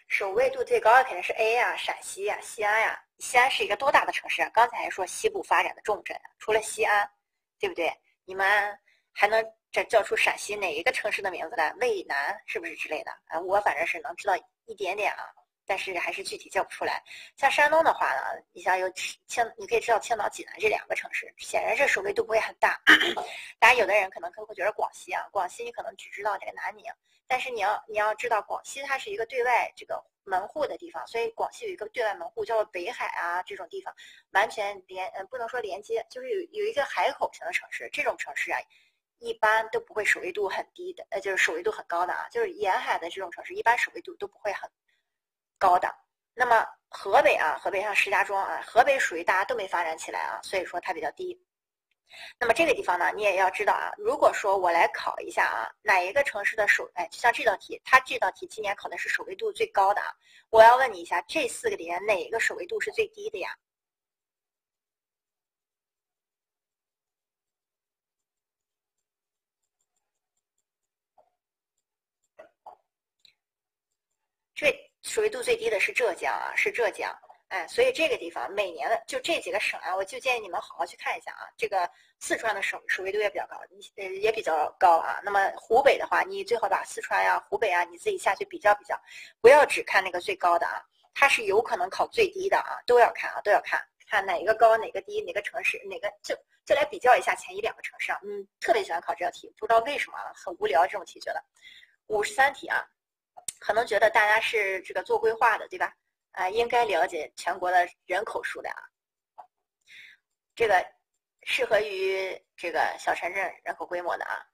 [0.06, 3.00] 首位度最高的肯定是 A 呀，陕西呀，西安呀。
[3.18, 4.50] 西安是一个多大的城市啊？
[4.52, 7.08] 刚才还说西部发展的重镇，除了西安，
[7.58, 7.92] 对不对？
[8.24, 8.78] 你们
[9.12, 11.72] 还能这叫出陕西哪一个城市的名字来？
[11.80, 13.10] 渭南是不是之类的？
[13.26, 14.34] 啊，我反正是能知道
[14.66, 15.24] 一点点啊，
[15.66, 17.02] 但是还是具体叫不出来。
[17.36, 22.80] 像山东的话呢，你像有青，你可以知道青岛、济南这两个城市，显然是首位度不会很大。
[23.58, 26.84] 当然，有的人可能可能会觉得广西啊，广西你可能只知道这个南宁。
[27.26, 33.94] 但是你要你要知道，广西它是一个对外这个门户的地方，所以广西有一个对外门户叫做北海啊，这种地方
[34.32, 38.58] 完全连呃不能说连接，就是有有一个海口型的城市，这种城市啊，
[39.20, 44.70] 一般都不会首位度很低的，呃就是首位度很高的啊，就是沿海的这种城市，一般首位度都不会很
[45.64, 45.88] 高的。
[46.34, 51.40] 那么河北啊，河北像石家庄啊，河北属于大家都没发展起来啊，所以说它比较低。
[52.38, 60.08] 那么这个地方呢，你也要知道啊，如果说我来考一下啊，哪一个城市的首，哎，就像这道题，它这道题今年考的是首位度最高的啊，
[60.50, 63.56] 我要问你一下，这四个里面哪一个首位度是最低的呀？
[74.54, 77.14] 这属于度最低的是浙江啊，是浙江，
[77.48, 81.46] 哎，所以这个地方每年的就这几个省啊，我就建议你们好好去看一下啊。
[81.58, 85.20] 这个四川的省属位度也比较高，你呃也比较高啊。
[85.22, 88.98] 那么湖北的话，你最好把四川呀、湖北啊，你自己下去比较比较，
[89.42, 96.34] 不要只看那个最高的啊，它是有可能考最低的啊，都要看啊，都要看看哪一个高哪个低，哪个城市哪个就
[96.64, 98.18] 就来比较一下前一两个城市啊。
[98.24, 101.44] 嗯，特别喜欢考这道题，不知道为什么啊很无聊这种题觉得。
[102.06, 102.82] 五十三题啊。
[103.58, 105.92] 可能觉得大家是这个做规划的，对吧？
[106.32, 108.74] 啊，应该了解全国的人口数量。
[110.54, 110.84] 这个
[111.42, 114.46] 适合于这个小城镇人口规模的啊，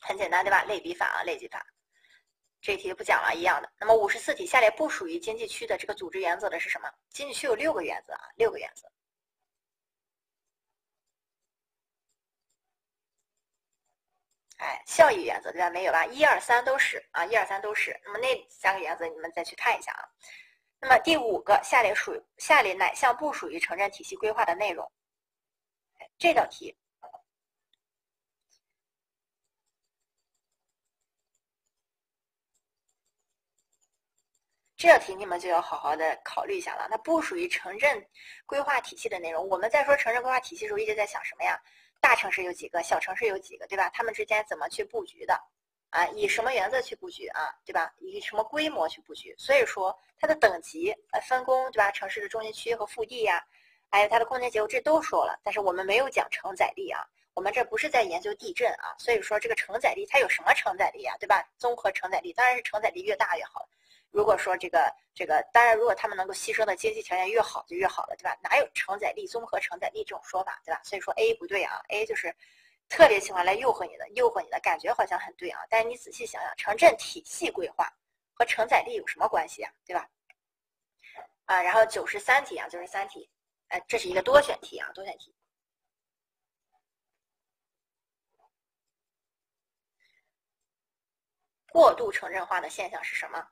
[0.00, 0.64] 很简单，对吧？
[0.64, 1.64] 类比法啊，类比法。
[2.60, 3.72] 这题不讲了，一样的。
[3.76, 6.88] 那么五十四题，下列不属于经济区的这个组织原则的是什么？
[7.10, 8.88] 经济区有六个原则啊，六个原则。
[14.62, 15.68] 哎，效益原则对吧？
[15.70, 16.06] 没有吧？
[16.06, 18.00] 一二三都是啊，一二三都是。
[18.04, 20.04] 那么那三个原则你们再去看一下啊。
[20.80, 24.90] 那么第五个，下列属下列哪项不属于城镇体系规划的内容？
[26.16, 26.76] 这道题，
[34.76, 36.88] 这道题你们就要好好的考虑一下了。
[36.88, 38.04] 它不属于城镇
[38.46, 39.48] 规划体系的内容。
[39.48, 41.60] 我们在说城镇规划体系的时候，一直在想什么呀？
[42.02, 43.88] 大城市有几个，小城市有几个，对吧？
[43.94, 45.40] 他们之间怎么去布局的？
[45.90, 47.54] 啊，以什么原则去布局啊？
[47.64, 47.94] 对吧？
[48.00, 49.32] 以什么规模去布局？
[49.38, 51.92] 所以说它的等级、呃分工，对吧？
[51.92, 53.40] 城市的中心区和腹地呀，
[53.88, 55.38] 还有它的空间结构，这都说了。
[55.44, 58.96] 但是我们没有讲承载力啊，我们这不是在研究地震啊。
[58.98, 61.14] 所以说这个承载力它有什么承载力啊？
[61.20, 61.48] 对吧？
[61.56, 63.68] 综合承载力当然是承载力越大越好。
[64.12, 68.36] 如果说这个这个，当然如果他们能够牺牲的经济条件越好就越好了，对吧？
[68.42, 70.80] 哪有承载力、综合承载力这种说法，对吧？
[70.84, 72.34] 所以说 A 不对啊，A 就是
[72.88, 77.90] 特别喜欢来诱惑你的，诱惑你的感觉好像很对啊，但是你仔细想想，城镇体系规划
[78.34, 79.72] 和承载力有什么关系啊？
[79.86, 80.08] 对吧？
[81.46, 83.30] 啊，然后九十三题啊，九十三题，
[83.68, 85.34] 哎，这是一个多选题啊，多选题。
[91.72, 93.48] 过度城镇化的现象是什么？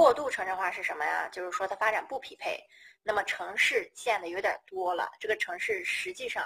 [0.00, 1.28] 过度城镇化是什么呀？
[1.28, 2.58] 就是说它发展不匹配，
[3.02, 6.42] 那么城市建的有点多了，这个城市实际上，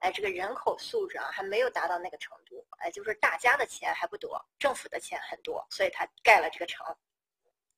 [0.00, 6.84] 哎，这个人口素质啊还没有达到那个程度，哎，就是大家的钱还不多，政府的钱很多，所以它盖了这个城，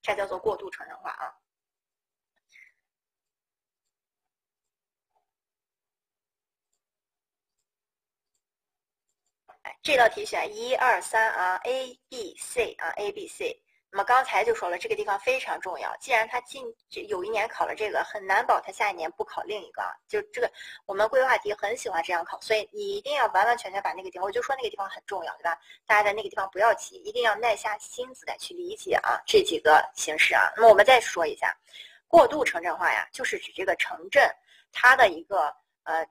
[0.02, 1.32] 这叫做过度城镇化啊。
[9.62, 13.62] 哎，这道题选一二三啊，A B C 啊，A B C。
[13.92, 15.96] 那么刚才就说了，这个地方非常重要。
[15.96, 16.64] 既然他今
[17.08, 19.90] 有一年考了这个，很难保他下一年不考另一个啊。
[20.06, 20.48] 就这个，
[20.86, 25.58] 我们规划题很喜欢这样考，所以你一定要完完全全把那个地方，我就说那个地方很重要，对吧？
[25.86, 30.52] 大家在那个地方不要急，一定要耐下心思来去理解啊这几个形式啊。
[30.54, 31.52] 那么我们再说一下，
[32.06, 34.30] 过渡城镇化呀，就是指这个城镇
[34.70, 35.52] 它的一个
[35.82, 36.06] 呃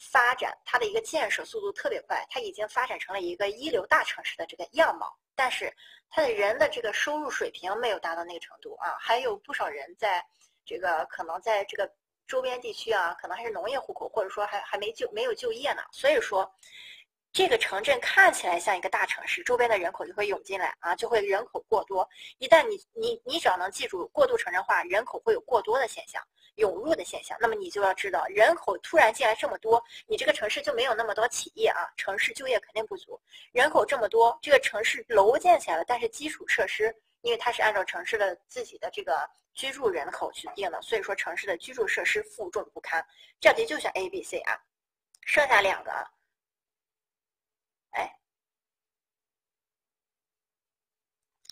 [0.00, 5.14] 发展，它的一个建设速度特别快，它已经发展成了一个一流大城市的这个样貌。
[5.36, 5.72] 但是
[6.08, 10.24] 它的人的这个收入水平没有达到那个程度啊，还有不少人在
[10.64, 11.90] 这个可能在这个
[12.26, 15.82] 周边地区啊，可能还是农业户口，或者说还还没就没有就业呢。
[15.92, 16.50] 所以说，
[17.32, 22.08] 这个城镇看起来像一个大城市，周边的人口就会涌进来啊，就会人口过多。
[22.38, 26.22] 一旦你你你只要能记住过度城镇化，人口会有过多的现象。
[26.60, 33.18] 涌入的现象，那么你就要知道，人口突然进来这么多，你这个城市就没有那么多企业啊，城市就业肯定不足。
[33.52, 43.04] 人口这么多，这个城市楼建起来了，但是基础设施，因为它是按照城市的自己的这个居住人口去定的，所以说城市的居住设施负重不堪。
[43.40, 44.60] 这题就选 A、B、C 啊，
[45.24, 45.90] 剩下两个，
[47.92, 48.18] 哎，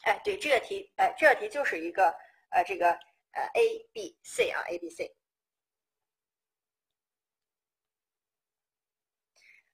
[0.03, 2.15] 哎，对，这个题，哎，这个题就是一个
[2.51, 2.99] 呃，这个。
[3.33, 5.15] 呃，A、B、C 啊，A、B、C，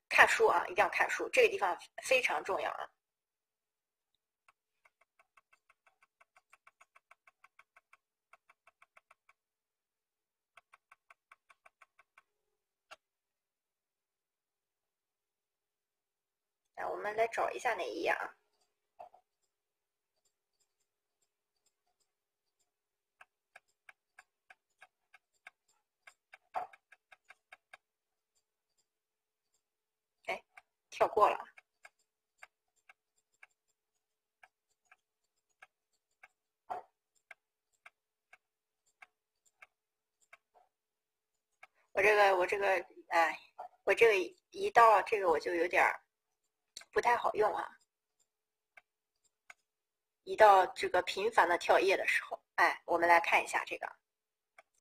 [0.09, 2.91] 看书啊，一定要看书，这个地方非常重要啊。
[16.77, 18.37] 来，我们来找一下哪一页啊？
[30.95, 31.37] 跳过了。
[41.91, 43.37] 我这个，我这个，哎，
[43.83, 45.85] 我这个一到这个我就有点
[46.93, 47.69] 不太好用啊。
[50.23, 53.97] 一到这个频繁的跳页的时候，哎，我们来看一下这个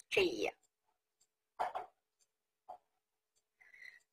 [0.09, 0.55] 这一页。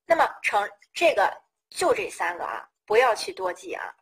[0.07, 3.95] 那么成这个就这三个啊，不要去多记啊。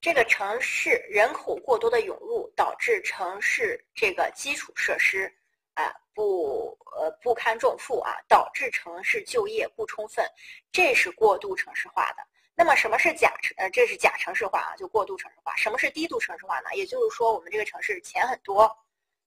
[0.00, 5.26] 这个城市人口过多的涌入，导致城市这个基础设施
[5.74, 10.24] 啊不呃不堪重负啊，导致城市就业不充分，
[10.70, 12.22] 这是过度城市化的。
[12.54, 13.34] 那么什么是假？
[13.56, 15.56] 呃，这是假城市化啊，就过度城市化。
[15.56, 16.70] 什么是低度城市化呢？
[16.74, 18.74] 也就是说，我们这个城市钱很多，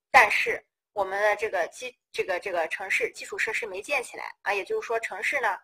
[0.09, 5.57] 但是我们的这个基这个这个城市基础设施没建起来啊，也就是说城市呢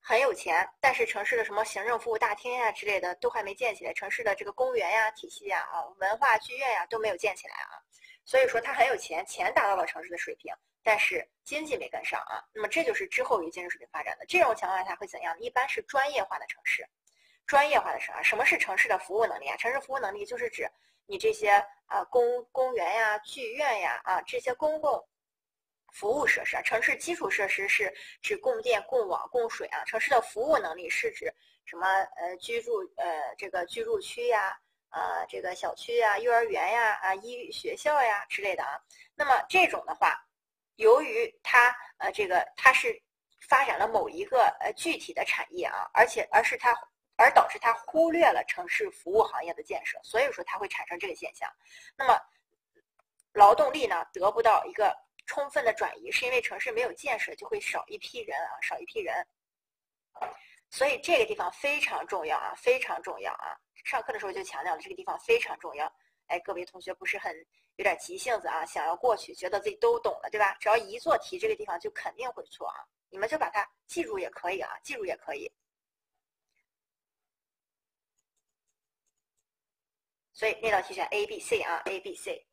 [0.00, 7.78] 很有钱，但是城市的什么行政服务大厅呀之类的都还没建起来，城市的这个公园呀体系呀啊文化剧院呀都没有建起来啊，
[8.24, 15.38] 所以说它很有钱，钱达到了城市的水平，但是经济没跟上啊，那么这就是滞后于经济水平发展的这种情况下会怎样？
[15.38, 16.84] 一般是专业化的城市，
[17.46, 19.56] 专业化的城啊，什么是城市的服务能力啊？
[19.56, 20.68] 城市服务能力就是指
[21.06, 21.50] 你这些
[21.86, 25.06] 啊公公园呀、剧院呀啊这些公共。
[25.94, 29.84] 服务设施啊，城市基础设施是指供电、供网、供水啊。
[29.84, 31.30] 城市的服务能力是指
[31.66, 31.86] 什么？
[32.16, 34.58] 呃，居住呃这个居住区呀，
[34.88, 38.80] 呃这个小区呀、幼儿园呀、啊医学校呀之类的啊。
[39.14, 40.18] 那么这种的话，
[40.76, 42.98] 由于它呃这个它是
[43.46, 46.74] 发展了某一个呃具体的产业啊，而且而是它
[47.22, 51.48] 而导致它忽略了城市服务行业的建设，所以说它会产生这个现象。
[51.96, 52.20] 那么
[53.32, 54.92] 劳动力呢得不到一个。
[55.24, 59.24] 充分的转移是因为城市没有建设，就会少一批人啊，少一批人。
[60.68, 63.56] 所以这个地方非常重要啊，非常重要啊。
[63.84, 65.90] 上课的时候就强调了这个地方非常重要。
[66.26, 67.32] 哎，各位同学不是很
[67.76, 70.56] 有点急性子啊，想要过去，觉得自己都懂了，对吧？
[70.58, 72.84] 只要一做题，这个地方就肯定会错啊。
[73.08, 75.50] 你们就把它记住也可以啊，记住也可以。
[80.42, 82.44] 所以那道题选 A、B、C 啊，A、B、C。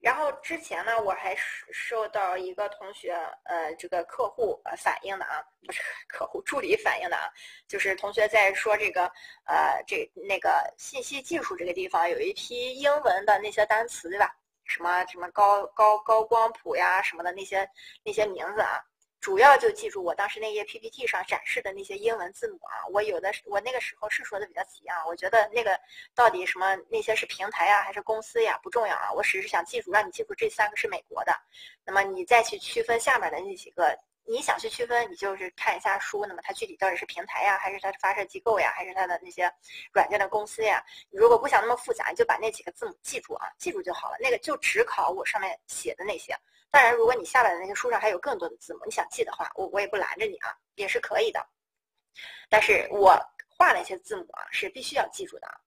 [0.00, 1.36] 然后之前呢，我还
[1.70, 3.12] 收到一个同学，
[3.44, 7.28] 呃，这个客户反映的啊，不是客户助理反映的啊，
[7.68, 9.04] 就是同学在说这个，
[9.44, 14.34] 呃，这那个信息技术这个地方有一批英文的那些单词，对吧？
[14.64, 17.68] 什么什么高高高光谱呀什么的那些
[18.02, 18.82] 那些名字啊。
[19.22, 25.78] 主要就记住我当时那页 PPT 上展示的那些英文字母啊，我有的我那个时候是说的比较急啊，我觉得那个
[26.12, 31.32] 到底什么那些是平台呀还是公司呀不重要啊，我只是想记住让你记住这三个是美国的，
[31.84, 33.96] 那么你再去区分下面的那几个。
[34.24, 36.24] 你想去区分，你就是看一下书。
[36.24, 39.52] 那么它具体到底是平台呀，还是它的发射机构呀，还是它的那些
[39.92, 40.80] 软件的公司呀？
[41.10, 44.16] 你如果不想那么复杂，你就把那几个字母记住啊，记住就好了。
[44.20, 46.32] 那个就只考我上面写的那些。
[46.72, 51.46] 当然，如果你下来的那些书上还有更多的字母，你想记的话，我我也不拦着你啊，也是可以的。
[52.48, 53.16] 但是我
[53.48, 55.60] 画那些字母啊，是必须要记住的。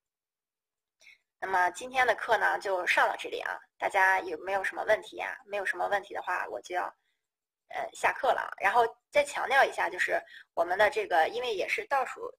[1.39, 3.57] 那么今天的课呢，就上到这里啊。
[3.77, 5.39] 大家有没有什么问题呀？
[5.45, 6.93] 没有什么问题的话，我就要。
[7.69, 10.21] 呃，下课了啊，然后再强调一下，就是
[10.53, 12.31] 我们的这个，因为也是倒数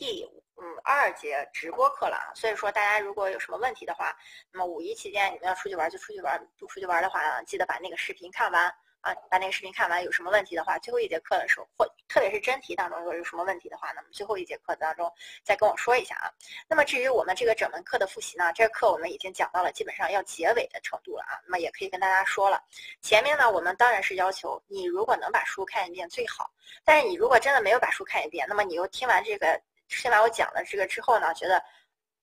[0.00, 4.16] 第嗯二节直播课了啊，所以说大家如果有什么问题的话，
[4.50, 8.74] 那么五一期间你们要出去玩就出去玩，不出去玩的话呢，记得把那个视频看完。
[9.02, 15.10] 啊，把那个视频看完，有什么问题的话，最后一节课的时候，或特别是真题当中，如果有什么问题的话，那么最后一节课当中
[15.42, 16.28] 再跟我说一下啊。
[16.68, 21.40] 那么至于我们这个整门课的复习呢，这个课我们已经讲到了基本上要结尾的程度了啊。
[21.46, 22.62] 那么也可以跟大家说了，
[23.00, 26.50] 前面呢，我们当然是要求你如果能把书看一遍最好，
[26.84, 29.58] 但是你如果真的没有把书看一遍，那么你又听完这个
[29.90, 31.62] 听完我讲了这个之后呢，觉得。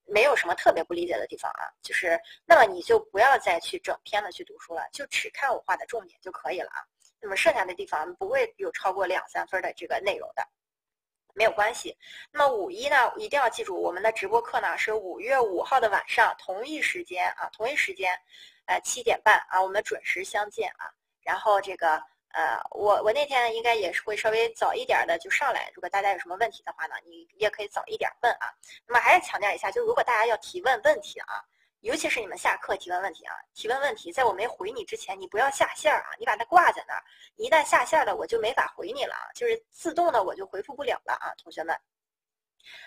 [0.09, 6.79] 没有什么特别不理解的地方啊，就是那么你就不要再去整篇的去读书了，就只看我画的重点就可以了啊。
[7.19, 10.47] 那么剩下的地方不会有超过两三分的这个内容的，
[11.33, 11.93] 没有关系。
[12.31, 18.17] 那么五一呢，一定要记住我们的直播课呢是五月五号的晚上同一时间啊，同一时间，
[18.67, 20.89] 呃七点半啊，我们准时相见啊。
[21.19, 22.01] 然后这个。
[22.29, 25.71] 呃，我我那天应该也是会稍微早一点的就上来。
[25.73, 28.53] 如果大家有什么问题的话呢，你也可以早一点问啊。
[28.85, 31.41] 那么还是强调一下，就如果大家要提问问题啊，
[31.79, 37.03] 尤其是你们下课提问问题啊，提问问题在我没回你之前，你不要下线啊，你把它挂在那儿。
[37.37, 41.75] 一旦下线了，我就没法回你了啊，就是自动的我就回复不了了啊，同学们。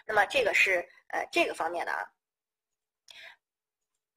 [0.04, 2.06] 那么这个是呃这个方面的啊。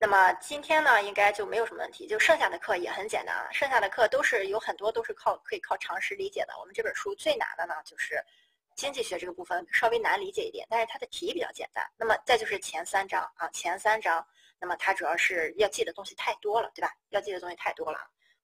[0.05, 6.53] 那么今天呢，应该就没有什么问题，就剩下的课也很简单啊，剩下的课都是有很多都是靠可以靠常识理解的。
[6.59, 8.21] 我们这本书最难的呢，就是
[8.75, 11.89] 经济学这个部分稍微难理解一点，但是它的题比较简单。
[11.95, 14.27] 那么再就是前三章啊，前三章，
[14.59, 16.93] 那么它主要是要记的东西太多了，对吧？
[17.11, 17.97] 要记的东西太多了。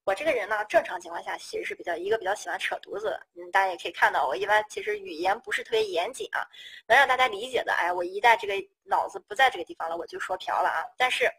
[0.04, 6.40] 我这个人呢，正常情况下其实是比较一个比较喜欢扯犊子，嗯，大家也可以看到，我一般其实语言不是特别严谨啊，
[6.86, 7.74] 能让大家理解的。
[7.74, 10.80] 哎，我一旦这个脑子不在这个地方了，我就说瓢了啊。
[10.96, 11.30] 但是。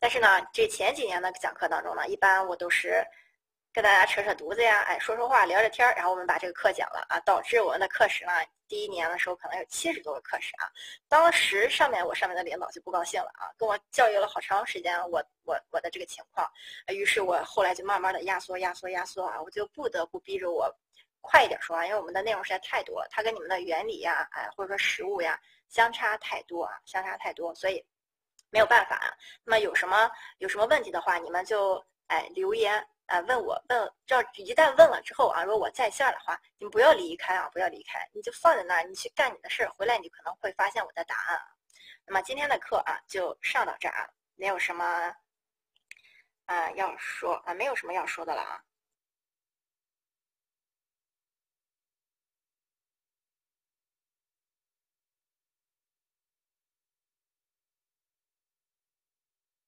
[0.00, 3.04] 但是呢，这前几年的讲课当中呢，一般我都是
[3.72, 8.32] 跟大家扯扯犊子呀，哎，说说话，聊聊天儿，然后我们把这个课讲了啊，导致我们的课时呢，
[8.68, 10.70] 第一年的时候可能有七十多个课时啊。
[11.08, 16.48] 当时上面我上面的领导就不高兴了啊，跟我教育了好长时间，我我我的这个情况，
[16.88, 20.72] 于是我后来就慢慢的压缩压缩压缩啊，我就不得不逼着我
[21.20, 27.84] 快一点说啊，因为我们的内容实在太多，它跟你们的原理呀，哎，或者说实物呀，相差太多啊，相差太多，所以。
[28.50, 29.12] 没有办法啊，
[29.44, 41.40] 那么有什么有什么问题的话，你们就哎留言啊问我问，这一旦问了之后啊，如果我在线的话，你不要离开啊，不要离开，你就放在那儿，你去干你的事儿，回来你可能会发现我的答案。
[42.06, 45.14] 那么今天的课啊就上到这儿啊，没有什么
[46.46, 48.62] 啊要说啊，没有什么要说的了啊。